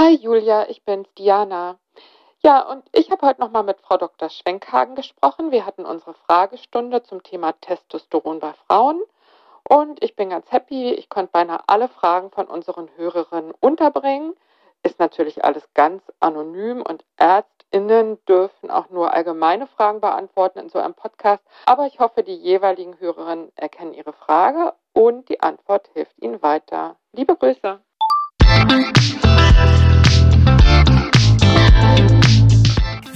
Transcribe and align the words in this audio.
Hi 0.00 0.14
Julia, 0.14 0.68
ich 0.68 0.84
bin's, 0.84 1.08
Diana. 1.18 1.76
Ja, 2.38 2.60
und 2.70 2.84
ich 2.92 3.10
habe 3.10 3.26
heute 3.26 3.40
nochmal 3.40 3.64
mit 3.64 3.80
Frau 3.80 3.96
Dr. 3.96 4.30
Schwenkhagen 4.30 4.94
gesprochen. 4.94 5.50
Wir 5.50 5.66
hatten 5.66 5.84
unsere 5.84 6.14
Fragestunde 6.14 7.02
zum 7.02 7.24
Thema 7.24 7.50
Testosteron 7.60 8.38
bei 8.38 8.52
Frauen. 8.68 9.02
Und 9.68 10.00
ich 10.04 10.14
bin 10.14 10.30
ganz 10.30 10.52
happy, 10.52 10.92
ich 10.92 11.08
konnte 11.08 11.32
beinahe 11.32 11.64
alle 11.66 11.88
Fragen 11.88 12.30
von 12.30 12.46
unseren 12.46 12.88
Hörerinnen 12.94 13.52
unterbringen. 13.58 14.34
Ist 14.84 15.00
natürlich 15.00 15.44
alles 15.44 15.68
ganz 15.74 16.04
anonym 16.20 16.80
und 16.82 17.04
ÄrztInnen 17.16 18.24
dürfen 18.26 18.70
auch 18.70 18.90
nur 18.90 19.12
allgemeine 19.12 19.66
Fragen 19.66 20.00
beantworten 20.00 20.60
in 20.60 20.68
so 20.68 20.78
einem 20.78 20.94
Podcast. 20.94 21.42
Aber 21.66 21.88
ich 21.88 21.98
hoffe, 21.98 22.22
die 22.22 22.36
jeweiligen 22.36 23.00
Hörerinnen 23.00 23.50
erkennen 23.56 23.94
ihre 23.94 24.12
Frage 24.12 24.74
und 24.92 25.28
die 25.28 25.40
Antwort 25.40 25.90
hilft 25.92 26.16
ihnen 26.22 26.40
weiter. 26.40 26.94
Liebe 27.12 27.34
Grüße. 27.34 27.80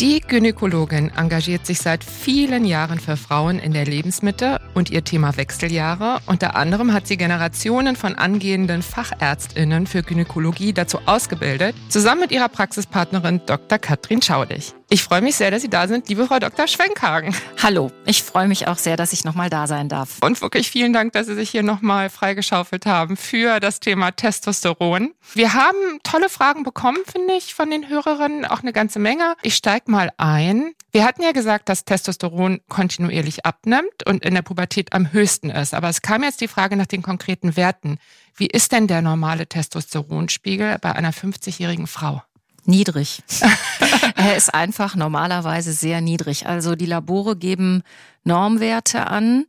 Die 0.00 0.20
Gynäkologin 0.20 1.10
engagiert 1.16 1.64
sich 1.64 1.78
seit 1.78 2.04
vielen 2.04 2.66
Jahren 2.66 3.00
für 3.00 3.16
Frauen 3.16 3.58
in 3.58 3.72
der 3.72 3.86
Lebensmitte 3.86 4.60
und 4.74 4.90
ihr 4.90 5.02
Thema 5.02 5.38
Wechseljahre. 5.38 6.18
Unter 6.26 6.54
anderem 6.54 6.92
hat 6.92 7.06
sie 7.06 7.16
Generationen 7.16 7.96
von 7.96 8.14
angehenden 8.14 8.82
Fachärztinnen 8.82 9.86
für 9.86 10.02
Gynäkologie 10.02 10.74
dazu 10.74 10.98
ausgebildet, 11.06 11.74
zusammen 11.88 12.20
mit 12.20 12.30
ihrer 12.30 12.50
Praxispartnerin 12.50 13.40
Dr. 13.46 13.78
Katrin 13.78 14.20
Schaudig. 14.20 14.74
Ich 14.88 15.02
freue 15.02 15.20
mich 15.20 15.34
sehr, 15.34 15.50
dass 15.50 15.62
Sie 15.62 15.68
da 15.68 15.88
sind, 15.88 16.08
liebe 16.08 16.28
Frau 16.28 16.38
Dr. 16.38 16.68
Schwenkhagen. 16.68 17.34
Hallo, 17.60 17.90
ich 18.04 18.22
freue 18.22 18.46
mich 18.46 18.68
auch 18.68 18.78
sehr, 18.78 18.96
dass 18.96 19.12
ich 19.12 19.24
nochmal 19.24 19.50
da 19.50 19.66
sein 19.66 19.88
darf. 19.88 20.18
Und 20.20 20.40
wirklich 20.40 20.70
vielen 20.70 20.92
Dank, 20.92 21.12
dass 21.12 21.26
Sie 21.26 21.34
sich 21.34 21.50
hier 21.50 21.64
nochmal 21.64 22.08
freigeschaufelt 22.08 22.86
haben 22.86 23.16
für 23.16 23.58
das 23.58 23.80
Thema 23.80 24.12
Testosteron. 24.12 25.12
Wir 25.34 25.54
haben 25.54 25.98
tolle 26.04 26.28
Fragen 26.28 26.62
bekommen, 26.62 26.98
finde 27.04 27.34
ich, 27.34 27.52
von 27.52 27.68
den 27.68 27.88
Hörerinnen, 27.88 28.44
auch 28.44 28.60
eine 28.62 28.72
ganze 28.72 29.00
Menge. 29.00 29.34
Ich 29.42 29.56
steige 29.56 29.90
mal 29.90 30.12
ein. 30.18 30.72
Wir 30.92 31.04
hatten 31.04 31.22
ja 31.22 31.32
gesagt, 31.32 31.68
dass 31.68 31.84
Testosteron 31.84 32.60
kontinuierlich 32.68 33.44
abnimmt 33.44 34.06
und 34.06 34.24
in 34.24 34.34
der 34.34 34.42
Pubertät 34.42 34.92
am 34.92 35.12
höchsten 35.12 35.50
ist. 35.50 35.74
Aber 35.74 35.88
es 35.88 36.00
kam 36.00 36.22
jetzt 36.22 36.40
die 36.40 36.48
Frage 36.48 36.76
nach 36.76 36.86
den 36.86 37.02
konkreten 37.02 37.56
Werten. 37.56 37.98
Wie 38.36 38.46
ist 38.46 38.70
denn 38.70 38.86
der 38.86 39.02
normale 39.02 39.48
Testosteronspiegel 39.48 40.78
bei 40.80 40.92
einer 40.92 41.12
50-jährigen 41.12 41.88
Frau? 41.88 42.22
Niedrig. 42.66 43.22
er 44.16 44.36
ist 44.36 44.54
einfach 44.54 44.94
normalerweise 44.94 45.72
sehr 45.72 46.00
niedrig. 46.00 46.46
Also 46.46 46.74
die 46.74 46.86
Labore 46.86 47.36
geben 47.36 47.82
Normwerte 48.24 49.06
an 49.06 49.46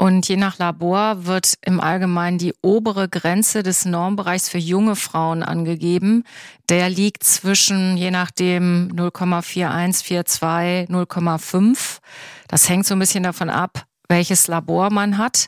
und 0.00 0.28
je 0.28 0.36
nach 0.36 0.58
Labor 0.58 1.26
wird 1.26 1.54
im 1.60 1.80
Allgemeinen 1.80 2.38
die 2.38 2.54
obere 2.62 3.08
Grenze 3.08 3.64
des 3.64 3.84
Normbereichs 3.84 4.48
für 4.48 4.58
junge 4.58 4.94
Frauen 4.94 5.42
angegeben. 5.42 6.22
Der 6.68 6.88
liegt 6.88 7.24
zwischen, 7.24 7.96
je 7.96 8.12
nachdem, 8.12 8.92
0,4142, 8.94 10.88
0,5. 10.88 11.98
Das 12.46 12.68
hängt 12.68 12.86
so 12.86 12.94
ein 12.94 13.00
bisschen 13.00 13.24
davon 13.24 13.50
ab, 13.50 13.86
welches 14.08 14.46
Labor 14.46 14.90
man 14.90 15.18
hat. 15.18 15.46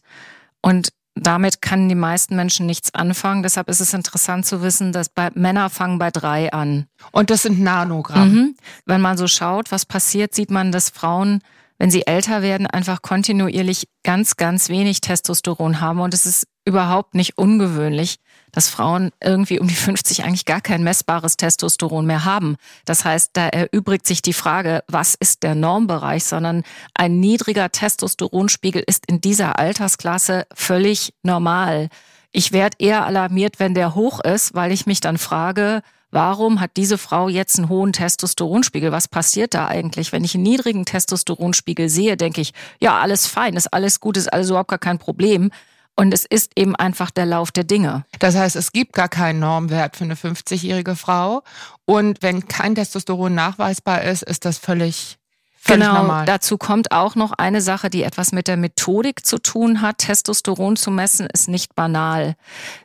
Und 0.63 0.89
damit 1.15 1.61
kann 1.61 1.89
die 1.89 1.95
meisten 1.95 2.37
Menschen 2.37 2.67
nichts 2.67 2.95
anfangen. 2.95 3.43
Deshalb 3.43 3.69
ist 3.69 3.81
es 3.81 3.93
interessant 3.95 4.47
zu 4.47 4.63
wissen, 4.63 4.93
dass 4.93 5.09
bei 5.09 5.31
Männer 5.35 5.69
fangen 5.71 5.99
bei 5.99 6.11
drei 6.11 6.53
an. 6.53 6.87
Und 7.13 7.31
das 7.31 7.43
sind 7.43 7.61
Nanogramm. 7.61 8.33
Mhm. 8.33 8.57
Wenn 8.87 9.01
man 9.01 9.17
so 9.17 9.27
schaut, 9.27 9.73
was 9.73 9.87
passiert, 9.87 10.35
sieht 10.35 10.51
man, 10.51 10.73
dass 10.73 10.91
Frauen, 10.91 11.43
wenn 11.79 11.91
sie 11.91 12.07
älter 12.07 12.43
werden, 12.43 12.67
einfach 12.67 13.03
kontinuierlich 13.03 13.89
ganz, 14.05 14.37
ganz 14.37 14.69
wenig 14.69 15.01
Testosteron 15.01 15.81
haben. 15.81 16.01
Und 16.01 16.15
es 16.15 16.27
ist 16.27 16.47
überhaupt 16.65 17.15
nicht 17.15 17.37
ungewöhnlich, 17.39 18.17
dass 18.53 18.69
Frauen 18.69 19.11
irgendwie 19.23 19.61
um 19.61 19.69
die 19.69 19.75
50 19.75 20.25
eigentlich 20.25 20.45
gar 20.45 20.61
kein 20.61 20.83
messbares 20.83 21.37
Testosteron 21.37 22.07
mehr 22.07 22.25
haben. 22.25 22.57
Das 22.85 23.05
heißt, 23.05 23.31
da 23.35 23.49
erübrigt 23.49 24.07
sich 24.07 24.23
die 24.23 24.33
Frage, 24.33 24.83
was 24.89 25.15
ist 25.15 25.43
der 25.43 25.55
Normbereich, 25.55 26.25
sondern 26.25 26.63
ein 26.95 27.21
niedriger 27.21 27.71
Testosteronspiegel 27.71 28.83
ist 28.87 29.07
in 29.07 29.21
dieser 29.21 29.59
Altersklasse 29.59 30.47
völlig 30.55 31.15
normal. 31.23 31.89
Ich 32.33 32.53
werde 32.53 32.77
eher 32.79 33.07
alarmiert, 33.07 33.59
wenn 33.59 33.75
der 33.75 33.95
hoch 33.95 34.21
ist, 34.21 34.55
weil 34.55 34.73
ich 34.73 34.87
mich 34.87 35.01
dann 35.01 35.19
frage, 35.19 35.83
Warum 36.13 36.61
hat 36.61 36.73
diese 36.77 36.99
Frau 36.99 37.29
jetzt 37.29 37.59
einen 37.59 37.69
hohen 37.69 37.93
Testosteronspiegel? 37.93 38.91
Was 38.91 39.07
passiert 39.07 39.55
da 39.55 39.69
eigentlich? 39.69 40.11
Wenn 40.11 40.25
ich 40.25 40.35
einen 40.35 40.43
niedrigen 40.43 40.85
Testosteronspiegel 40.85 41.89
sehe, 41.89 42.17
denke 42.17 42.41
ich, 42.41 42.53
ja, 42.81 42.99
alles 42.99 43.27
fein, 43.27 43.55
ist 43.55 43.73
alles 43.73 44.01
gut, 44.01 44.17
ist 44.17 44.33
alles 44.33 44.49
überhaupt 44.49 44.71
gar 44.71 44.79
kein 44.79 44.99
Problem. 44.99 45.53
Und 45.97 46.15
es 46.15 46.25
ist 46.25 46.53
eben 46.57 46.75
einfach 46.77 47.11
der 47.11 47.27
Lauf 47.27 47.51
der 47.51 47.65
Dinge. 47.65 48.05
Das 48.19 48.35
heißt, 48.35 48.57
es 48.57 48.73
gibt 48.73 48.95
gar 48.95 49.09
keinen 49.09 49.41
Normwert 49.41 49.97
für 49.97 50.05
eine 50.05 50.15
50-jährige 50.15 50.97
Frau. 50.97 51.43
Und 51.85 52.23
wenn 52.23 52.49
kein 52.49 52.75
Testosteron 52.75 53.35
nachweisbar 53.35 54.03
ist, 54.03 54.23
ist 54.23 54.45
das 54.45 54.59
völlig 54.59 55.19
Völlig 55.63 55.87
genau, 55.87 56.01
normal. 56.01 56.25
dazu 56.25 56.57
kommt 56.57 56.91
auch 56.91 57.17
noch 57.17 57.33
eine 57.33 57.61
Sache, 57.61 57.91
die 57.91 58.03
etwas 58.03 58.33
mit 58.33 58.49
der 58.49 58.57
Methodik 58.57 59.27
zu 59.27 59.39
tun 59.39 59.83
hat. 59.83 59.99
Testosteron 59.99 60.77
zu 60.77 60.91
messen 60.91 61.27
ist 61.27 61.49
nicht 61.49 61.75
banal. 61.75 62.35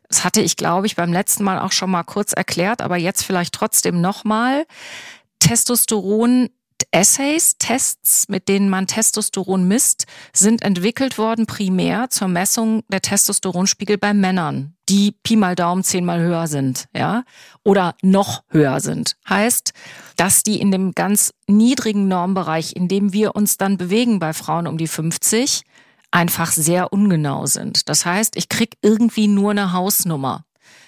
Das 0.10 0.26
hatte 0.26 0.42
ich, 0.42 0.58
glaube 0.58 0.86
ich, 0.86 0.98
beim 0.98 1.14
letzten 1.14 1.46
Mal 1.46 1.58
auch 1.58 1.72
schon 1.72 1.90
mal 1.90 2.04
kurz 2.04 2.34
erklärt, 2.34 2.82
aber 2.82 2.98
jetzt 2.98 3.24
vielleicht 3.24 3.54
trotzdem 3.54 4.02
nochmal. 4.02 4.66
Testosteron 5.40 6.50
Essays, 6.92 7.58
Tests, 7.58 8.28
mit 8.30 8.48
denen 8.48 8.70
man 8.70 8.88
Testosteron 8.88 9.68
misst, 9.68 10.06
sind 10.34 10.62
entwickelt 10.62 11.18
worden 11.18 11.46
primär 11.46 12.10
zur 12.10 12.28
Messung 12.28 12.84
der 12.90 13.02
Testosteronspiegel 13.02 13.98
bei 13.98 14.14
Männern, 14.14 14.76
die 14.90 15.12
Pi 15.12 15.36
mal 15.36 15.56
Daumen 15.56 15.84
zehnmal 15.84 16.20
höher 16.20 16.48
sind, 16.48 16.88
ja, 16.96 17.24
oder 17.64 17.96
noch 18.02 18.44
höher 18.50 18.80
sind. 18.80 19.18
Heißt, 19.28 19.74
dass 20.16 20.44
die 20.44 20.60
in 20.60 20.72
dem 20.72 20.94
ganz 20.94 21.34
niedrigen 21.48 22.08
Normbereich, 22.08 22.76
in 22.76 22.88
dem 22.88 23.14
wir 23.14 23.36
uns 23.36 23.58
dann 23.58 23.78
bewegen 23.78 24.20
bei 24.20 24.34
Frauen 24.34 24.68
um 24.68 24.78
die 24.78 24.88
50, 24.88 25.64
einfach 26.12 26.52
sehr 26.52 26.94
ungenau 26.94 27.46
sind. 27.46 27.90
Das 27.90 28.06
heißt, 28.06 28.38
ich 28.38 28.50
krieg 28.50 28.78
irgendwie 28.82 29.28
nur 29.28 29.52
eine 29.52 29.74
Hausnummer. 29.74 30.46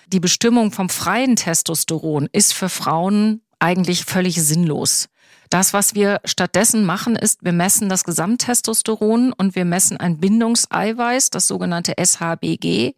Die 0.07 0.21
Bestimmung 0.21 0.71
vom 0.71 0.89
freien 0.89 1.35
Testosteron 1.35 2.29
ist 2.31 2.53
für 2.53 2.69
Frauen 2.69 3.41
eigentlich 3.59 4.05
völlig 4.05 4.41
sinnlos. 4.41 5.09
Das, 5.49 5.73
was 5.73 5.95
wir 5.95 6.19
stattdessen 6.25 6.85
machen, 6.85 7.15
ist, 7.15 7.43
wir 7.43 7.53
messen 7.53 7.89
das 7.89 8.03
Gesamttestosteron 8.03 9.33
und 9.33 9.55
wir 9.55 9.65
messen 9.65 9.97
ein 9.97 10.17
Bindungseiweiß, 10.17 11.29
das 11.29 11.47
sogenannte 11.47 11.93
SHBG, 11.97 12.93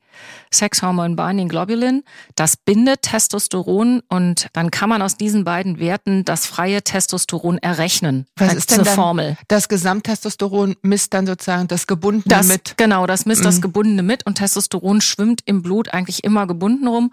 Sex 0.51 0.81
Hormone 0.81 1.15
Binding 1.15 1.47
Globulin. 1.47 2.03
Das 2.35 2.57
bindet 2.57 3.03
Testosteron 3.03 4.01
und 4.09 4.47
dann 4.53 4.71
kann 4.71 4.89
man 4.89 5.01
aus 5.01 5.15
diesen 5.17 5.43
beiden 5.43 5.79
Werten 5.79 6.25
das 6.25 6.45
freie 6.45 6.81
Testosteron 6.81 7.57
errechnen. 7.59 8.25
Was 8.35 8.53
ist 8.53 8.71
denn 8.71 8.85
Formel? 8.85 9.37
Das 9.47 9.69
Gesamttestosteron 9.69 10.75
misst 10.81 11.13
dann 11.13 11.27
sozusagen 11.27 11.67
das 11.67 11.87
Gebundene 11.87 12.23
das, 12.35 12.47
mit. 12.47 12.77
Genau, 12.77 13.05
das 13.05 13.25
misst 13.25 13.41
mhm. 13.41 13.45
das 13.45 13.61
Gebundene 13.61 14.03
mit 14.03 14.25
und 14.25 14.35
Testosteron 14.35 15.01
schwimmt 15.01 15.41
im 15.45 15.61
Blut 15.61 15.93
eigentlich 15.93 16.23
immer 16.23 16.47
gebunden 16.47 16.87
rum. 16.87 17.11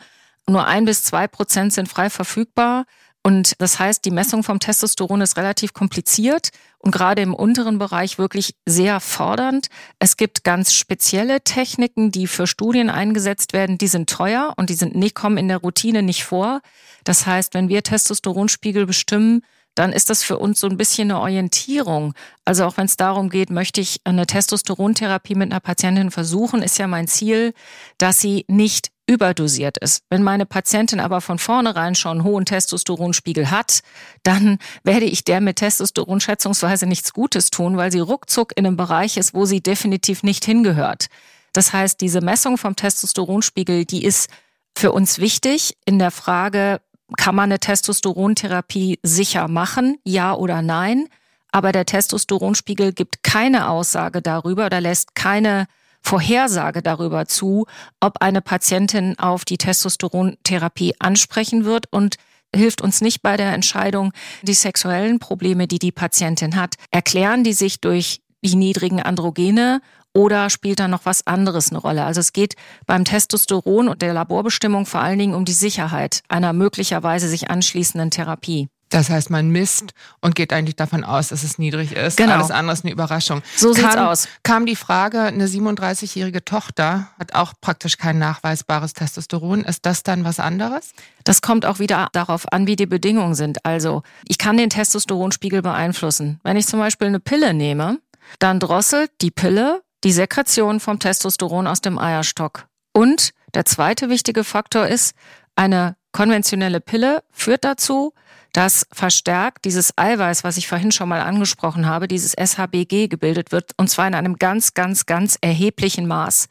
Nur 0.48 0.66
ein 0.66 0.84
bis 0.84 1.02
zwei 1.02 1.26
Prozent 1.26 1.72
sind 1.72 1.88
frei 1.88 2.08
verfügbar. 2.08 2.86
Und 3.26 3.60
das 3.60 3.80
heißt, 3.80 4.04
die 4.04 4.12
Messung 4.12 4.44
vom 4.44 4.60
Testosteron 4.60 5.20
ist 5.20 5.36
relativ 5.36 5.72
kompliziert 5.72 6.50
und 6.78 6.92
gerade 6.92 7.22
im 7.22 7.34
unteren 7.34 7.76
Bereich 7.76 8.18
wirklich 8.18 8.54
sehr 8.66 9.00
fordernd. 9.00 9.66
Es 9.98 10.16
gibt 10.16 10.44
ganz 10.44 10.72
spezielle 10.72 11.40
Techniken, 11.40 12.12
die 12.12 12.28
für 12.28 12.46
Studien 12.46 12.88
eingesetzt 12.88 13.52
werden. 13.52 13.78
Die 13.78 13.88
sind 13.88 14.08
teuer 14.08 14.54
und 14.56 14.70
die 14.70 14.74
sind 14.74 14.94
nicht, 14.94 15.16
kommen 15.16 15.38
in 15.38 15.48
der 15.48 15.56
Routine 15.56 16.04
nicht 16.04 16.22
vor. 16.22 16.60
Das 17.02 17.26
heißt, 17.26 17.52
wenn 17.54 17.68
wir 17.68 17.82
Testosteronspiegel 17.82 18.86
bestimmen, 18.86 19.42
dann 19.74 19.92
ist 19.92 20.08
das 20.08 20.22
für 20.22 20.38
uns 20.38 20.60
so 20.60 20.68
ein 20.68 20.76
bisschen 20.76 21.10
eine 21.10 21.18
Orientierung. 21.18 22.14
Also 22.44 22.64
auch 22.64 22.76
wenn 22.76 22.86
es 22.86 22.96
darum 22.96 23.28
geht, 23.28 23.50
möchte 23.50 23.80
ich 23.80 24.02
eine 24.04 24.28
Testosterontherapie 24.28 25.34
mit 25.34 25.50
einer 25.50 25.58
Patientin 25.58 26.12
versuchen, 26.12 26.62
ist 26.62 26.78
ja 26.78 26.86
mein 26.86 27.08
Ziel, 27.08 27.54
dass 27.98 28.20
sie 28.20 28.44
nicht 28.46 28.92
überdosiert 29.06 29.78
ist. 29.78 30.02
Wenn 30.10 30.22
meine 30.22 30.46
Patientin 30.46 31.00
aber 31.00 31.20
von 31.20 31.38
vornherein 31.38 31.94
schon 31.94 32.18
einen 32.18 32.24
hohen 32.24 32.44
Testosteronspiegel 32.44 33.50
hat, 33.50 33.80
dann 34.22 34.58
werde 34.82 35.06
ich 35.06 35.24
der 35.24 35.40
mit 35.40 35.56
Testosteron 35.56 36.20
schätzungsweise 36.20 36.86
nichts 36.86 37.12
Gutes 37.12 37.50
tun, 37.50 37.76
weil 37.76 37.92
sie 37.92 38.00
ruckzuck 38.00 38.52
in 38.56 38.66
einem 38.66 38.76
Bereich 38.76 39.16
ist, 39.16 39.34
wo 39.34 39.44
sie 39.44 39.60
definitiv 39.60 40.22
nicht 40.22 40.44
hingehört. 40.44 41.06
Das 41.52 41.72
heißt, 41.72 42.00
diese 42.00 42.20
Messung 42.20 42.58
vom 42.58 42.76
Testosteronspiegel, 42.76 43.84
die 43.84 44.04
ist 44.04 44.28
für 44.76 44.92
uns 44.92 45.18
wichtig 45.18 45.76
in 45.84 45.98
der 45.98 46.10
Frage, 46.10 46.80
kann 47.16 47.34
man 47.34 47.44
eine 47.44 47.60
Testosterontherapie 47.60 48.98
sicher 49.02 49.46
machen, 49.48 49.98
ja 50.04 50.34
oder 50.34 50.60
nein? 50.60 51.08
aber 51.56 51.72
der 51.72 51.86
Testosteronspiegel 51.86 52.92
gibt 52.92 53.22
keine 53.22 53.70
Aussage 53.70 54.20
darüber 54.20 54.66
oder 54.66 54.82
lässt 54.82 55.14
keine 55.14 55.66
Vorhersage 56.06 56.82
darüber 56.82 57.26
zu, 57.26 57.66
ob 57.98 58.22
eine 58.22 58.40
Patientin 58.40 59.18
auf 59.18 59.44
die 59.44 59.58
Testosterontherapie 59.58 60.94
ansprechen 61.00 61.64
wird 61.64 61.86
und 61.90 62.14
hilft 62.54 62.80
uns 62.80 63.00
nicht 63.00 63.22
bei 63.22 63.36
der 63.36 63.52
Entscheidung, 63.52 64.12
die 64.42 64.54
sexuellen 64.54 65.18
Probleme, 65.18 65.66
die 65.66 65.80
die 65.80 65.90
Patientin 65.90 66.54
hat, 66.54 66.76
erklären 66.92 67.42
die 67.42 67.54
sich 67.54 67.80
durch 67.80 68.20
die 68.44 68.54
niedrigen 68.54 69.02
Androgene 69.02 69.80
oder 70.14 70.48
spielt 70.48 70.78
da 70.78 70.86
noch 70.86 71.06
was 71.06 71.26
anderes 71.26 71.70
eine 71.70 71.80
Rolle? 71.80 72.04
Also 72.04 72.20
es 72.20 72.32
geht 72.32 72.54
beim 72.86 73.04
Testosteron 73.04 73.88
und 73.88 74.00
der 74.00 74.14
Laborbestimmung 74.14 74.86
vor 74.86 75.00
allen 75.00 75.18
Dingen 75.18 75.34
um 75.34 75.44
die 75.44 75.52
Sicherheit 75.52 76.22
einer 76.28 76.52
möglicherweise 76.52 77.28
sich 77.28 77.50
anschließenden 77.50 78.12
Therapie. 78.12 78.68
Das 78.90 79.10
heißt, 79.10 79.30
man 79.30 79.50
misst 79.50 79.94
und 80.20 80.34
geht 80.36 80.52
eigentlich 80.52 80.76
davon 80.76 81.02
aus, 81.02 81.28
dass 81.28 81.42
es 81.42 81.58
niedrig 81.58 81.92
ist. 81.92 82.16
Genau. 82.16 82.34
Alles 82.34 82.50
andere 82.50 82.72
ist 82.74 82.84
eine 82.84 82.92
Überraschung. 82.92 83.42
So 83.56 83.72
sieht's 83.72 83.94
kam, 83.94 84.06
aus. 84.06 84.28
Kam 84.44 84.66
die 84.66 84.76
Frage, 84.76 85.22
eine 85.22 85.46
37-jährige 85.46 86.44
Tochter 86.44 87.08
hat 87.18 87.34
auch 87.34 87.54
praktisch 87.60 87.98
kein 87.98 88.18
nachweisbares 88.18 88.92
Testosteron. 88.92 89.64
Ist 89.64 89.86
das 89.86 90.04
dann 90.04 90.24
was 90.24 90.38
anderes? 90.38 90.92
Das 91.24 91.42
kommt 91.42 91.66
auch 91.66 91.80
wieder 91.80 92.08
darauf 92.12 92.52
an, 92.52 92.66
wie 92.68 92.76
die 92.76 92.86
Bedingungen 92.86 93.34
sind. 93.34 93.64
Also 93.64 94.02
ich 94.28 94.38
kann 94.38 94.56
den 94.56 94.70
Testosteronspiegel 94.70 95.62
beeinflussen. 95.62 96.38
Wenn 96.44 96.56
ich 96.56 96.66
zum 96.66 96.78
Beispiel 96.78 97.08
eine 97.08 97.20
Pille 97.20 97.54
nehme, 97.54 97.98
dann 98.38 98.60
drosselt 98.60 99.10
die 99.20 99.30
Pille 99.30 99.82
die 100.04 100.12
Sekretion 100.12 100.78
vom 100.78 101.00
Testosteron 101.00 101.66
aus 101.66 101.80
dem 101.80 101.98
Eierstock. 101.98 102.66
Und 102.92 103.32
der 103.54 103.64
zweite 103.64 104.08
wichtige 104.08 104.44
Faktor 104.44 104.86
ist, 104.86 105.14
eine 105.56 105.96
konventionelle 106.12 106.80
Pille 106.80 107.24
führt 107.32 107.64
dazu, 107.64 108.12
dass 108.56 108.86
verstärkt 108.90 109.66
dieses 109.66 109.92
Eiweiß, 109.98 110.42
was 110.42 110.56
ich 110.56 110.66
vorhin 110.66 110.90
schon 110.90 111.10
mal 111.10 111.20
angesprochen 111.20 111.86
habe, 111.86 112.08
dieses 112.08 112.32
SHBG 112.32 113.06
gebildet 113.06 113.52
wird, 113.52 113.72
und 113.76 113.90
zwar 113.90 114.08
in 114.08 114.14
einem 114.14 114.36
ganz, 114.36 114.72
ganz, 114.72 115.04
ganz 115.04 115.36
erheblichen 115.42 116.06
Maß. 116.06 116.48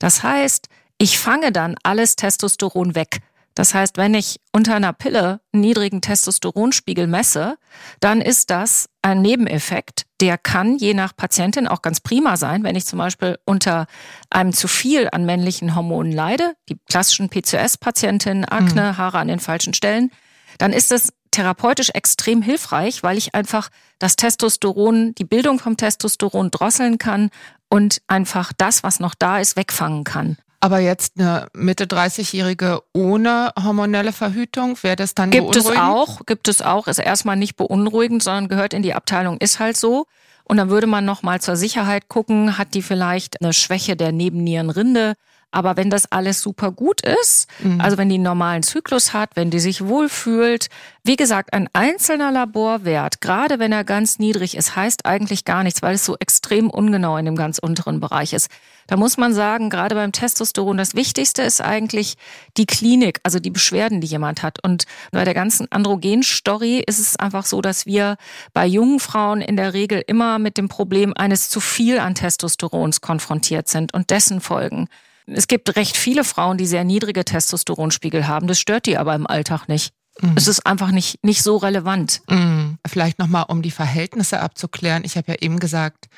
Das 0.00 0.24
heißt, 0.24 0.68
ich 0.98 1.20
fange 1.20 1.52
dann 1.52 1.76
alles 1.84 2.16
Testosteron 2.16 2.96
weg. 2.96 3.20
Das 3.54 3.74
heißt, 3.74 3.96
wenn 3.96 4.14
ich 4.14 4.40
unter 4.52 4.74
einer 4.74 4.92
Pille 4.92 5.40
einen 5.52 5.60
niedrigen 5.60 6.00
Testosteronspiegel 6.00 7.06
messe, 7.06 7.58
dann 8.00 8.20
ist 8.20 8.50
das 8.50 8.88
ein 9.02 9.22
Nebeneffekt, 9.22 10.02
der 10.20 10.38
kann 10.38 10.76
je 10.78 10.94
nach 10.94 11.14
Patientin 11.16 11.68
auch 11.68 11.80
ganz 11.80 12.00
prima 12.00 12.36
sein. 12.36 12.64
Wenn 12.64 12.74
ich 12.74 12.86
zum 12.86 12.98
Beispiel 12.98 13.38
unter 13.44 13.86
einem 14.30 14.52
zu 14.52 14.66
viel 14.66 15.08
an 15.12 15.24
männlichen 15.24 15.76
Hormonen 15.76 16.10
leide, 16.10 16.54
die 16.68 16.76
klassischen 16.90 17.28
PCOS-Patientinnen, 17.28 18.44
Akne, 18.46 18.92
mhm. 18.92 18.96
Haare 18.98 19.18
an 19.18 19.28
den 19.28 19.40
falschen 19.40 19.74
Stellen, 19.74 20.10
dann 20.58 20.72
ist 20.72 20.90
es 20.90 21.12
therapeutisch 21.36 21.90
extrem 21.90 22.42
hilfreich, 22.42 23.02
weil 23.02 23.18
ich 23.18 23.34
einfach 23.34 23.68
das 23.98 24.16
Testosteron, 24.16 25.14
die 25.14 25.24
Bildung 25.24 25.58
vom 25.58 25.76
Testosteron 25.76 26.50
drosseln 26.50 26.98
kann 26.98 27.30
und 27.68 28.00
einfach 28.06 28.52
das, 28.56 28.82
was 28.82 29.00
noch 29.00 29.14
da 29.14 29.38
ist, 29.38 29.56
wegfangen 29.56 30.04
kann. 30.04 30.38
Aber 30.60 30.78
jetzt 30.78 31.18
eine 31.18 31.48
Mitte 31.52 31.84
30-Jährige 31.84 32.82
ohne 32.94 33.52
hormonelle 33.62 34.12
Verhütung, 34.12 34.82
wäre 34.82 34.96
das 34.96 35.14
dann 35.14 35.30
gibt 35.30 35.52
beunruhigend? 35.52 35.76
es 35.76 35.80
auch, 35.80 36.26
gibt 36.26 36.48
es 36.48 36.62
auch, 36.62 36.88
ist 36.88 36.98
erstmal 36.98 37.36
nicht 37.36 37.56
beunruhigend, 37.56 38.22
sondern 38.22 38.48
gehört 38.48 38.72
in 38.72 38.82
die 38.82 38.94
Abteilung, 38.94 39.36
ist 39.38 39.60
halt 39.60 39.76
so. 39.76 40.06
Und 40.44 40.56
dann 40.56 40.70
würde 40.70 40.86
man 40.86 41.04
nochmal 41.04 41.40
zur 41.40 41.56
Sicherheit 41.56 42.08
gucken, 42.08 42.56
hat 42.56 42.72
die 42.72 42.82
vielleicht 42.82 43.42
eine 43.42 43.52
Schwäche 43.52 43.96
der 43.96 44.12
Nebennierenrinde, 44.12 45.14
aber 45.56 45.78
wenn 45.78 45.88
das 45.88 46.12
alles 46.12 46.42
super 46.42 46.70
gut 46.70 47.00
ist, 47.00 47.48
mhm. 47.60 47.80
also 47.80 47.96
wenn 47.96 48.10
die 48.10 48.16
einen 48.16 48.24
normalen 48.24 48.62
Zyklus 48.62 49.14
hat, 49.14 49.30
wenn 49.36 49.50
die 49.50 49.58
sich 49.58 49.86
wohlfühlt, 49.86 50.68
wie 51.02 51.16
gesagt, 51.16 51.54
ein 51.54 51.70
einzelner 51.72 52.30
Laborwert, 52.30 53.22
gerade 53.22 53.58
wenn 53.58 53.72
er 53.72 53.82
ganz 53.82 54.18
niedrig 54.18 54.54
ist, 54.54 54.76
heißt 54.76 55.06
eigentlich 55.06 55.46
gar 55.46 55.62
nichts, 55.62 55.80
weil 55.80 55.94
es 55.94 56.04
so 56.04 56.14
extrem 56.18 56.68
ungenau 56.68 57.16
in 57.16 57.24
dem 57.24 57.36
ganz 57.36 57.58
unteren 57.58 58.00
Bereich 58.00 58.34
ist. 58.34 58.50
Da 58.86 58.98
muss 58.98 59.16
man 59.16 59.32
sagen, 59.32 59.70
gerade 59.70 59.94
beim 59.94 60.12
Testosteron, 60.12 60.76
das 60.76 60.94
Wichtigste 60.94 61.40
ist 61.40 61.62
eigentlich 61.62 62.18
die 62.58 62.66
Klinik, 62.66 63.20
also 63.22 63.38
die 63.38 63.50
Beschwerden, 63.50 64.02
die 64.02 64.06
jemand 64.06 64.42
hat. 64.42 64.62
Und 64.62 64.84
bei 65.10 65.24
der 65.24 65.34
ganzen 65.34 65.72
Androgen-Story 65.72 66.84
ist 66.86 66.98
es 66.98 67.16
einfach 67.16 67.46
so, 67.46 67.62
dass 67.62 67.86
wir 67.86 68.18
bei 68.52 68.66
jungen 68.66 69.00
Frauen 69.00 69.40
in 69.40 69.56
der 69.56 69.72
Regel 69.72 70.04
immer 70.06 70.38
mit 70.38 70.58
dem 70.58 70.68
Problem 70.68 71.14
eines 71.16 71.48
zu 71.48 71.60
viel 71.60 71.98
an 71.98 72.14
Testosterons 72.14 73.00
konfrontiert 73.00 73.68
sind 73.68 73.94
und 73.94 74.10
dessen 74.10 74.42
Folgen. 74.42 74.88
Es 75.26 75.48
gibt 75.48 75.74
recht 75.76 75.96
viele 75.96 76.24
Frauen, 76.24 76.56
die 76.56 76.66
sehr 76.66 76.84
niedrige 76.84 77.24
Testosteronspiegel 77.24 78.28
haben. 78.28 78.46
Das 78.46 78.60
stört 78.60 78.86
die 78.86 78.96
aber 78.96 79.14
im 79.14 79.26
Alltag 79.26 79.68
nicht. 79.68 79.92
Mhm. 80.20 80.34
Es 80.36 80.48
ist 80.48 80.66
einfach 80.66 80.90
nicht, 80.90 81.22
nicht 81.24 81.42
so 81.42 81.56
relevant. 81.56 82.22
Mhm. 82.30 82.78
Vielleicht 82.86 83.18
nochmal, 83.18 83.44
um 83.48 83.62
die 83.62 83.70
Verhältnisse 83.70 84.40
abzuklären. 84.40 85.04
Ich 85.04 85.16
habe 85.16 85.32
ja 85.32 85.38
eben 85.40 85.58
gesagt, 85.58 86.08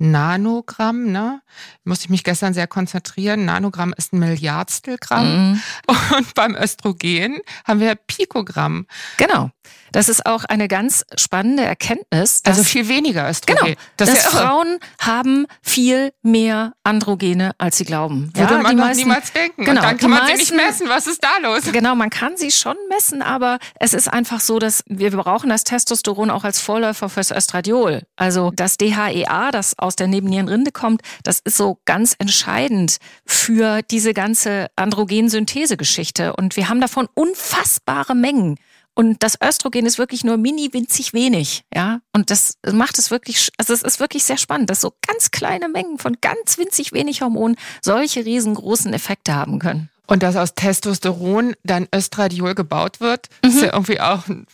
Nanogramm, 0.00 1.10
ne? 1.10 1.42
Muss 1.82 2.02
ich 2.02 2.08
mich 2.08 2.22
gestern 2.22 2.54
sehr 2.54 2.68
konzentrieren. 2.68 3.44
Nanogramm 3.44 3.92
ist 3.96 4.12
ein 4.12 4.20
Milliardstel 4.20 4.96
Gramm. 4.96 5.52
Mhm. 5.52 5.62
Und 6.16 6.34
beim 6.34 6.54
Östrogen 6.54 7.40
haben 7.66 7.80
wir 7.80 7.96
Pikogramm. 7.96 8.86
Genau. 9.16 9.50
Das 9.92 10.08
ist 10.08 10.26
auch 10.26 10.44
eine 10.44 10.68
ganz 10.68 11.04
spannende 11.16 11.64
Erkenntnis. 11.64 12.42
also 12.44 12.62
viel 12.62 12.88
weniger 12.88 13.28
Östrogen. 13.28 13.64
Genau. 13.64 13.76
Das 13.96 14.10
dass 14.10 14.24
ja 14.24 14.30
Frauen 14.30 14.78
haben 15.00 15.46
viel 15.62 16.12
mehr 16.22 16.72
Androgene, 16.84 17.52
als 17.58 17.78
sie 17.78 17.84
glauben. 17.84 18.30
Würde 18.34 18.54
ja, 18.54 18.60
man 18.60 18.76
doch 18.76 18.84
meisten, 18.84 19.02
niemals 19.02 19.32
denken. 19.32 19.64
Genau, 19.64 19.80
Und 19.80 19.84
dann 19.84 19.96
kann 19.98 20.10
man 20.10 20.20
meisten, 20.20 20.36
sie 20.36 20.54
nicht 20.54 20.66
messen. 20.66 20.88
Was 20.88 21.06
ist 21.06 21.22
da 21.22 21.38
los? 21.42 21.62
Genau, 21.72 21.94
man 21.94 22.10
kann 22.10 22.36
sie 22.36 22.50
schon 22.50 22.76
messen, 22.88 23.22
aber 23.22 23.58
es 23.78 23.94
ist 23.94 24.08
einfach 24.12 24.40
so, 24.40 24.58
dass 24.58 24.82
wir 24.86 25.10
brauchen 25.10 25.50
das 25.50 25.64
Testosteron 25.64 26.30
auch 26.30 26.44
als 26.44 26.60
Vorläufer 26.60 27.08
fürs 27.08 27.30
Östradiol. 27.30 28.02
Also 28.16 28.52
das 28.54 28.76
DHEA, 28.76 29.50
das 29.50 29.78
aus 29.78 29.96
der 29.96 30.06
Nebennierenrinde 30.06 30.72
kommt, 30.72 31.02
das 31.22 31.40
ist 31.40 31.56
so 31.56 31.78
ganz 31.84 32.14
entscheidend 32.18 32.98
für 33.24 33.82
diese 33.82 34.14
ganze 34.14 34.68
Androgensynthese-Geschichte. 34.76 36.34
Und 36.36 36.56
wir 36.56 36.68
haben 36.68 36.80
davon 36.80 37.08
unfassbare 37.14 38.14
Mengen. 38.14 38.56
Und 38.98 39.22
das 39.22 39.38
Östrogen 39.40 39.86
ist 39.86 39.96
wirklich 39.96 40.24
nur 40.24 40.38
mini 40.38 40.70
winzig 40.72 41.12
wenig, 41.12 41.62
ja. 41.72 42.00
Und 42.12 42.32
das 42.32 42.58
macht 42.68 42.98
es 42.98 43.12
wirklich, 43.12 43.48
also 43.56 43.72
es 43.72 43.82
ist 43.82 44.00
wirklich 44.00 44.24
sehr 44.24 44.38
spannend, 44.38 44.70
dass 44.70 44.80
so 44.80 44.92
ganz 45.06 45.30
kleine 45.30 45.68
Mengen 45.68 45.98
von 45.98 46.16
ganz 46.20 46.58
winzig 46.58 46.92
wenig 46.92 47.22
Hormonen 47.22 47.56
solche 47.80 48.24
riesengroßen 48.24 48.92
Effekte 48.92 49.36
haben 49.36 49.60
können. 49.60 49.88
Und 50.08 50.24
dass 50.24 50.34
aus 50.34 50.56
Testosteron 50.56 51.54
dann 51.62 51.86
Östradiol 51.94 52.56
gebaut 52.56 53.00
wird, 53.00 53.28
mhm. 53.44 53.50
ist 53.50 53.62
ja 53.62 53.72
irgendwie 53.72 54.00
auch 54.00 54.26
ein 54.26 54.48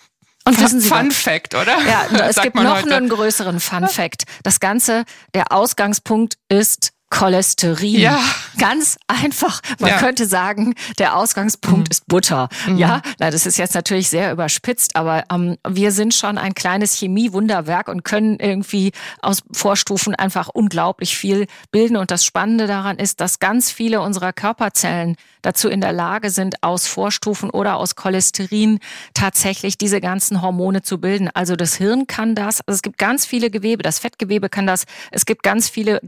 und 0.46 0.61
wissen 0.61 0.79
Sie 0.79 0.91
Fun 0.91 1.08
was? 1.08 1.17
Fact, 1.17 1.55
oder? 1.55 1.79
Ja, 1.88 2.06
es 2.29 2.37
gibt 2.37 2.56
noch 2.56 2.82
heute. 2.82 2.94
einen 2.94 3.08
größeren 3.08 3.61
Fun 3.61 3.88
Fact. 3.88 4.25
Das 4.43 4.61
Ganze, 4.61 5.05
der 5.32 5.52
Ausgangspunkt 5.52 6.37
ist 6.50 6.93
Cholesterin. 7.11 8.01
Ja. 8.01 8.20
Ganz 8.58 8.99
einfach. 9.08 9.61
Man 9.79 9.91
ja. 9.91 9.99
könnte 9.99 10.27
sagen, 10.27 10.75
der 10.99 11.17
Ausgangspunkt 11.17 11.89
mhm. 11.89 11.91
ist 11.91 12.06
Butter. 12.06 12.49
Mhm. 12.67 12.79
Ja, 12.79 13.03
na, 13.19 13.31
das 13.31 13.46
ist 13.46 13.56
jetzt 13.56 13.75
natürlich 13.75 14.08
sehr 14.08 14.32
überspitzt, 14.32 14.96
aber 14.96 15.25
ähm, 15.32 15.56
wir 15.69 15.93
sind 15.93 16.15
schon 16.15 16.39
ein 16.39 16.55
kleines 16.55 16.94
Chemiewunderwerk 16.99 17.89
und 17.89 18.05
können 18.05 18.39
irgendwie 18.39 18.93
aus 19.23 19.43
Vorstufen 19.53 20.15
einfach 20.15 20.49
unglaublich 20.49 21.17
viel 21.17 21.46
bilden. 21.70 21.96
Und 21.96 22.11
das 22.11 22.25
Spannende 22.25 22.67
daran 22.67 22.99
ist, 22.99 23.20
dass 23.20 23.39
ganz 23.39 23.70
viele 23.70 24.01
unserer 24.01 24.32
Körperzellen 24.32 25.17
dazu 25.43 25.69
in 25.69 25.81
der 25.81 25.93
Lage 25.93 26.31
sind, 26.31 26.63
aus 26.63 26.87
Vorstufen 26.87 27.51
oder 27.51 27.77
aus 27.77 27.96
Cholesterin 27.96 28.79
tatsächlich 29.13 29.79
diese 29.79 30.01
ganzen 30.01 30.43
Hormone 30.43 30.82
zu 30.82 30.99
bilden. 30.99 31.29
Also 31.34 31.56
das 31.56 31.75
Hirn 31.77 32.06
kann 32.06 32.34
das. 32.34 32.61
Also 32.63 32.77
es 32.77 32.82
gibt 32.82 32.99
ganz 32.99 33.27
viele 33.27 33.51
Gewebe. 33.51 33.82
Das 33.82 33.99
Fettgewebe 33.99 34.49
kann 34.49 34.67
das. 34.67 34.84
Es 35.11 35.27
gibt 35.27 35.43
ganz 35.43 35.69
viele 35.69 36.01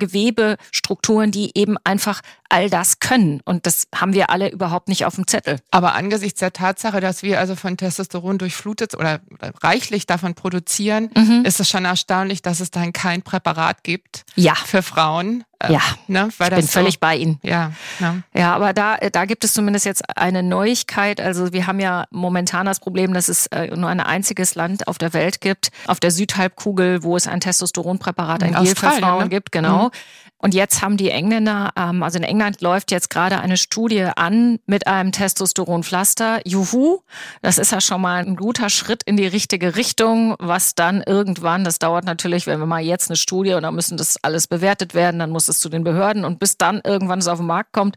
Gewebestrukturen, 0.87 1.31
die 1.31 1.51
eben 1.55 1.77
einfach 1.85 2.21
all 2.49 2.71
das 2.71 3.01
können. 3.01 3.41
Und 3.45 3.67
das 3.67 3.89
haben 3.95 4.13
wir 4.13 4.31
alle 4.31 4.51
überhaupt 4.51 4.89
nicht 4.89 5.05
auf 5.05 5.17
dem 5.17 5.27
Zettel. 5.27 5.59
Aber 5.71 5.95
angesichts 5.95 6.41
der 6.41 6.53
Tatsache, 6.53 7.01
dass 7.01 7.23
wir 7.23 7.41
also 7.41 7.57
von 7.57 7.77
Testosteron 7.77 8.39
durchflutet 8.39 8.95
oder 8.95 9.21
reichlich 9.63 10.07
davon 10.07 10.35
produzieren, 10.35 11.11
mhm. 11.17 11.43
ist 11.45 11.59
es 11.59 11.69
schon 11.69 11.85
erstaunlich, 11.85 12.43
dass 12.43 12.61
es 12.61 12.71
dann 12.71 12.93
kein 12.93 13.23
Präparat 13.23 13.83
gibt 13.83 14.25
ja. 14.37 14.55
für 14.55 14.83
Frauen, 14.83 15.45
äh, 15.59 15.73
ja, 15.73 15.81
ne, 16.07 16.29
ich 16.29 16.37
bin 16.37 16.69
völlig 16.69 16.95
so, 16.95 17.01
bei 17.01 17.17
Ihnen. 17.17 17.39
Ja, 17.43 17.73
ne? 17.99 18.23
ja, 18.35 18.55
aber 18.55 18.75
da, 18.75 18.97
da 18.97 19.25
gibt 19.25 19.43
es 19.43 19.55
zumindest 19.55 19.87
jetzt 19.87 20.03
eine 20.17 20.43
Neuigkeit. 20.43 21.19
Also 21.19 21.53
wir 21.53 21.67
haben 21.67 21.81
ja 21.81 22.05
momentan 22.11 22.67
das 22.67 22.79
Problem, 22.79 23.15
dass 23.15 23.29
es 23.29 23.47
äh, 23.47 23.75
nur 23.75 23.89
ein 23.89 24.01
einziges 24.01 24.55
Land 24.55 24.87
auf 24.87 24.99
der 24.99 25.15
Welt 25.15 25.41
gibt, 25.41 25.71
auf 25.87 25.99
der 25.99 26.11
Südhalbkugel, 26.11 27.03
wo 27.03 27.17
es 27.17 27.27
ein 27.27 27.41
Testosteronpräparat, 27.41 28.43
ein 28.43 28.53
Gel 28.53 28.67
für 28.67 28.91
Frauen 28.91 29.25
ne? 29.25 29.29
gibt, 29.31 29.51
genau. 29.51 29.87
Mhm. 29.87 29.91
Und 30.39 30.55
jetzt 30.55 30.83
haben 30.83 30.97
die 30.99 31.11
Engländer, 31.11 31.73
ähm, 31.77 32.03
also 32.03 32.19
in 32.19 32.25
England 32.25 32.61
läuft 32.61 32.91
jetzt 32.91 33.09
gerade 33.09 33.41
eine 33.41 33.57
Studie 33.57 34.05
an 34.17 34.59
mit 34.67 34.87
einem 34.87 35.11
Testosteronpflaster. 35.11 36.41
Juhu, 36.45 37.01
das 37.41 37.57
ist 37.57 37.73
ja 37.73 37.81
schon 37.81 38.03
mal 38.03 38.23
ein 38.25 38.37
guter 38.37 38.69
Schritt 38.69 39.03
in 39.05 39.17
die 39.17 39.27
richtige 39.27 39.77
Richtung, 39.77 40.37
was 40.39 40.75
dann 40.75 41.03
irgendwann, 41.03 41.65
das 41.65 41.79
dauert 41.79 42.05
natürlich, 42.05 42.47
wenn 42.47 42.59
wir 42.61 42.67
mal 42.67 42.83
jetzt 42.83 43.09
eine 43.09 43.17
Studie 43.17 43.55
und 43.55 43.63
dann 43.63 43.75
müssen 43.75 43.97
das 43.97 44.23
alles 44.23 44.47
bewertet 44.47 44.95
werden, 44.95 45.19
dann 45.19 45.31
muss 45.31 45.49
es 45.49 45.59
zu 45.59 45.71
den 45.71 45.85
Behörden 45.85 46.25
und 46.25 46.39
bis 46.39 46.59
dann 46.59 46.83
irgendwann 46.85 47.21
es 47.21 47.29
auf 47.29 47.39
den 47.39 47.47
Markt 47.47 47.73
kommt. 47.73 47.97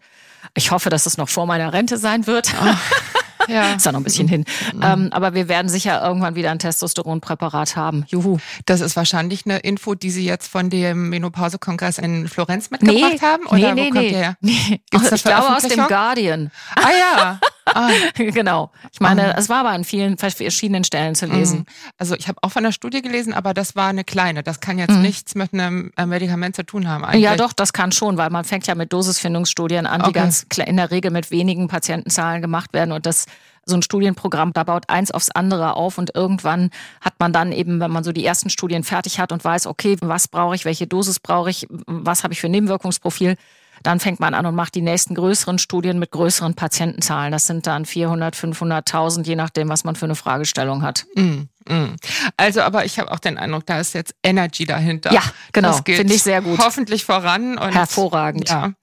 Ich 0.56 0.72
hoffe, 0.72 0.90
dass 0.90 1.06
es 1.06 1.18
noch 1.18 1.28
vor 1.28 1.46
meiner 1.46 1.74
Rente 1.74 1.98
sein 1.98 2.26
wird. 2.26 2.54
Ja. 3.50 3.74
Ist 3.74 3.86
ja 3.86 3.92
noch 3.92 4.00
ein 4.00 4.04
bisschen 4.04 4.28
hin. 4.28 4.46
Mhm. 4.74 4.82
Ähm, 4.84 5.10
aber 5.12 5.34
wir 5.34 5.48
werden 5.48 5.70
sicher 5.70 6.02
irgendwann 6.04 6.36
wieder 6.36 6.52
ein 6.52 6.60
Testosteronpräparat 6.60 7.76
haben. 7.76 8.06
Juhu. 8.08 8.38
Das 8.66 8.82
ist 8.82 8.96
wahrscheinlich 8.96 9.46
eine 9.46 9.60
Info, 9.60 9.96
die 9.96 10.12
Sie 10.12 10.26
jetzt 10.26 10.48
von 10.48 10.70
dem 10.70 11.10
Menopausekongress 11.10 11.98
in 11.98 12.28
Florenz 12.28 12.70
mitgebracht 12.70 13.14
nee, 13.14 13.20
haben? 13.22 13.46
Oder 13.48 13.74
nee, 13.74 13.90
nee, 13.92 14.00
nee. 14.00 14.10
Her? 14.10 14.38
nee. 14.42 14.82
Ich 14.92 15.24
glaube 15.24 15.56
aus 15.56 15.64
dem 15.64 15.88
Guardian. 15.88 16.52
Ah 16.76 16.90
ja. 17.00 17.40
Ah. 17.74 17.90
genau. 18.16 18.72
Ich 18.92 19.00
meine, 19.00 19.34
oh. 19.36 19.40
es 19.40 19.50
war 19.50 19.60
aber 19.62 19.70
an 19.70 19.84
vielen 19.84 20.18
verschiedenen 20.18 20.84
Stellen 20.84 21.16
zu 21.16 21.26
lesen. 21.26 21.60
Mhm. 21.60 21.66
Also 21.98 22.16
ich 22.16 22.28
habe 22.28 22.40
auch 22.42 22.52
von 22.52 22.64
der 22.64 22.72
Studie 22.72 23.02
gelesen, 23.02 23.34
aber 23.34 23.54
das 23.54 23.76
war 23.76 23.90
eine 23.90 24.04
kleine. 24.04 24.44
Das 24.44 24.60
kann 24.60 24.78
jetzt 24.78 24.96
mhm. 24.96 25.02
nichts 25.02 25.36
mit 25.36 25.54
einem 25.54 25.92
äh, 25.98 26.06
Medikament 26.06 26.56
zu 26.56 26.64
tun 26.64 26.88
haben. 26.88 27.06
Eigentlich. 27.06 27.24
Ja, 27.24 27.36
doch, 27.36 27.54
das 27.54 27.74
kann 27.74 27.92
schon, 27.92 28.18
weil 28.18 28.30
man 28.30 28.46
fängt 28.46 28.68
ja 28.68 28.76
mit 28.76 28.94
Dosisfindungsstudien 28.94 29.86
an, 29.86 30.02
okay. 30.02 30.12
die 30.12 30.14
ganz 30.14 30.46
in 30.66 30.78
der 30.78 30.92
Regel 30.92 31.12
mit 31.12 31.32
wenigen 31.32 31.68
Patientenzahlen 31.68 32.42
gemacht 32.42 32.74
werden 32.74 32.92
und 32.92 33.06
das 33.06 33.26
so 33.70 33.76
ein 33.76 33.82
Studienprogramm, 33.82 34.52
da 34.54 34.64
baut 34.64 34.90
eins 34.90 35.12
aufs 35.12 35.30
andere 35.30 35.76
auf 35.76 35.98
und 35.98 36.16
irgendwann 36.16 36.72
hat 37.02 37.14
man 37.20 37.32
dann 37.32 37.52
eben, 37.52 37.80
wenn 37.80 37.92
man 37.92 38.04
so 38.04 38.12
die 38.12 38.26
ersten 38.26 38.50
Studien 38.50 38.84
fertig 38.84 39.20
hat 39.20 39.32
und 39.32 39.44
weiß, 39.44 39.68
okay, 39.68 39.96
was 40.02 40.28
brauche 40.28 40.56
ich, 40.56 40.66
welche 40.66 40.88
Dosis 40.88 41.20
brauche 41.20 41.50
ich, 41.50 41.68
was 41.70 42.24
habe 42.24 42.34
ich 42.34 42.42
für 42.42 42.50
Nebenwirkungsprofil, 42.50 43.36
dann 43.84 44.00
fängt 44.00 44.20
man 44.20 44.34
an 44.34 44.46
und 44.46 44.56
macht 44.56 44.76
die 44.76 44.82
nächsten 44.82 45.16
größeren 45.16 45.60
Studien 45.60 46.00
mit 46.00 46.12
größeren 46.12 46.54
Patientenzahlen. 46.54 47.32
Das 47.32 47.48
sind 47.48 47.68
dann 47.68 47.86
400, 47.86 48.36
500.000, 48.36 49.26
je 49.26 49.36
nachdem, 49.36 49.70
was 49.70 49.84
man 49.84 49.96
für 49.96 50.06
eine 50.06 50.16
Fragestellung 50.16 50.82
hat. 50.82 51.06
Mm, 51.16 51.44
mm. 51.68 51.96
Also, 52.38 52.62
aber 52.62 52.86
ich 52.86 53.00
habe 53.00 53.12
auch 53.12 53.20
den 53.20 53.38
Eindruck, 53.38 53.66
da 53.66 53.80
ist 53.80 53.94
jetzt 53.94 54.16
Energy 54.24 54.66
dahinter. 54.66 55.14
Ja, 55.14 55.24
genau. 55.54 55.74
Finde 55.84 56.14
ich 56.14 56.24
sehr 56.24 56.42
gut. 56.42 56.60
Hoffentlich 56.60 57.06
voran. 57.06 57.58
Und, 57.58 57.74
Hervorragend. 57.74 58.50
Ja. 58.50 58.74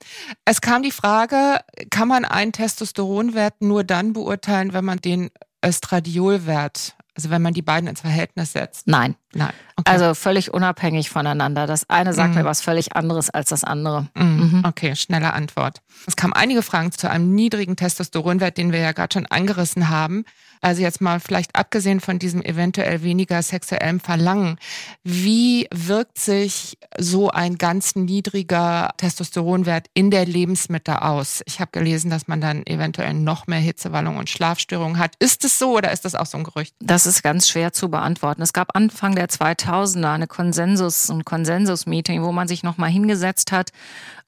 Es 0.44 0.60
kam 0.60 0.82
die 0.82 0.92
Frage, 0.92 1.60
kann 1.90 2.08
man 2.08 2.24
einen 2.24 2.52
Testosteronwert 2.52 3.60
nur 3.60 3.84
dann 3.84 4.12
beurteilen, 4.12 4.72
wenn 4.72 4.84
man 4.84 4.98
den 4.98 5.30
Östradiolwert 5.64 6.94
also 7.16 7.30
wenn 7.30 7.40
man 7.40 7.54
die 7.54 7.62
beiden 7.62 7.88
ins 7.88 8.02
Verhältnis 8.02 8.52
setzt? 8.52 8.86
Nein. 8.86 9.16
Nein. 9.32 9.52
Okay. 9.76 9.90
Also 9.90 10.14
völlig 10.14 10.52
unabhängig 10.52 11.08
voneinander. 11.08 11.66
Das 11.66 11.88
eine 11.88 12.12
sagt 12.12 12.30
mhm. 12.30 12.40
mir 12.40 12.44
was 12.44 12.60
völlig 12.60 12.94
anderes 12.94 13.30
als 13.30 13.48
das 13.48 13.64
andere. 13.64 14.08
Mhm. 14.14 14.50
Mhm. 14.52 14.62
Okay, 14.66 14.94
schnelle 14.94 15.32
Antwort. 15.32 15.80
Es 16.06 16.16
kamen 16.16 16.34
einige 16.34 16.62
Fragen 16.62 16.92
zu 16.92 17.10
einem 17.10 17.34
niedrigen 17.34 17.76
Testosteronwert, 17.76 18.58
den 18.58 18.72
wir 18.72 18.80
ja 18.80 18.92
gerade 18.92 19.14
schon 19.14 19.26
angerissen 19.26 19.88
haben. 19.88 20.24
Also 20.66 20.82
jetzt 20.82 21.00
mal 21.00 21.20
vielleicht 21.20 21.54
abgesehen 21.54 22.00
von 22.00 22.18
diesem 22.18 22.42
eventuell 22.42 23.04
weniger 23.04 23.40
sexuellen 23.40 24.00
Verlangen. 24.00 24.58
Wie 25.04 25.68
wirkt 25.72 26.18
sich 26.18 26.76
so 26.98 27.30
ein 27.30 27.56
ganz 27.56 27.94
niedriger 27.94 28.90
Testosteronwert 28.96 29.86
in 29.94 30.10
der 30.10 30.26
Lebensmitte 30.26 31.02
aus? 31.02 31.40
Ich 31.46 31.60
habe 31.60 31.70
gelesen, 31.70 32.10
dass 32.10 32.26
man 32.26 32.40
dann 32.40 32.66
eventuell 32.66 33.14
noch 33.14 33.46
mehr 33.46 33.60
Hitzewallung 33.60 34.16
und 34.16 34.28
Schlafstörungen 34.28 34.98
hat. 34.98 35.12
Ist 35.20 35.44
es 35.44 35.56
so 35.56 35.76
oder 35.76 35.92
ist 35.92 36.04
das 36.04 36.16
auch 36.16 36.26
so 36.26 36.36
ein 36.36 36.42
Gerücht? 36.42 36.74
Das 36.80 37.06
ist 37.06 37.22
ganz 37.22 37.48
schwer 37.48 37.72
zu 37.72 37.88
beantworten. 37.88 38.42
Es 38.42 38.52
gab 38.52 38.74
Anfang 38.74 39.14
der 39.14 39.28
2000er 39.28 40.14
eine 40.14 40.26
Konsensus, 40.26 41.08
ein 41.08 41.24
Konsensus-Meeting, 41.24 42.24
wo 42.24 42.32
man 42.32 42.48
sich 42.48 42.64
nochmal 42.64 42.90
hingesetzt 42.90 43.52
hat 43.52 43.70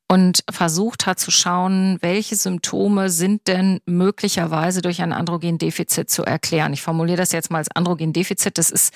und 0.09 0.43
versucht 0.51 1.07
hat 1.07 1.21
zu 1.21 1.31
schauen, 1.31 1.99
welche 2.01 2.35
Symptome 2.35 3.11
sind 3.11 3.47
denn 3.47 3.81
möglicherweise 3.85 4.81
durch 4.81 5.03
ein 5.03 5.13
Androgendefizit 5.13 6.11
zu 6.11 6.25
erklären. 6.25 6.73
Ich 6.73 6.83
formuliere 6.83 7.19
das 7.19 7.33
jetzt 7.33 7.51
mal 7.51 7.59
als 7.59 7.71
Androgendefizit. 7.71 8.57
Das 8.57 8.71
ist 8.71 8.95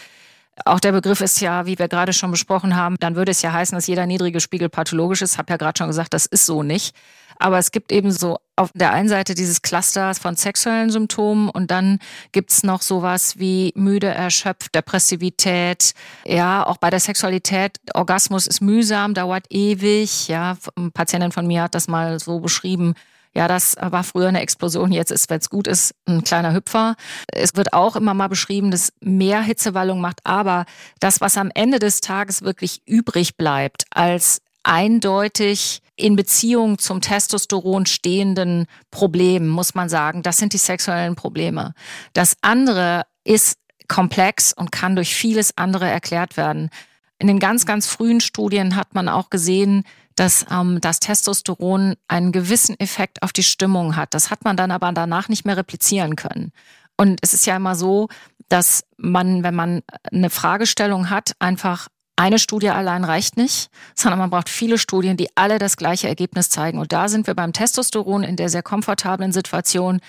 auch 0.64 0.80
der 0.80 0.92
Begriff 0.92 1.20
ist 1.20 1.40
ja, 1.40 1.66
wie 1.66 1.78
wir 1.78 1.88
gerade 1.88 2.12
schon 2.12 2.30
besprochen 2.30 2.76
haben, 2.76 2.96
dann 3.00 3.16
würde 3.16 3.30
es 3.30 3.42
ja 3.42 3.52
heißen, 3.52 3.74
dass 3.76 3.86
jeder 3.86 4.06
niedrige 4.06 4.40
Spiegel 4.40 4.68
pathologisch 4.68 5.22
ist. 5.22 5.38
Hab 5.38 5.48
ja 5.48 5.56
gerade 5.56 5.78
schon 5.78 5.86
gesagt, 5.86 6.12
das 6.12 6.26
ist 6.26 6.46
so 6.46 6.62
nicht. 6.62 6.94
Aber 7.42 7.58
es 7.58 7.72
gibt 7.72 7.90
eben 7.90 8.12
so 8.12 8.38
auf 8.54 8.70
der 8.72 8.92
einen 8.92 9.08
Seite 9.08 9.34
dieses 9.34 9.62
Cluster 9.62 10.14
von 10.14 10.36
sexuellen 10.36 10.90
Symptomen 10.90 11.48
und 11.48 11.72
dann 11.72 11.98
gibt's 12.30 12.62
noch 12.62 12.82
sowas 12.82 13.36
wie 13.38 13.72
müde, 13.74 14.06
erschöpft, 14.06 14.74
Depressivität. 14.76 15.92
Ja, 16.24 16.64
auch 16.64 16.76
bei 16.76 16.88
der 16.90 17.00
Sexualität, 17.00 17.78
Orgasmus 17.94 18.46
ist 18.46 18.60
mühsam, 18.60 19.14
dauert 19.14 19.46
ewig. 19.50 20.28
Ja, 20.28 20.56
eine 20.76 20.90
Patientin 20.92 21.32
von 21.32 21.48
mir 21.48 21.62
hat 21.62 21.74
das 21.74 21.88
mal 21.88 22.20
so 22.20 22.38
beschrieben. 22.38 22.94
Ja, 23.34 23.48
das 23.48 23.76
war 23.80 24.04
früher 24.04 24.28
eine 24.28 24.42
Explosion, 24.42 24.92
jetzt 24.92 25.10
ist, 25.10 25.28
wenn 25.28 25.40
es 25.40 25.50
gut 25.50 25.66
ist, 25.66 25.94
ein 26.06 26.22
kleiner 26.22 26.52
Hüpfer. 26.52 26.94
Es 27.26 27.56
wird 27.56 27.72
auch 27.72 27.96
immer 27.96 28.14
mal 28.14 28.28
beschrieben, 28.28 28.70
dass 28.70 28.92
mehr 29.00 29.42
Hitzewallung 29.42 30.00
macht, 30.00 30.20
aber 30.24 30.64
das, 31.00 31.20
was 31.20 31.36
am 31.36 31.50
Ende 31.54 31.80
des 31.80 32.02
Tages 32.02 32.42
wirklich 32.42 32.82
übrig 32.86 33.36
bleibt 33.36 33.86
als 33.90 34.42
eindeutig 34.62 35.82
in 35.96 36.16
Beziehung 36.16 36.78
zum 36.78 37.00
Testosteron 37.00 37.86
stehenden 37.86 38.66
Problem, 38.90 39.48
muss 39.48 39.74
man 39.74 39.88
sagen, 39.88 40.22
das 40.22 40.36
sind 40.36 40.52
die 40.52 40.58
sexuellen 40.58 41.14
Probleme. 41.14 41.74
Das 42.12 42.36
andere 42.40 43.04
ist 43.24 43.58
komplex 43.88 44.52
und 44.52 44.72
kann 44.72 44.96
durch 44.96 45.14
vieles 45.14 45.56
andere 45.56 45.88
erklärt 45.88 46.36
werden. 46.36 46.70
In 47.18 47.28
den 47.28 47.38
ganz, 47.38 47.66
ganz 47.66 47.86
frühen 47.86 48.20
Studien 48.20 48.74
hat 48.74 48.94
man 48.94 49.08
auch 49.08 49.30
gesehen, 49.30 49.84
dass 50.16 50.46
ähm, 50.50 50.80
das 50.80 50.98
Testosteron 50.98 51.94
einen 52.08 52.32
gewissen 52.32 52.78
Effekt 52.80 53.22
auf 53.22 53.32
die 53.32 53.42
Stimmung 53.42 53.96
hat. 53.96 54.14
Das 54.14 54.30
hat 54.30 54.44
man 54.44 54.56
dann 54.56 54.70
aber 54.70 54.90
danach 54.92 55.28
nicht 55.28 55.44
mehr 55.44 55.56
replizieren 55.56 56.16
können. 56.16 56.52
Und 56.96 57.20
es 57.22 57.32
ist 57.32 57.46
ja 57.46 57.56
immer 57.56 57.74
so, 57.74 58.08
dass 58.48 58.84
man, 58.96 59.42
wenn 59.42 59.54
man 59.54 59.82
eine 60.10 60.30
Fragestellung 60.30 61.10
hat, 61.10 61.32
einfach 61.38 61.88
eine 62.16 62.38
Studie 62.38 62.68
allein 62.70 63.04
reicht 63.04 63.36
nicht, 63.36 63.70
sondern 63.94 64.18
man 64.18 64.30
braucht 64.30 64.48
viele 64.48 64.78
Studien, 64.78 65.16
die 65.16 65.28
alle 65.34 65.58
das 65.58 65.76
gleiche 65.76 66.08
Ergebnis 66.08 66.50
zeigen. 66.50 66.78
Und 66.78 66.92
da 66.92 67.08
sind 67.08 67.26
wir 67.26 67.34
beim 67.34 67.52
Testosteron 67.52 68.22
in 68.22 68.36
der 68.36 68.48
sehr 68.48 68.62
komfortablen 68.62 69.32
Situation, 69.32 70.00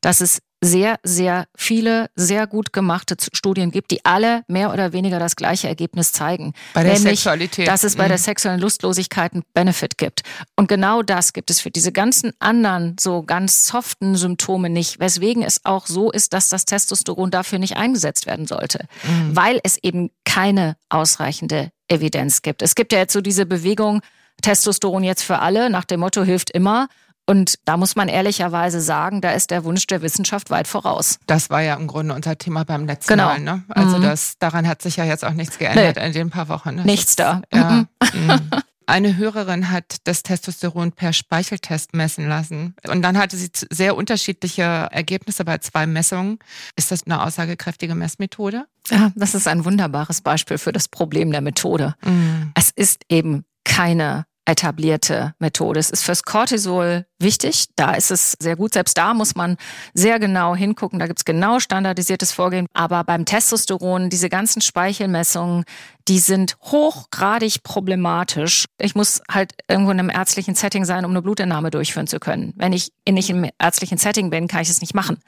dass 0.00 0.20
es 0.20 0.42
sehr, 0.64 0.98
sehr 1.02 1.46
viele, 1.56 2.08
sehr 2.14 2.46
gut 2.46 2.72
gemachte 2.72 3.16
Studien 3.32 3.72
gibt, 3.72 3.90
die 3.90 4.04
alle 4.04 4.44
mehr 4.46 4.72
oder 4.72 4.92
weniger 4.92 5.18
das 5.18 5.34
gleiche 5.34 5.66
Ergebnis 5.66 6.12
zeigen. 6.12 6.54
Bei 6.72 6.84
der 6.84 6.94
Nämlich, 6.94 7.20
Sexualität. 7.20 7.66
Dass 7.66 7.82
es 7.82 7.96
bei 7.96 8.04
mhm. 8.04 8.10
der 8.10 8.18
sexuellen 8.18 8.60
Lustlosigkeit 8.60 9.32
einen 9.32 9.42
Benefit 9.54 9.98
gibt. 9.98 10.22
Und 10.54 10.68
genau 10.68 11.02
das 11.02 11.32
gibt 11.32 11.50
es 11.50 11.60
für 11.60 11.72
diese 11.72 11.90
ganzen 11.90 12.32
anderen, 12.38 12.96
so 12.98 13.24
ganz 13.24 13.66
soften 13.66 14.14
Symptome 14.14 14.70
nicht, 14.70 15.00
weswegen 15.00 15.42
es 15.42 15.64
auch 15.64 15.86
so 15.86 16.12
ist, 16.12 16.32
dass 16.32 16.48
das 16.48 16.64
Testosteron 16.64 17.32
dafür 17.32 17.58
nicht 17.58 17.76
eingesetzt 17.76 18.26
werden 18.26 18.46
sollte. 18.46 18.86
Mhm. 19.02 19.34
Weil 19.34 19.60
es 19.64 19.78
eben 19.82 20.10
keine 20.24 20.76
ausreichende 20.88 21.72
Evidenz 21.88 22.40
gibt. 22.40 22.62
Es 22.62 22.76
gibt 22.76 22.92
ja 22.92 23.00
jetzt 23.00 23.12
so 23.12 23.20
diese 23.20 23.46
Bewegung, 23.46 24.00
Testosteron 24.42 25.02
jetzt 25.02 25.22
für 25.22 25.40
alle, 25.40 25.70
nach 25.70 25.84
dem 25.84 26.00
Motto 26.00 26.22
hilft 26.22 26.50
immer. 26.50 26.88
Und 27.32 27.54
da 27.64 27.78
muss 27.78 27.96
man 27.96 28.08
ehrlicherweise 28.08 28.82
sagen, 28.82 29.22
da 29.22 29.30
ist 29.30 29.50
der 29.50 29.64
Wunsch 29.64 29.86
der 29.86 30.02
Wissenschaft 30.02 30.50
weit 30.50 30.68
voraus. 30.68 31.18
Das 31.26 31.48
war 31.48 31.62
ja 31.62 31.76
im 31.76 31.86
Grunde 31.86 32.14
unser 32.14 32.36
Thema 32.36 32.62
beim 32.66 32.84
letzten 32.84 33.14
genau. 33.14 33.28
Mal. 33.28 33.40
Ne? 33.40 33.64
Also 33.70 33.96
mhm. 33.96 34.02
das, 34.02 34.34
daran 34.38 34.68
hat 34.68 34.82
sich 34.82 34.96
ja 34.96 35.06
jetzt 35.06 35.24
auch 35.24 35.32
nichts 35.32 35.56
geändert 35.56 35.96
nee. 35.96 36.06
in 36.06 36.12
den 36.12 36.28
paar 36.28 36.50
Wochen. 36.50 36.74
Ne? 36.74 36.84
Nichts 36.84 37.16
da. 37.16 37.40
Ja, 37.50 37.86
mhm. 38.12 38.50
Eine 38.86 39.16
Hörerin 39.16 39.70
hat 39.70 39.96
das 40.04 40.22
Testosteron 40.22 40.92
per 40.92 41.14
Speicheltest 41.14 41.94
messen 41.94 42.28
lassen. 42.28 42.74
Und 42.86 43.00
dann 43.00 43.16
hatte 43.16 43.38
sie 43.38 43.48
sehr 43.70 43.96
unterschiedliche 43.96 44.62
Ergebnisse 44.62 45.46
bei 45.46 45.56
zwei 45.56 45.86
Messungen. 45.86 46.38
Ist 46.76 46.90
das 46.90 47.06
eine 47.06 47.22
aussagekräftige 47.22 47.94
Messmethode? 47.94 48.66
Ja, 48.90 49.10
das 49.14 49.34
ist 49.34 49.48
ein 49.48 49.64
wunderbares 49.64 50.20
Beispiel 50.20 50.58
für 50.58 50.72
das 50.72 50.88
Problem 50.88 51.32
der 51.32 51.40
Methode. 51.40 51.94
Mhm. 52.04 52.52
Es 52.54 52.68
ist 52.68 53.04
eben 53.08 53.46
keine 53.64 54.26
etablierte 54.44 55.34
Methode. 55.38 55.78
Es 55.78 55.90
ist 55.90 56.02
fürs 56.02 56.24
Cortisol 56.24 57.06
wichtig. 57.18 57.66
Da 57.76 57.94
ist 57.94 58.10
es 58.10 58.36
sehr 58.40 58.56
gut. 58.56 58.74
Selbst 58.74 58.98
da 58.98 59.14
muss 59.14 59.34
man 59.34 59.56
sehr 59.94 60.18
genau 60.18 60.56
hingucken. 60.56 60.98
Da 60.98 61.06
gibt 61.06 61.20
es 61.20 61.24
genau 61.24 61.60
standardisiertes 61.60 62.32
Vorgehen. 62.32 62.66
Aber 62.74 63.04
beim 63.04 63.24
Testosteron, 63.24 64.10
diese 64.10 64.28
ganzen 64.28 64.60
Speichelmessungen, 64.60 65.64
die 66.08 66.18
sind 66.18 66.56
hochgradig 66.62 67.62
problematisch. 67.62 68.64
Ich 68.78 68.94
muss 68.94 69.22
halt 69.30 69.52
irgendwo 69.68 69.92
in 69.92 70.00
einem 70.00 70.10
ärztlichen 70.10 70.56
Setting 70.56 70.84
sein, 70.84 71.04
um 71.04 71.12
eine 71.12 71.22
Blutentnahme 71.22 71.70
durchführen 71.70 72.08
zu 72.08 72.18
können. 72.18 72.52
Wenn 72.56 72.72
ich 72.72 72.92
nicht 73.08 73.30
im 73.30 73.48
ärztlichen 73.58 73.98
Setting 73.98 74.30
bin, 74.30 74.48
kann 74.48 74.62
ich 74.62 74.70
es 74.70 74.80
nicht 74.80 74.94
machen. 74.94 75.18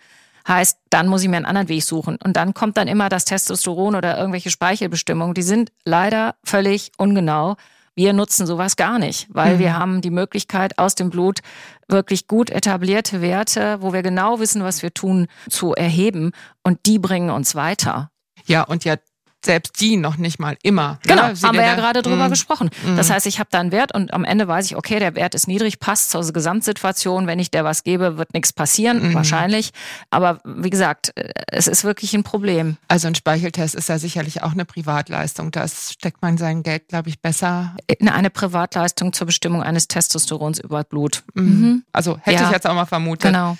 Heißt, 0.47 0.78
dann 0.90 1.09
muss 1.09 1.23
ich 1.23 1.28
mir 1.28 1.37
einen 1.37 1.47
anderen 1.47 1.68
Weg 1.68 1.85
suchen. 1.85 2.18
Und 2.23 2.37
dann 2.37 2.52
kommt 2.52 2.76
dann 2.76 2.88
immer 2.88 3.09
das 3.09 3.25
Testosteron 3.25 3.94
oder 3.94 4.18
irgendwelche 4.18 4.50
Speichelbestimmungen. 4.50 5.35
Die 5.35 5.42
sind 5.42 5.73
leider 5.85 6.35
völlig 6.44 6.92
ungenau. 6.99 7.56
Wir 7.96 8.12
nutzen 8.12 8.46
sowas 8.46 8.76
gar 8.76 8.98
nicht, 8.98 9.28
weil 9.30 9.54
mhm. 9.54 9.58
wir 9.60 9.78
haben 9.78 10.00
die 10.00 10.10
Möglichkeit, 10.10 10.78
aus 10.78 10.94
dem 10.94 11.10
Blut 11.10 11.40
wirklich 11.88 12.26
gut 12.26 12.50
etablierte 12.50 13.20
Werte, 13.20 13.78
wo 13.80 13.92
wir 13.92 14.02
genau 14.02 14.40
wissen, 14.40 14.64
was 14.64 14.82
wir 14.82 14.92
tun, 14.92 15.28
zu 15.48 15.74
erheben. 15.74 16.32
Und 16.62 16.86
die 16.86 16.98
bringen 16.98 17.30
uns 17.30 17.54
weiter. 17.54 18.10
Ja, 18.46 18.62
und 18.62 18.84
ja 18.84 18.96
selbst 19.44 19.80
die 19.80 19.96
noch 19.96 20.16
nicht 20.16 20.38
mal 20.38 20.56
immer. 20.62 20.92
Ne? 20.92 20.98
Genau, 21.06 21.28
ne? 21.28 21.34
haben 21.42 21.56
wir 21.56 21.64
ja 21.64 21.74
gerade 21.74 22.02
drüber 22.02 22.28
mm, 22.28 22.30
gesprochen. 22.30 22.70
Mm. 22.84 22.96
Das 22.96 23.10
heißt, 23.10 23.26
ich 23.26 23.38
habe 23.38 23.48
da 23.50 23.60
einen 23.60 23.72
Wert 23.72 23.94
und 23.94 24.12
am 24.12 24.24
Ende 24.24 24.48
weiß 24.48 24.66
ich, 24.66 24.76
okay, 24.76 24.98
der 24.98 25.14
Wert 25.14 25.34
ist 25.34 25.48
niedrig, 25.48 25.80
passt 25.80 26.10
zur 26.10 26.24
Gesamtsituation. 26.32 27.26
Wenn 27.26 27.38
ich 27.38 27.50
der 27.50 27.64
was 27.64 27.84
gebe, 27.84 28.18
wird 28.18 28.34
nichts 28.34 28.52
passieren, 28.52 29.10
mm. 29.10 29.14
wahrscheinlich. 29.14 29.72
Aber 30.10 30.40
wie 30.44 30.70
gesagt, 30.70 31.12
äh, 31.16 31.32
es 31.48 31.66
ist 31.66 31.84
wirklich 31.84 32.14
ein 32.14 32.22
Problem. 32.22 32.76
Also 32.88 33.08
ein 33.08 33.14
Speicheltest 33.14 33.74
ist 33.74 33.88
ja 33.88 33.98
sicherlich 33.98 34.42
auch 34.42 34.52
eine 34.52 34.64
Privatleistung. 34.64 35.50
Da 35.50 35.66
steckt 35.68 36.22
man 36.22 36.38
sein 36.38 36.62
Geld, 36.62 36.88
glaube 36.88 37.08
ich, 37.08 37.20
besser. 37.20 37.76
In 37.86 38.08
eine 38.08 38.30
Privatleistung 38.30 39.12
zur 39.12 39.26
Bestimmung 39.26 39.62
eines 39.62 39.88
Testosterons 39.88 40.58
über 40.60 40.84
Blut. 40.84 41.22
Mhm. 41.34 41.44
mhm. 41.44 41.84
Also 41.92 42.18
hätte 42.22 42.42
ja. 42.42 42.48
ich 42.48 42.52
jetzt 42.52 42.66
auch 42.66 42.74
mal 42.74 42.86
vermutet. 42.86 43.30
Genau. 43.30 43.56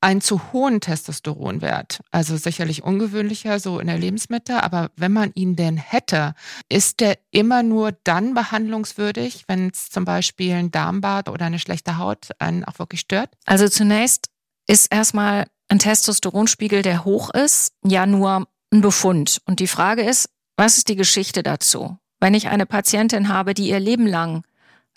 Einen 0.00 0.20
zu 0.20 0.52
hohen 0.52 0.80
Testosteronwert, 0.80 2.00
also 2.10 2.36
sicherlich 2.36 2.82
ungewöhnlicher 2.82 3.58
so 3.58 3.80
in 3.80 3.88
der 3.88 3.98
Lebensmitte, 3.98 4.62
aber 4.62 4.90
wenn 4.96 5.12
man 5.12 5.32
ihn 5.34 5.56
denn 5.56 5.76
hätte, 5.76 6.34
ist 6.68 7.00
der 7.00 7.18
immer 7.30 7.62
nur 7.62 7.92
dann 8.04 8.34
behandlungswürdig, 8.34 9.44
wenn 9.48 9.70
es 9.70 9.90
zum 9.90 10.04
Beispiel 10.04 10.54
ein 10.54 10.70
Darmbad 10.70 11.28
oder 11.28 11.46
eine 11.46 11.58
schlechte 11.58 11.98
Haut 11.98 12.30
einen 12.38 12.64
auch 12.64 12.78
wirklich 12.78 13.00
stört? 13.00 13.30
Also 13.44 13.68
zunächst 13.68 14.28
ist 14.66 14.92
erstmal 14.92 15.46
ein 15.68 15.78
Testosteronspiegel, 15.78 16.82
der 16.82 17.04
hoch 17.04 17.30
ist, 17.30 17.72
ja 17.84 18.06
nur 18.06 18.46
ein 18.72 18.80
Befund. 18.80 19.40
Und 19.46 19.60
die 19.60 19.66
Frage 19.66 20.02
ist, 20.02 20.30
was 20.56 20.78
ist 20.78 20.88
die 20.88 20.96
Geschichte 20.96 21.42
dazu? 21.42 21.98
Wenn 22.20 22.34
ich 22.34 22.48
eine 22.48 22.66
Patientin 22.66 23.28
habe, 23.28 23.54
die 23.54 23.68
ihr 23.68 23.80
Leben 23.80 24.06
lang 24.06 24.44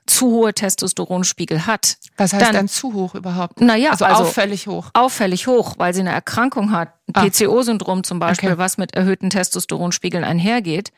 zu 0.06 0.28
hohe 0.32 0.54
Testosteronspiegel 0.54 1.66
hat. 1.68 1.98
Was 2.18 2.34
heißt 2.34 2.46
dann, 2.46 2.54
dann 2.54 2.68
zu 2.68 2.94
hoch 2.94 3.16
überhaupt? 3.16 3.62
Naja, 3.62 3.92
also, 3.92 4.06
also 4.06 4.24
auffällig 4.24 4.68
hoch. 4.68 4.90
Auffällig 4.94 5.48
hoch, 5.48 5.76
weil 5.78 5.94
sie 5.94 6.02
eine 6.02 6.12
Erkrankung 6.12 6.72
hat, 6.72 6.94
ah. 7.14 7.26
PCO-Syndrom 7.26 8.04
zum 8.04 8.20
Beispiel, 8.20 8.50
okay. 8.50 8.58
was 8.58 8.78
mit 8.78 8.96
erhöhten 8.96 9.30
Testosteronspiegeln 9.30 10.24
einhergeht 10.24 10.92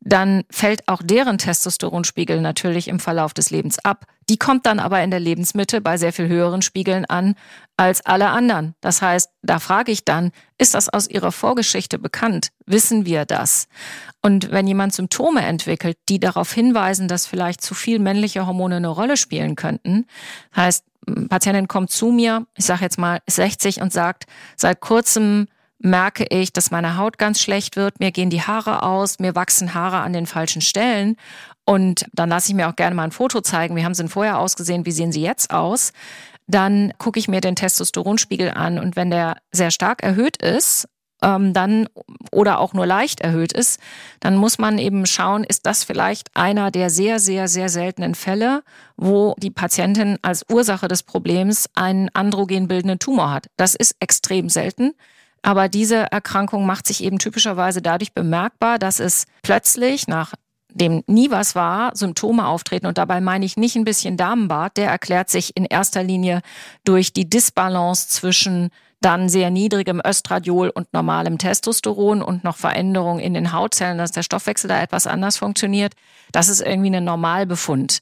dann 0.00 0.44
fällt 0.50 0.88
auch 0.88 1.02
deren 1.04 1.36
Testosteronspiegel 1.36 2.40
natürlich 2.40 2.88
im 2.88 3.00
Verlauf 3.00 3.34
des 3.34 3.50
Lebens 3.50 3.78
ab. 3.84 4.06
Die 4.30 4.38
kommt 4.38 4.64
dann 4.64 4.80
aber 4.80 5.02
in 5.02 5.10
der 5.10 5.20
Lebensmitte 5.20 5.82
bei 5.82 5.98
sehr 5.98 6.12
viel 6.12 6.28
höheren 6.28 6.62
Spiegeln 6.62 7.04
an 7.04 7.34
als 7.76 8.04
alle 8.06 8.28
anderen. 8.28 8.74
Das 8.80 9.02
heißt, 9.02 9.30
da 9.42 9.58
frage 9.58 9.92
ich 9.92 10.04
dann, 10.04 10.32
ist 10.56 10.74
das 10.74 10.88
aus 10.88 11.06
ihrer 11.08 11.32
Vorgeschichte 11.32 11.98
bekannt? 11.98 12.48
Wissen 12.64 13.04
wir 13.04 13.26
das? 13.26 13.68
Und 14.22 14.50
wenn 14.50 14.66
jemand 14.66 14.94
Symptome 14.94 15.42
entwickelt, 15.42 15.98
die 16.08 16.18
darauf 16.18 16.52
hinweisen, 16.52 17.06
dass 17.06 17.26
vielleicht 17.26 17.60
zu 17.60 17.74
viel 17.74 17.98
männliche 17.98 18.46
Hormone 18.46 18.76
eine 18.76 18.88
Rolle 18.88 19.18
spielen 19.18 19.54
könnten, 19.54 20.06
heißt, 20.56 20.84
Patientin 21.28 21.68
kommt 21.68 21.90
zu 21.90 22.10
mir, 22.10 22.46
ich 22.56 22.64
sage 22.64 22.82
jetzt 22.82 22.98
mal 22.98 23.20
60 23.26 23.80
und 23.82 23.92
sagt, 23.92 24.24
seit 24.56 24.80
kurzem 24.80 25.48
merke 25.80 26.24
ich, 26.28 26.52
dass 26.52 26.70
meine 26.70 26.96
Haut 26.96 27.18
ganz 27.18 27.40
schlecht 27.40 27.76
wird, 27.76 28.00
mir 28.00 28.12
gehen 28.12 28.30
die 28.30 28.42
Haare 28.42 28.82
aus, 28.82 29.18
mir 29.18 29.34
wachsen 29.34 29.74
Haare 29.74 29.98
an 29.98 30.12
den 30.12 30.26
falschen 30.26 30.62
Stellen. 30.62 31.16
Und 31.64 32.04
dann 32.12 32.28
lasse 32.28 32.50
ich 32.50 32.54
mir 32.54 32.68
auch 32.68 32.76
gerne 32.76 32.94
mal 32.94 33.04
ein 33.04 33.12
Foto 33.12 33.40
zeigen. 33.40 33.76
Wie 33.76 33.84
haben 33.84 33.94
sie 33.94 34.02
denn 34.02 34.10
vorher 34.10 34.38
ausgesehen? 34.38 34.86
Wie 34.86 34.92
sehen 34.92 35.12
sie 35.12 35.22
jetzt 35.22 35.50
aus? 35.50 35.92
Dann 36.46 36.92
gucke 36.98 37.18
ich 37.18 37.28
mir 37.28 37.40
den 37.40 37.56
Testosteronspiegel 37.56 38.50
an 38.50 38.78
und 38.78 38.96
wenn 38.96 39.10
der 39.10 39.36
sehr 39.52 39.70
stark 39.70 40.02
erhöht 40.02 40.36
ist, 40.42 40.88
ähm, 41.22 41.52
dann 41.52 41.88
oder 42.32 42.58
auch 42.58 42.72
nur 42.72 42.86
leicht 42.86 43.20
erhöht 43.20 43.52
ist, 43.52 43.80
dann 44.20 44.36
muss 44.36 44.58
man 44.58 44.78
eben 44.78 45.06
schauen, 45.06 45.44
ist 45.44 45.66
das 45.66 45.84
vielleicht 45.84 46.34
einer 46.34 46.70
der 46.70 46.90
sehr, 46.90 47.20
sehr, 47.20 47.48
sehr 47.48 47.68
seltenen 47.68 48.14
Fälle, 48.14 48.62
wo 48.96 49.34
die 49.38 49.50
Patientin 49.50 50.18
als 50.22 50.44
Ursache 50.50 50.88
des 50.88 51.02
Problems 51.02 51.68
einen 51.74 52.08
androgen 52.14 52.68
bildenden 52.68 52.98
Tumor 52.98 53.30
hat. 53.30 53.46
Das 53.56 53.74
ist 53.74 53.96
extrem 54.00 54.48
selten. 54.48 54.94
Aber 55.42 55.68
diese 55.68 56.10
Erkrankung 56.12 56.66
macht 56.66 56.86
sich 56.86 57.02
eben 57.02 57.18
typischerweise 57.18 57.80
dadurch 57.80 58.12
bemerkbar, 58.12 58.78
dass 58.78 59.00
es 59.00 59.24
plötzlich 59.42 60.06
nach 60.06 60.34
dem 60.72 61.02
nie 61.06 61.30
was 61.30 61.54
war, 61.54 61.96
Symptome 61.96 62.46
auftreten. 62.46 62.86
Und 62.86 62.98
dabei 62.98 63.20
meine 63.20 63.44
ich 63.44 63.56
nicht 63.56 63.76
ein 63.76 63.84
bisschen 63.84 64.16
Damenbart. 64.16 64.76
Der 64.76 64.90
erklärt 64.90 65.30
sich 65.30 65.56
in 65.56 65.64
erster 65.64 66.02
Linie 66.02 66.42
durch 66.84 67.12
die 67.12 67.28
Disbalance 67.28 68.08
zwischen 68.08 68.70
dann 69.00 69.28
sehr 69.30 69.50
niedrigem 69.50 70.00
Östradiol 70.06 70.68
und 70.68 70.92
normalem 70.92 71.38
Testosteron 71.38 72.22
und 72.22 72.44
noch 72.44 72.58
Veränderungen 72.58 73.20
in 73.20 73.32
den 73.32 73.52
Hautzellen, 73.52 73.96
dass 73.96 74.12
der 74.12 74.22
Stoffwechsel 74.22 74.68
da 74.68 74.80
etwas 74.80 75.06
anders 75.06 75.38
funktioniert. 75.38 75.94
Das 76.32 76.48
ist 76.48 76.60
irgendwie 76.60 76.94
ein 76.94 77.04
Normalbefund. 77.04 78.00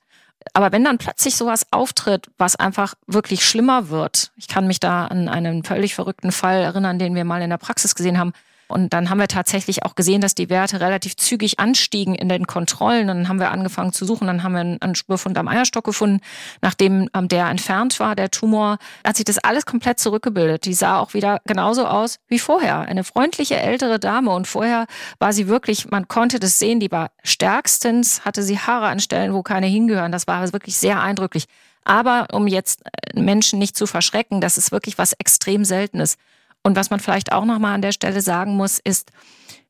Aber 0.54 0.72
wenn 0.72 0.84
dann 0.84 0.98
plötzlich 0.98 1.36
sowas 1.36 1.66
auftritt, 1.70 2.30
was 2.38 2.56
einfach 2.56 2.94
wirklich 3.06 3.44
schlimmer 3.44 3.88
wird, 3.88 4.32
ich 4.36 4.48
kann 4.48 4.66
mich 4.66 4.80
da 4.80 5.06
an 5.06 5.28
einen 5.28 5.64
völlig 5.64 5.94
verrückten 5.94 6.32
Fall 6.32 6.60
erinnern, 6.62 6.98
den 6.98 7.14
wir 7.14 7.24
mal 7.24 7.42
in 7.42 7.50
der 7.50 7.58
Praxis 7.58 7.94
gesehen 7.94 8.18
haben, 8.18 8.32
und 8.68 8.92
dann 8.92 9.08
haben 9.08 9.18
wir 9.18 9.28
tatsächlich 9.28 9.82
auch 9.84 9.94
gesehen, 9.94 10.20
dass 10.20 10.34
die 10.34 10.50
Werte 10.50 10.80
relativ 10.80 11.16
zügig 11.16 11.58
anstiegen 11.58 12.14
in 12.14 12.28
den 12.28 12.46
Kontrollen. 12.46 13.08
Dann 13.08 13.28
haben 13.28 13.40
wir 13.40 13.50
angefangen 13.50 13.92
zu 13.94 14.04
suchen. 14.04 14.26
Dann 14.26 14.42
haben 14.42 14.52
wir 14.52 14.60
einen 14.60 14.94
Spurfund 14.94 15.38
am 15.38 15.48
Eierstock 15.48 15.84
gefunden, 15.84 16.20
nachdem 16.60 17.08
ähm, 17.14 17.28
der 17.28 17.48
entfernt 17.48 17.98
war, 17.98 18.14
der 18.14 18.30
Tumor. 18.30 18.78
Hat 19.06 19.16
sich 19.16 19.24
das 19.24 19.38
alles 19.38 19.64
komplett 19.64 19.98
zurückgebildet. 19.98 20.66
Die 20.66 20.74
sah 20.74 20.98
auch 20.98 21.14
wieder 21.14 21.40
genauso 21.46 21.86
aus 21.86 22.18
wie 22.28 22.38
vorher. 22.38 22.80
Eine 22.80 23.04
freundliche 23.04 23.56
ältere 23.56 23.98
Dame. 23.98 24.30
Und 24.30 24.46
vorher 24.46 24.86
war 25.18 25.32
sie 25.32 25.48
wirklich, 25.48 25.90
man 25.90 26.06
konnte 26.06 26.38
das 26.38 26.58
sehen, 26.58 26.78
die 26.78 26.92
war 26.92 27.10
stärkstens, 27.22 28.26
hatte 28.26 28.42
sie 28.42 28.58
Haare 28.58 28.88
an 28.88 29.00
Stellen, 29.00 29.32
wo 29.32 29.42
keine 29.42 29.66
hingehören. 29.66 30.12
Das 30.12 30.26
war 30.26 30.52
wirklich 30.52 30.76
sehr 30.76 31.00
eindrücklich. 31.00 31.46
Aber 31.84 32.28
um 32.32 32.46
jetzt 32.46 32.82
äh, 32.84 33.18
Menschen 33.18 33.58
nicht 33.58 33.76
zu 33.76 33.86
verschrecken, 33.86 34.42
das 34.42 34.58
ist 34.58 34.72
wirklich 34.72 34.98
was 34.98 35.14
extrem 35.14 35.64
Seltenes. 35.64 36.18
Und 36.68 36.76
was 36.76 36.90
man 36.90 37.00
vielleicht 37.00 37.32
auch 37.32 37.46
nochmal 37.46 37.74
an 37.74 37.80
der 37.80 37.92
Stelle 37.92 38.20
sagen 38.20 38.54
muss, 38.54 38.78
ist, 38.78 39.10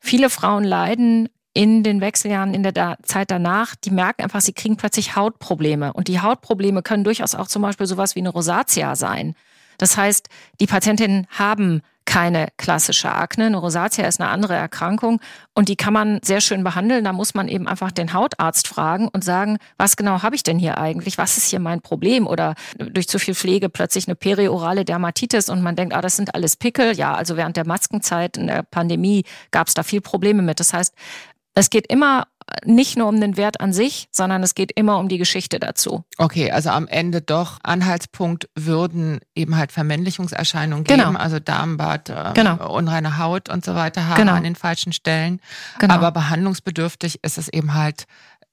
viele 0.00 0.30
Frauen 0.30 0.64
leiden 0.64 1.28
in 1.54 1.84
den 1.84 2.00
Wechseljahren, 2.00 2.54
in 2.54 2.64
der 2.64 2.98
Zeit 3.04 3.30
danach, 3.30 3.76
die 3.76 3.92
merken 3.92 4.22
einfach, 4.22 4.40
sie 4.40 4.52
kriegen 4.52 4.76
plötzlich 4.76 5.14
Hautprobleme. 5.14 5.92
Und 5.92 6.08
die 6.08 6.20
Hautprobleme 6.20 6.82
können 6.82 7.04
durchaus 7.04 7.37
auch 7.37 7.46
zum 7.46 7.62
Beispiel 7.62 7.87
sowas 7.87 8.16
wie 8.16 8.18
eine 8.18 8.30
Rosatia 8.30 8.96
sein. 8.96 9.37
Das 9.78 9.96
heißt, 9.96 10.28
die 10.58 10.66
Patientinnen 10.66 11.28
haben 11.30 11.82
keine 12.09 12.49
klassische 12.57 13.12
Akne. 13.12 13.44
Eine 13.44 13.59
Rosatia 13.59 14.07
ist 14.07 14.18
eine 14.18 14.31
andere 14.31 14.55
Erkrankung 14.55 15.21
und 15.55 15.68
die 15.68 15.77
kann 15.77 15.92
man 15.92 16.21
sehr 16.23 16.40
schön 16.40 16.64
behandeln. 16.64 17.05
Da 17.05 17.12
muss 17.12 17.35
man 17.35 17.49
eben 17.49 17.68
einfach 17.68 17.92
den 17.92 18.14
Hautarzt 18.14 18.66
fragen 18.66 19.09
und 19.09 19.23
sagen, 19.23 19.59
was 19.77 19.94
genau 19.94 20.23
habe 20.23 20.35
ich 20.35 20.42
denn 20.42 20.59
hier 20.59 20.79
eigentlich? 20.79 21.18
Was 21.18 21.37
ist 21.37 21.51
hier 21.51 21.61
mein 21.61 21.83
Problem? 21.83 22.27
Oder 22.27 22.55
durch 22.79 23.09
zu 23.09 23.18
viel 23.18 23.35
Pflege 23.35 23.68
plötzlich 23.68 24.09
eine 24.09 24.14
periorale 24.14 24.87
Dermatitis 24.87 25.51
und 25.51 25.61
man 25.61 25.77
denkt, 25.77 25.94
ah, 25.94 26.01
das 26.01 26.16
sind 26.16 26.35
alles 26.35 26.57
Pickel. 26.57 26.97
Ja, 26.97 27.14
also 27.14 27.37
während 27.37 27.59
der 27.59 27.66
Maskenzeit 27.66 28.38
in 28.38 28.47
der 28.47 28.62
Pandemie 28.62 29.25
gab 29.51 29.68
es 29.68 29.75
da 29.75 29.83
viel 29.83 30.01
Probleme 30.01 30.40
mit. 30.40 30.61
Das 30.61 30.73
heißt, 30.73 30.94
es 31.55 31.68
geht 31.68 31.88
immer 31.88 32.27
nicht 32.64 32.96
nur 32.96 33.08
um 33.08 33.20
den 33.20 33.37
Wert 33.37 33.61
an 33.61 33.72
sich, 33.72 34.08
sondern 34.11 34.42
es 34.42 34.54
geht 34.54 34.72
immer 34.72 34.98
um 34.98 35.08
die 35.08 35.18
Geschichte 35.18 35.58
dazu. 35.58 36.04
Okay, 36.16 36.50
also 36.50 36.70
am 36.70 36.87
Ende 36.88 37.20
doch 37.20 37.58
Anhaltspunkt 37.62 38.48
würden 38.54 39.20
eben 39.34 39.56
halt 39.56 39.72
Vermännlichungserscheinungen 39.72 40.84
geben, 40.84 41.02
genau. 41.02 41.18
also 41.18 41.38
Darmbad, 41.38 42.11
äh, 42.11 42.32
genau. 42.34 42.74
unreine 42.74 43.18
Haut 43.18 43.48
und 43.48 43.64
so 43.64 43.74
weiter 43.74 44.06
haben 44.06 44.16
genau. 44.16 44.34
an 44.34 44.44
den 44.44 44.56
falschen 44.56 44.92
Stellen. 44.92 45.40
Genau. 45.78 45.94
Aber 45.94 46.11
behandlungsbedürftig 46.12 47.20
ist 47.22 47.38
es 47.38 47.48
eben 47.48 47.74
halt 47.74 48.04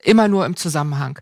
immer 0.03 0.27
nur 0.27 0.45
im 0.45 0.55
Zusammenhang. 0.55 1.19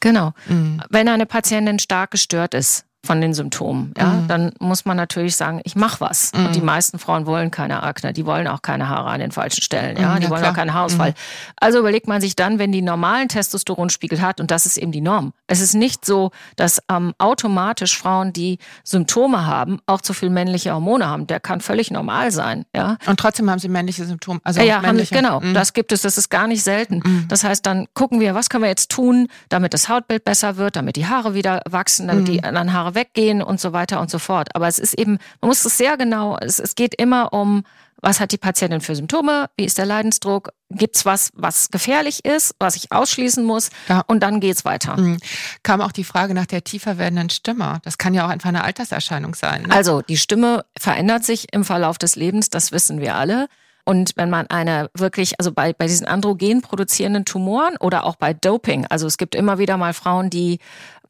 Genau. 0.00 0.32
Mhm. 0.46 0.82
Wenn 0.90 1.08
eine 1.08 1.26
Patientin 1.26 1.78
stark 1.78 2.10
gestört 2.10 2.54
ist, 2.54 2.84
von 3.04 3.20
den 3.20 3.34
Symptomen. 3.34 3.92
Ja, 3.96 4.06
mhm. 4.06 4.28
dann 4.28 4.52
muss 4.58 4.84
man 4.84 4.96
natürlich 4.96 5.36
sagen, 5.36 5.60
ich 5.64 5.76
mache 5.76 6.00
was. 6.00 6.32
Mhm. 6.32 6.46
Und 6.46 6.56
die 6.56 6.60
meisten 6.60 6.98
Frauen 6.98 7.26
wollen 7.26 7.50
keine 7.50 7.82
Akne, 7.82 8.12
die 8.12 8.26
wollen 8.26 8.48
auch 8.48 8.62
keine 8.62 8.88
Haare 8.88 9.10
an 9.10 9.20
den 9.20 9.30
falschen 9.30 9.62
Stellen. 9.62 9.96
Ja, 9.96 10.14
mhm, 10.14 10.16
die 10.16 10.24
ja, 10.24 10.30
wollen 10.30 10.40
klar. 10.40 10.52
auch 10.52 10.56
keinen 10.56 10.74
Haarausfall. 10.74 11.10
Mhm. 11.10 11.14
Also 11.56 11.78
überlegt 11.78 12.08
man 12.08 12.20
sich 12.20 12.34
dann, 12.34 12.58
wenn 12.58 12.72
die 12.72 12.82
normalen 12.82 13.28
Testosteronspiegel 13.28 14.20
hat, 14.22 14.40
und 14.40 14.50
das 14.50 14.66
ist 14.66 14.78
eben 14.78 14.92
die 14.92 15.00
Norm. 15.00 15.32
Es 15.46 15.60
ist 15.60 15.74
nicht 15.74 16.04
so, 16.04 16.30
dass 16.56 16.82
ähm, 16.90 17.12
automatisch 17.18 17.96
Frauen, 17.96 18.32
die 18.32 18.58
Symptome 18.82 19.46
haben, 19.46 19.80
auch 19.86 20.00
zu 20.00 20.14
viel 20.14 20.30
männliche 20.30 20.72
Hormone 20.72 21.06
haben. 21.06 21.26
Der 21.26 21.40
kann 21.40 21.60
völlig 21.60 21.90
normal 21.90 22.30
sein. 22.30 22.64
Ja. 22.74 22.96
Und 23.06 23.20
trotzdem 23.20 23.50
haben 23.50 23.58
sie 23.58 23.68
männliche 23.68 24.04
Symptome. 24.06 24.40
Also 24.44 24.60
ja, 24.62 24.80
männliche. 24.80 25.14
Haben, 25.14 25.22
genau. 25.22 25.40
Mhm. 25.40 25.54
Das 25.54 25.74
gibt 25.74 25.92
es. 25.92 26.02
Das 26.02 26.16
ist 26.16 26.30
gar 26.30 26.46
nicht 26.46 26.64
selten. 26.64 27.02
Mhm. 27.04 27.26
Das 27.28 27.44
heißt, 27.44 27.64
dann 27.66 27.86
gucken 27.94 28.20
wir, 28.20 28.34
was 28.34 28.48
können 28.48 28.62
wir 28.62 28.70
jetzt 28.70 28.90
tun, 28.90 29.28
damit 29.50 29.74
das 29.74 29.88
Hautbild 29.88 30.24
besser 30.24 30.56
wird, 30.56 30.76
damit 30.76 30.96
die 30.96 31.06
Haare 31.06 31.34
wieder 31.34 31.60
wachsen, 31.68 32.08
damit 32.08 32.28
die 32.28 32.42
anderen 32.42 32.72
Haare 32.72 32.93
weggehen 32.94 33.42
und 33.42 33.60
so 33.60 33.72
weiter 33.72 34.00
und 34.00 34.10
so 34.10 34.18
fort. 34.18 34.54
Aber 34.54 34.68
es 34.68 34.78
ist 34.78 34.94
eben, 34.94 35.18
man 35.40 35.48
muss 35.48 35.64
es 35.64 35.76
sehr 35.76 35.96
genau, 35.96 36.36
es, 36.38 36.58
es 36.58 36.74
geht 36.74 36.94
immer 36.94 37.32
um, 37.32 37.64
was 38.00 38.20
hat 38.20 38.32
die 38.32 38.38
Patientin 38.38 38.80
für 38.80 38.94
Symptome, 38.94 39.48
wie 39.56 39.64
ist 39.64 39.78
der 39.78 39.86
Leidensdruck, 39.86 40.50
gibt 40.70 40.96
es 40.96 41.06
was, 41.06 41.30
was 41.34 41.70
gefährlich 41.70 42.24
ist, 42.24 42.54
was 42.58 42.76
ich 42.76 42.92
ausschließen 42.92 43.44
muss 43.44 43.70
ja. 43.88 44.02
und 44.06 44.20
dann 44.22 44.40
geht's 44.40 44.64
weiter. 44.64 44.96
Mhm. 44.98 45.18
Kam 45.62 45.80
auch 45.80 45.92
die 45.92 46.04
Frage 46.04 46.34
nach 46.34 46.46
der 46.46 46.64
tiefer 46.64 46.98
werdenden 46.98 47.30
Stimme. 47.30 47.80
Das 47.84 47.96
kann 47.96 48.12
ja 48.12 48.26
auch 48.26 48.30
einfach 48.30 48.50
eine 48.50 48.64
Alterserscheinung 48.64 49.34
sein. 49.34 49.62
Ne? 49.62 49.74
Also 49.74 50.02
die 50.02 50.18
Stimme 50.18 50.64
verändert 50.78 51.24
sich 51.24 51.52
im 51.52 51.64
Verlauf 51.64 51.96
des 51.96 52.16
Lebens, 52.16 52.50
das 52.50 52.72
wissen 52.72 53.00
wir 53.00 53.14
alle. 53.14 53.48
Und 53.84 54.12
wenn 54.16 54.30
man 54.30 54.46
eine 54.46 54.90
wirklich, 54.94 55.38
also 55.38 55.52
bei, 55.52 55.74
bei 55.74 55.86
diesen 55.86 56.06
androgen 56.06 56.62
produzierenden 56.62 57.24
Tumoren 57.24 57.76
oder 57.78 58.04
auch 58.04 58.16
bei 58.16 58.32
Doping, 58.32 58.86
also 58.86 59.06
es 59.06 59.18
gibt 59.18 59.34
immer 59.34 59.58
wieder 59.58 59.76
mal 59.76 59.92
Frauen, 59.92 60.30
die, 60.30 60.58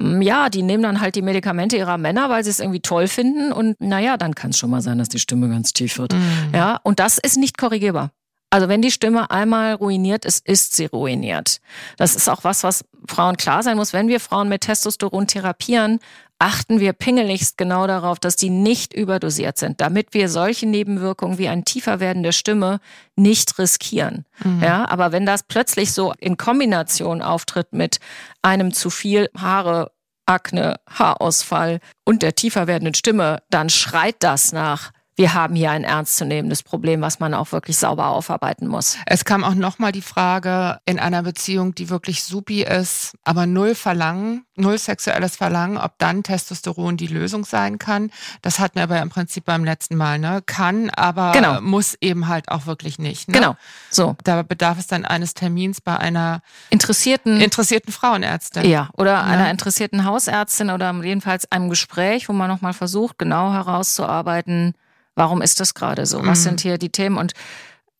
mm, 0.01 0.21
ja, 0.23 0.49
die 0.49 0.63
nehmen 0.63 0.83
dann 0.83 1.01
halt 1.01 1.15
die 1.15 1.23
Medikamente 1.23 1.77
ihrer 1.77 1.99
Männer, 1.99 2.31
weil 2.31 2.43
sie 2.43 2.51
es 2.51 2.59
irgendwie 2.59 2.81
toll 2.81 3.07
finden 3.07 3.53
und 3.53 3.81
naja, 3.81 4.17
dann 4.17 4.35
kann 4.35 4.51
es 4.51 4.59
schon 4.59 4.71
mal 4.71 4.81
sein, 4.81 4.99
dass 4.99 5.09
die 5.09 5.21
Stimme 5.21 5.49
ganz 5.49 5.73
tief 5.73 5.99
wird. 5.99 6.15
Mhm. 6.15 6.53
Ja, 6.53 6.81
und 6.83 6.99
das 6.99 7.19
ist 7.19 7.37
nicht 7.37 7.59
korrigierbar. 7.59 8.11
Also 8.55 8.69
wenn 8.69 8.83
die 8.83 8.93
Stimme 8.93 9.33
einmal 9.33 9.75
ruiniert 9.75 10.25
ist, 10.25 10.47
ist 10.47 10.77
sie 10.77 10.87
ruiniert. 10.87 11.59
Das 11.97 12.15
ist 12.15 12.29
auch 12.29 12.45
was, 12.45 12.63
was 12.63 12.85
Frauen 13.09 13.37
klar 13.37 13.65
sein 13.65 13.77
muss. 13.77 13.93
Wenn 13.93 14.07
wir 14.07 14.21
Frauen 14.21 14.49
mit 14.49 14.61
Testosteron 14.61 15.27
therapieren, 15.27 15.99
achten 16.39 16.81
wir 16.81 16.93
pingeligst 16.93 17.57
genau 17.57 17.87
darauf, 17.87 18.19
dass 18.19 18.37
die 18.37 18.51
nicht 18.51 18.93
überdosiert 18.93 19.57
sind, 19.57 19.81
damit 19.81 20.15
wir 20.15 20.29
solche 20.29 20.67
Nebenwirkungen 20.67 21.39
wie 21.39 21.49
ein 21.49 21.65
tiefer 21.65 22.01
werdende 22.01 22.33
Stimme 22.33 22.81
nicht 23.17 23.59
riskieren. 23.59 24.25
Mhm. 24.43 24.63
Ja, 24.63 24.89
aber 24.89 25.13
wenn 25.13 25.27
das 25.27 25.45
plötzlich 25.45 25.93
so 25.93 26.13
in 26.19 26.37
Kombination 26.37 27.23
auftritt 27.23 27.73
mit 27.73 27.99
einem 28.43 28.73
zu 28.73 28.91
viel 28.91 29.31
Haare 29.37 29.93
Akne, 30.27 30.81
Haarausfall 30.89 31.81
und 32.05 32.23
der 32.23 32.35
tiefer 32.35 32.67
werdenden 32.67 32.95
Stimme, 32.95 33.43
dann 33.51 33.69
schreit 33.69 34.17
das 34.21 34.53
nach 34.53 34.91
wir 35.17 35.35
haben 35.35 35.55
hier 35.55 35.71
ein 35.71 35.85
ernstzunehmendes 35.85 36.63
Problem, 36.63 37.01
was 37.01 37.21
man 37.21 37.35
auch 37.35 37.53
wirklich 37.53 37.77
sauber 37.77 38.09
aufarbeiten 38.09 38.67
muss. 38.67 38.97
Es 39.07 39.25
kam 39.25 39.45
auch 39.45 39.55
nochmal 39.55 39.93
die 39.93 40.03
Frage 40.03 40.81
in 40.87 40.99
einer 40.99 41.23
Beziehung, 41.23 41.75
die 41.75 41.89
wirklich 41.89 42.25
supi 42.25 42.63
ist, 42.63 43.13
aber 43.23 43.47
null 43.47 43.77
Verlangen, 43.77 44.45
null 44.57 44.77
sexuelles 44.77 45.37
Verlangen, 45.37 45.79
ob 45.79 45.99
dann 45.99 46.25
Testosteron 46.25 46.97
die 46.97 47.07
Lösung 47.07 47.45
sein 47.45 47.79
kann. 47.79 48.11
Das 48.43 48.59
hatten 48.59 48.77
wir 48.77 48.83
aber 48.85 49.01
im 49.01 49.09
Prinzip 49.09 49.45
beim 49.45 49.65
letzten 49.65 49.97
Mal, 49.97 50.19
ne? 50.19 50.43
Kann, 50.45 50.91
aber 50.91 51.33
genau. 51.33 51.61
muss 51.61 51.97
eben 52.01 52.27
halt 52.27 52.49
auch 52.49 52.67
wirklich 52.67 52.99
nicht. 52.99 53.29
Ne? 53.29 53.35
Genau. 53.35 53.57
So. 53.91 54.17
Da 54.25 54.43
bedarf 54.43 54.79
es 54.79 54.89
dann 54.89 55.05
eines 55.05 55.35
Termins 55.35 55.81
bei 55.81 55.97
einer 55.97 56.43
interessierten, 56.71 57.41
interessierten 57.41 57.93
Frauenärztin. 57.93 58.69
Ja, 58.69 58.91
oder 58.95 59.23
ne? 59.23 59.25
einer 59.25 59.51
interessierten 59.51 60.05
Hausärztin 60.05 60.71
oder 60.71 60.93
jedenfalls 61.03 61.51
einem 61.53 61.71
Gespräch, 61.71 62.29
wo 62.29 62.33
man 62.33 62.49
nochmal 62.49 62.73
versucht, 62.73 63.19
genau 63.19 63.53
herauszuarbeiten, 63.53 64.75
Warum 65.15 65.43
ist 65.43 65.61
das 65.61 65.75
gerade 65.75 66.07
so? 66.07 66.19
Was 66.25 66.41
mhm. 66.41 66.43
sind 66.43 66.61
hier 66.61 66.79
die 66.79 66.91
Themen? 66.91 67.17
Und 67.17 67.33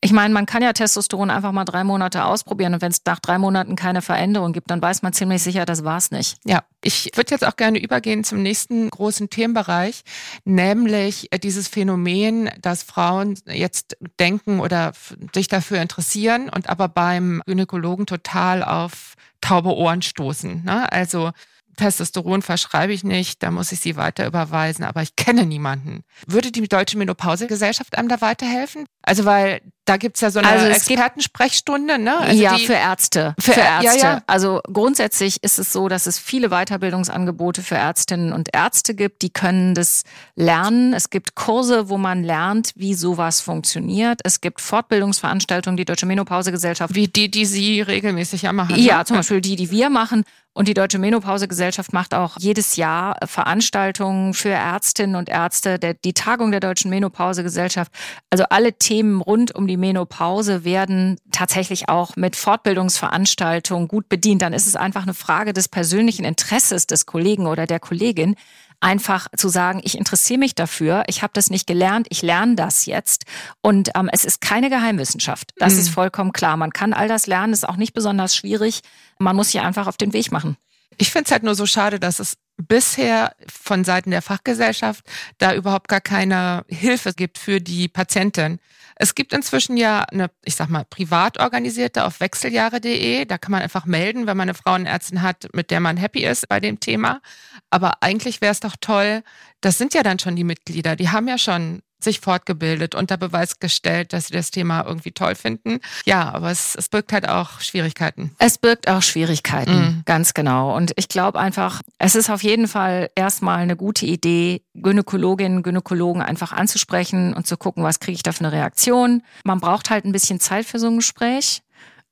ich 0.05 0.11
meine, 0.11 0.33
man 0.35 0.45
kann 0.45 0.61
ja 0.61 0.71
Testosteron 0.71 1.31
einfach 1.31 1.51
mal 1.51 1.65
drei 1.65 1.83
Monate 1.83 2.25
ausprobieren 2.25 2.75
und 2.75 2.81
wenn 2.81 2.91
es 2.91 3.01
nach 3.05 3.19
drei 3.19 3.39
Monaten 3.39 3.75
keine 3.75 4.03
Veränderung 4.03 4.53
gibt, 4.53 4.69
dann 4.69 4.79
weiß 4.79 5.01
man 5.01 5.13
ziemlich 5.13 5.41
sicher, 5.41 5.65
das 5.65 5.83
war's 5.83 6.11
nicht. 6.11 6.37
Ja, 6.45 6.63
ich 6.83 7.09
würde 7.15 7.31
jetzt 7.31 7.43
auch 7.43 7.55
gerne 7.55 7.79
übergehen 7.79 8.23
zum 8.23 8.43
nächsten 8.43 8.87
großen 8.87 9.31
Themenbereich, 9.31 10.03
nämlich 10.43 11.29
dieses 11.41 11.67
Phänomen, 11.67 12.51
dass 12.61 12.83
Frauen 12.83 13.39
jetzt 13.47 13.97
denken 14.19 14.59
oder 14.59 14.91
sich 15.33 15.47
dafür 15.47 15.81
interessieren 15.81 16.49
und 16.49 16.69
aber 16.69 16.87
beim 16.87 17.41
Gynäkologen 17.47 18.05
total 18.05 18.63
auf 18.63 19.15
taube 19.41 19.75
Ohren 19.75 20.03
stoßen. 20.03 20.65
Ne? 20.65 20.91
Also 20.91 21.31
Testosteron 21.75 22.41
verschreibe 22.41 22.93
ich 22.93 23.03
nicht, 23.03 23.43
da 23.43 23.51
muss 23.51 23.71
ich 23.71 23.79
sie 23.79 23.95
weiter 23.95 24.25
überweisen, 24.25 24.83
aber 24.83 25.01
ich 25.01 25.15
kenne 25.15 25.45
niemanden. 25.45 26.03
Würde 26.27 26.51
die 26.51 26.67
Deutsche 26.67 26.97
Menopausegesellschaft 26.97 27.97
einem 27.97 28.09
da 28.09 28.21
weiterhelfen? 28.21 28.85
Also 29.01 29.25
weil 29.25 29.61
da 29.85 29.97
gibt's 29.97 30.21
ja 30.21 30.31
so 30.31 30.39
eine 30.39 30.49
also 30.49 30.65
Expertensprechstunde, 30.65 31.99
ne? 31.99 32.17
Also 32.17 32.41
ja, 32.41 32.57
für 32.57 32.73
Ärzte. 32.73 33.35
Für, 33.39 33.53
für 33.53 33.61
Ärzte. 33.61 33.85
Ja, 33.99 34.13
ja. 34.13 34.21
Also 34.25 34.61
grundsätzlich 34.71 35.43
ist 35.43 35.59
es 35.59 35.71
so, 35.71 35.87
dass 35.87 36.07
es 36.07 36.17
viele 36.17 36.49
Weiterbildungsangebote 36.49 37.61
für 37.61 37.75
Ärztinnen 37.75 38.33
und 38.33 38.49
Ärzte 38.53 38.95
gibt, 38.95 39.21
die 39.21 39.29
können 39.29 39.75
das 39.75 40.03
lernen. 40.35 40.93
Es 40.93 41.11
gibt 41.11 41.35
Kurse, 41.35 41.87
wo 41.89 41.97
man 41.97 42.23
lernt, 42.23 42.73
wie 42.75 42.95
sowas 42.95 43.41
funktioniert. 43.41 44.21
Es 44.23 44.41
gibt 44.41 44.59
Fortbildungsveranstaltungen, 44.59 45.77
die 45.77 45.85
Deutsche 45.85 46.07
Menopausegesellschaft. 46.07 46.95
Wie 46.95 47.07
die, 47.07 47.29
die 47.29 47.45
Sie 47.45 47.81
regelmäßig 47.81 48.41
ja 48.41 48.53
machen. 48.53 48.75
Ja, 48.77 48.99
ne? 48.99 49.05
zum 49.05 49.17
Beispiel 49.17 49.41
die, 49.41 49.55
die 49.55 49.69
wir 49.69 49.89
machen. 49.89 50.25
Und 50.57 50.69
die 50.69 50.73
Deutsche 50.73 50.99
Menopausegesellschaft 50.99 51.91
macht 51.91 52.13
auch 52.13 52.37
jedes 52.39 52.77
Jahr 52.77 53.17
Veranstaltungen 53.25 54.33
für 54.33 54.51
Ärztinnen 54.51 55.17
und 55.17 55.27
Ärzte, 55.27 55.79
der, 55.79 55.95
die 55.95 56.13
Tagung 56.13 56.51
der 56.51 56.61
Deutschen 56.61 56.89
Menopausegesellschaft. 56.89 57.91
Also 58.29 58.45
alle 58.49 58.71
Themen 58.71 59.19
rund 59.19 59.53
um 59.53 59.67
die 59.67 59.74
Menopause 59.77 60.63
werden 60.63 61.17
tatsächlich 61.31 61.89
auch 61.89 62.15
mit 62.15 62.35
Fortbildungsveranstaltungen 62.35 63.87
gut 63.87 64.09
bedient. 64.09 64.41
Dann 64.41 64.53
ist 64.53 64.67
es 64.67 64.75
einfach 64.75 65.03
eine 65.03 65.13
Frage 65.13 65.53
des 65.53 65.67
persönlichen 65.67 66.25
Interesses 66.25 66.87
des 66.87 67.05
Kollegen 67.05 67.47
oder 67.47 67.65
der 67.67 67.79
Kollegin 67.79 68.35
einfach 68.79 69.27
zu 69.35 69.49
sagen, 69.49 69.81
ich 69.83 69.97
interessiere 69.97 70.39
mich 70.39 70.53
dafür, 70.53 71.03
ich 71.07 71.23
habe 71.23 71.33
das 71.33 71.49
nicht 71.49 71.65
gelernt, 71.65 72.07
ich 72.09 72.21
lerne 72.21 72.55
das 72.55 72.85
jetzt. 72.85 73.25
Und 73.61 73.89
ähm, 73.95 74.09
es 74.11 74.25
ist 74.25 74.41
keine 74.41 74.69
Geheimwissenschaft. 74.69 75.53
Das 75.57 75.73
mhm. 75.73 75.79
ist 75.79 75.89
vollkommen 75.89 76.33
klar. 76.33 76.57
Man 76.57 76.71
kann 76.71 76.93
all 76.93 77.07
das 77.07 77.27
lernen, 77.27 77.53
ist 77.53 77.67
auch 77.67 77.77
nicht 77.77 77.93
besonders 77.93 78.35
schwierig. 78.35 78.81
Man 79.17 79.35
muss 79.35 79.51
sich 79.51 79.61
einfach 79.61 79.87
auf 79.87 79.97
den 79.97 80.13
Weg 80.13 80.31
machen. 80.31 80.57
Ich 80.97 81.11
finde 81.11 81.25
es 81.25 81.31
halt 81.31 81.43
nur 81.43 81.55
so 81.55 81.65
schade, 81.65 81.99
dass 81.99 82.19
es 82.19 82.37
bisher 82.57 83.35
von 83.47 83.83
Seiten 83.83 84.11
der 84.11 84.21
Fachgesellschaft 84.21 85.03
da 85.39 85.53
überhaupt 85.53 85.87
gar 85.87 86.01
keine 86.01 86.63
Hilfe 86.69 87.13
gibt 87.13 87.37
für 87.37 87.59
die 87.59 87.87
Patientin. 87.87 88.59
Es 88.95 89.13
gibt 89.13 89.33
inzwischen 89.33 89.75
ja 89.75 90.03
eine, 90.03 90.31
ich 90.43 90.55
sag 90.55 90.69
mal, 90.69 90.85
privat 90.85 91.39
organisierte 91.39 92.05
auf 92.05 92.21
wechseljahre.de. 92.21 93.25
Da 93.25 93.37
kann 93.37 93.51
man 93.51 93.61
einfach 93.61 93.85
melden, 93.85 94.25
wenn 94.25 94.37
man 94.37 94.49
eine 94.49 94.53
Frauenärztin 94.53 95.21
hat, 95.21 95.49
mit 95.53 95.69
der 95.69 95.81
man 95.81 95.97
happy 95.97 96.25
ist 96.25 96.47
bei 96.47 96.61
dem 96.61 96.79
Thema. 96.79 97.21
Aber 97.69 98.01
eigentlich 98.01 98.39
wäre 98.39 98.53
es 98.53 98.61
doch 98.61 98.75
toll, 98.79 99.21
das 99.59 99.77
sind 99.77 99.93
ja 99.93 100.03
dann 100.03 100.19
schon 100.19 100.35
die 100.35 100.43
Mitglieder, 100.43 100.95
die 100.95 101.09
haben 101.09 101.27
ja 101.27 101.37
schon 101.37 101.81
sich 101.99 102.19
fortgebildet, 102.19 102.95
unter 102.95 103.17
Beweis 103.17 103.59
gestellt, 103.59 104.13
dass 104.13 104.27
sie 104.27 104.33
das 104.33 104.51
Thema 104.51 104.85
irgendwie 104.85 105.11
toll 105.11 105.35
finden. 105.35 105.79
Ja, 106.05 106.33
aber 106.33 106.51
es, 106.51 106.75
es 106.75 106.89
birgt 106.89 107.13
halt 107.13 107.27
auch 107.27 107.61
Schwierigkeiten. 107.61 108.35
Es 108.39 108.57
birgt 108.57 108.87
auch 108.87 109.01
Schwierigkeiten, 109.01 109.75
mhm. 109.75 110.01
ganz 110.05 110.33
genau. 110.33 110.75
Und 110.75 110.93
ich 110.95 111.07
glaube 111.07 111.39
einfach, 111.39 111.81
es 111.97 112.15
ist 112.15 112.29
auf 112.29 112.43
jeden 112.43 112.67
Fall 112.67 113.09
erstmal 113.15 113.59
eine 113.59 113.75
gute 113.75 114.05
Idee, 114.05 114.61
Gynäkologinnen, 114.75 115.63
Gynäkologen 115.63 116.21
einfach 116.21 116.51
anzusprechen 116.51 117.33
und 117.33 117.47
zu 117.47 117.57
gucken, 117.57 117.83
was 117.83 117.99
kriege 117.99 118.15
ich 118.15 118.23
da 118.23 118.31
für 118.31 118.45
eine 118.45 118.51
Reaktion. 118.51 119.23
Man 119.43 119.59
braucht 119.59 119.89
halt 119.89 120.05
ein 120.05 120.11
bisschen 120.11 120.39
Zeit 120.39 120.65
für 120.65 120.79
so 120.79 120.87
ein 120.87 120.97
Gespräch. 120.97 121.61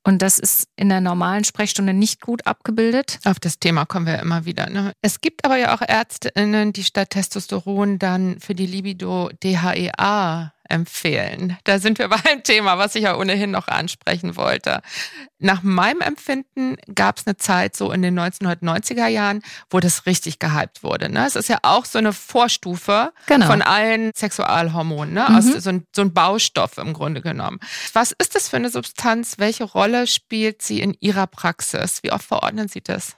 Und 0.06 0.20
das 0.20 0.38
ist 0.38 0.68
in 0.76 0.90
der 0.90 1.00
normalen 1.00 1.44
Sprechstunde 1.44 1.94
nicht 1.94 2.20
gut 2.20 2.46
abgebildet. 2.46 3.18
Auf 3.24 3.40
das 3.40 3.58
Thema 3.58 3.86
kommen 3.86 4.06
wir 4.06 4.18
immer 4.18 4.44
wieder. 4.44 4.68
Ne? 4.68 4.92
Es 5.00 5.20
gibt 5.20 5.44
aber 5.44 5.56
ja 5.56 5.74
auch 5.74 5.80
Ärztinnen, 5.80 6.72
die 6.72 6.84
statt 6.84 7.10
Testosteron 7.10 7.98
dann 7.98 8.38
für 8.38 8.54
die 8.54 8.66
Libido 8.66 9.30
DHEA 9.42 10.53
empfehlen. 10.68 11.58
Da 11.64 11.78
sind 11.78 11.98
wir 11.98 12.08
beim 12.24 12.42
Thema, 12.42 12.78
was 12.78 12.94
ich 12.94 13.04
ja 13.04 13.16
ohnehin 13.16 13.50
noch 13.50 13.68
ansprechen 13.68 14.36
wollte. 14.36 14.80
Nach 15.38 15.62
meinem 15.62 16.00
Empfinden 16.00 16.76
gab 16.94 17.18
es 17.18 17.26
eine 17.26 17.36
Zeit 17.36 17.76
so 17.76 17.92
in 17.92 18.02
den 18.02 18.18
1990er 18.18 19.06
Jahren, 19.06 19.42
wo 19.70 19.80
das 19.80 20.06
richtig 20.06 20.38
gehypt 20.38 20.82
wurde. 20.82 21.10
Ne? 21.10 21.26
Es 21.26 21.36
ist 21.36 21.48
ja 21.48 21.58
auch 21.62 21.84
so 21.84 21.98
eine 21.98 22.12
Vorstufe 22.12 23.12
genau. 23.26 23.46
von 23.46 23.62
allen 23.62 24.10
Sexualhormonen, 24.14 25.14
ne? 25.14 25.26
Mhm. 25.28 25.36
Aus, 25.36 25.44
so, 25.44 25.70
ein, 25.70 25.86
so 25.94 26.02
ein 26.02 26.12
Baustoff 26.12 26.78
im 26.78 26.92
Grunde 26.92 27.20
genommen. 27.20 27.58
Was 27.92 28.12
ist 28.12 28.34
das 28.34 28.48
für 28.48 28.56
eine 28.56 28.70
Substanz? 28.70 29.38
Welche 29.38 29.64
Rolle 29.64 30.06
spielt 30.06 30.62
sie 30.62 30.80
in 30.80 30.96
Ihrer 31.00 31.26
Praxis? 31.26 32.02
Wie 32.02 32.12
oft 32.12 32.26
verordnen 32.26 32.68
Sie 32.68 32.80
das? 32.80 33.16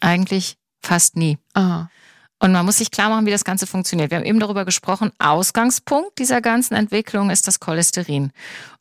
Eigentlich 0.00 0.56
fast 0.82 1.16
nie. 1.16 1.38
Aha. 1.54 1.90
Und 2.44 2.52
man 2.52 2.66
muss 2.66 2.76
sich 2.76 2.90
klar 2.90 3.08
machen, 3.08 3.24
wie 3.24 3.30
das 3.30 3.46
Ganze 3.46 3.66
funktioniert. 3.66 4.10
Wir 4.10 4.18
haben 4.18 4.26
eben 4.26 4.38
darüber 4.38 4.66
gesprochen, 4.66 5.12
Ausgangspunkt 5.18 6.18
dieser 6.18 6.42
ganzen 6.42 6.74
Entwicklung 6.74 7.30
ist 7.30 7.48
das 7.48 7.58
Cholesterin. 7.58 8.32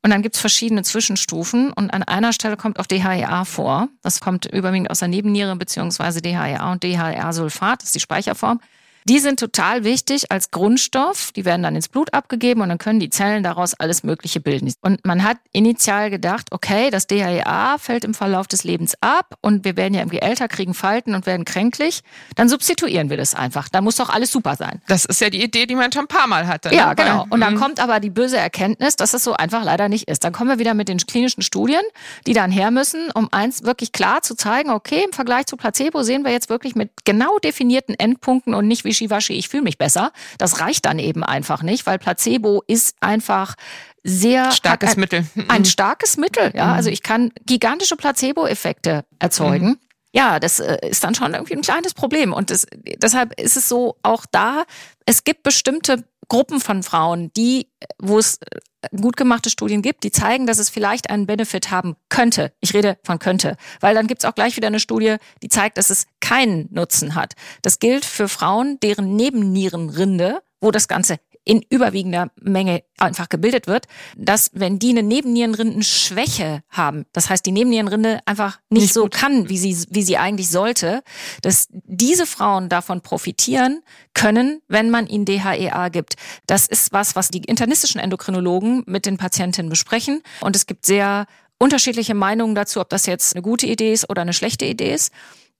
Und 0.02 0.10
dann 0.10 0.22
gibt 0.22 0.36
es 0.36 0.42
verschiedene 0.42 0.84
Zwischenstufen 0.84 1.72
und 1.72 1.94
an 1.94 2.04
einer 2.04 2.34
Stelle 2.34 2.58
kommt 2.58 2.78
auch 2.78 2.88
DHEA 2.88 3.46
vor. 3.46 3.88
Das 4.02 4.20
kommt 4.20 4.48
überwiegend 4.48 4.92
aus 4.92 5.00
der 5.00 5.08
Nebenniere 5.08 5.56
beziehungsweise 5.56 6.22
DHEA 6.22 6.74
und 6.74 6.84
DHEA-Sulfat, 6.84 7.82
das 7.82 7.86
ist 7.86 7.96
die 7.96 8.02
Speicherform. 8.02 8.60
Die 9.08 9.20
sind 9.20 9.40
total 9.40 9.84
wichtig 9.84 10.32
als 10.32 10.52
Grundstoff. 10.52 11.32
Die 11.34 11.46
werden 11.46 11.64
dann 11.64 11.76
ins 11.76 11.88
Blut 11.88 12.14
abgegeben 12.14 12.62
und 12.62 12.70
dann 12.70 12.78
können 12.78 13.00
die 13.00 13.10
Zellen 13.10 13.44
daraus 13.44 13.74
alles 13.74 14.04
Mögliche 14.04 14.40
bilden. 14.40 14.74
Und 14.82 15.06
man 15.06 15.24
hat 15.24 15.38
initial 15.52 16.10
gedacht, 16.10 16.48
okay, 16.52 16.90
das 16.90 17.08
DHEA 17.08 17.78
fällt 17.78 18.04
im 18.04 18.14
Verlauf 18.14 18.48
des 18.48 18.64
Lebens 18.64 18.96
ab 19.02 19.38
und 19.42 19.66
wir 19.66 19.76
werden 19.78 19.94
ja 19.94 20.02
irgendwie 20.02 20.20
älter, 20.20 20.48
kriegen 20.48 20.74
Falten 20.74 21.16
und 21.16 21.26
werden 21.26 21.46
kränklich. 21.46 22.02
Dann 22.36 22.50
substituieren 22.50 23.10
wir 23.10 23.18
das 23.18 23.36
einfach. 23.36 23.70
Da 23.70 23.82
muss 23.82 23.96
doch 23.98 24.10
alles 24.10 24.32
super 24.32 24.56
sein. 24.56 24.82
Das 24.88 25.06
ist 25.06 25.22
ja 25.22 25.30
die 25.30 25.44
Idee, 25.44 25.66
die 25.66 25.76
man 25.76 25.92
schon 25.92 26.06
ein 26.06 26.08
paar 26.08 26.28
Mal 26.28 26.48
hatte. 26.48 26.70
Ne? 26.70 26.76
Ja, 26.76 26.94
genau. 26.94 27.26
Und 27.30 27.42
dann 27.42 27.56
mhm. 27.56 27.60
kommt 27.60 27.80
aber 27.80 28.00
die 28.00 28.10
böse 28.10 28.38
Erkenntnis, 28.38 28.96
dass 28.96 29.14
es 29.14 29.24
so 29.24 29.34
einfach 29.34 29.64
leider 29.64 29.90
nicht 29.90 30.08
ist. 30.08 30.24
Dann 30.24 30.34
kommen 30.34 30.50
wir 30.50 30.60
wieder 30.60 30.74
mit 30.74 30.88
den 30.88 30.98
klinischen 30.98 31.42
Studien, 31.42 31.82
die 32.26 32.34
dann 32.34 32.52
her 32.52 32.72
müssen, 32.72 33.12
um 33.14 33.28
eins 33.32 33.64
wirklich 33.64 33.92
klar 33.92 34.22
zu 34.22 34.36
zeigen, 34.36 34.70
okay, 34.70 35.04
im 35.06 35.14
Vergleich 35.14 35.46
zu 35.46 35.58
Placebo 35.58 36.04
sehen 36.04 36.24
wir 36.24 36.32
jetzt 36.32 36.50
wirklich 36.50 36.76
mit 36.76 36.92
genau 37.06 37.40
definierten 37.40 37.96
Endpunkten 37.98 38.54
und 38.54 38.68
nicht 38.68 38.86
wie 38.86 38.93
wischiwaschi, 38.94 39.34
ich 39.34 39.50
fühle 39.50 39.64
mich 39.64 39.78
besser. 39.78 40.12
Das 40.38 40.60
reicht 40.60 40.86
dann 40.86 41.00
eben 41.00 41.24
einfach 41.24 41.64
nicht, 41.64 41.86
weil 41.86 41.98
Placebo 41.98 42.64
ist 42.68 42.96
einfach 43.02 43.56
sehr 44.04 44.52
starkes 44.52 44.96
ein, 44.96 45.00
Mittel. 45.00 45.26
Ein 45.48 45.62
mhm. 45.62 45.66
starkes 45.66 46.18
Mittel, 46.18 46.52
ja. 46.56 46.68
Mhm. 46.68 46.74
Also 46.74 46.90
ich 46.90 47.02
kann 47.02 47.32
gigantische 47.46 47.96
Placebo-Effekte 47.96 49.06
erzeugen. 49.20 49.68
Mhm. 49.68 49.80
Ja, 50.16 50.40
das 50.40 50.60
äh, 50.60 50.78
ist 50.88 51.04
dann 51.04 51.16
schon 51.16 51.34
irgendwie 51.34 51.56
ein 51.56 51.62
kleines 51.62 51.96
Problem. 51.96 52.34
Und 52.34 52.52
das, 52.52 52.68
deshalb 53.02 53.40
ist 53.40 53.58
es 53.58 53.68
so 53.68 53.98
auch 54.04 54.26
da, 54.30 54.66
es 55.06 55.24
gibt 55.24 55.42
bestimmte 55.42 56.04
Gruppen 56.34 56.60
von 56.60 56.82
Frauen, 56.82 57.32
die, 57.38 57.70
wo 58.00 58.18
es 58.18 58.40
äh, 58.42 58.90
gut 59.00 59.18
gemachte 59.18 59.52
Studien 59.52 59.84
gibt, 59.84 60.04
die 60.04 60.10
zeigen, 60.10 60.48
dass 60.48 60.58
es 60.58 60.68
vielleicht 60.68 61.12
einen 61.12 61.28
Benefit 61.28 61.70
haben 61.70 61.96
könnte. 62.10 62.54
Ich 62.60 62.74
rede 62.74 62.98
von 63.04 63.20
könnte, 63.20 63.56
weil 63.82 63.94
dann 63.94 64.08
gibt 64.08 64.24
es 64.24 64.26
auch 64.28 64.34
gleich 64.34 64.58
wieder 64.58 64.66
eine 64.66 64.80
Studie, 64.80 65.18
die 65.44 65.50
zeigt, 65.50 65.78
dass 65.78 65.92
es 65.92 66.08
keinen 66.22 66.70
Nutzen 66.72 67.14
hat. 67.14 67.36
Das 67.62 67.78
gilt 67.78 68.04
für 68.04 68.28
Frauen, 68.28 68.80
deren 68.80 69.16
Nebennierenrinde, 69.16 70.42
wo 70.60 70.72
das 70.72 70.88
Ganze 70.88 71.20
in 71.46 71.62
überwiegender 71.70 72.32
Menge 72.42 72.84
einfach 72.98 73.28
gebildet 73.28 73.68
wird, 73.68 73.88
dass 74.16 74.52
wenn 74.54 74.80
die 74.80 74.92
eine 74.92 75.04
Nebennierenrindenschwäche 75.04 76.64
haben, 76.70 77.06
das 77.12 77.30
heißt 77.30 77.46
die 77.46 77.52
Nebennierenrinde 77.52 78.20
einfach 78.26 78.60
nicht, 78.70 78.84
nicht 78.84 78.94
so 78.94 79.04
gut. 79.04 79.14
kann, 79.14 79.50
wie 79.50 79.58
sie, 79.58 79.86
wie 79.90 80.04
sie 80.04 80.18
eigentlich 80.18 80.50
sollte, 80.50 81.04
dass 81.42 81.68
diese 81.72 82.26
Frauen 82.26 82.70
davon 82.70 83.02
profitieren 83.02 83.82
können, 84.14 84.62
wenn 84.68 84.90
man 84.90 85.08
ihnen 85.08 85.26
DHEA 85.26 85.90
gibt. 85.90 86.16
Das 86.48 86.66
ist 86.66 86.94
was, 86.94 87.16
was 87.16 87.30
die 87.30 87.44
internistischen 87.44 88.00
Endokrinologen 88.00 88.84
mit 88.86 89.06
den 89.06 89.18
Patientinnen 89.18 89.70
besprechen 89.70 90.22
und 90.42 90.56
es 90.56 90.66
gibt 90.66 90.86
sehr 90.86 91.26
unterschiedliche 91.60 92.14
Meinungen 92.14 92.56
dazu, 92.56 92.80
ob 92.82 92.90
das 92.90 93.06
jetzt 93.06 93.36
eine 93.36 93.42
gute 93.42 93.68
Idee 93.68 93.94
ist 93.94 94.10
oder 94.10 94.22
eine 94.22 94.34
schlechte 94.34 94.66
Idee 94.66 94.94
ist. 94.94 95.12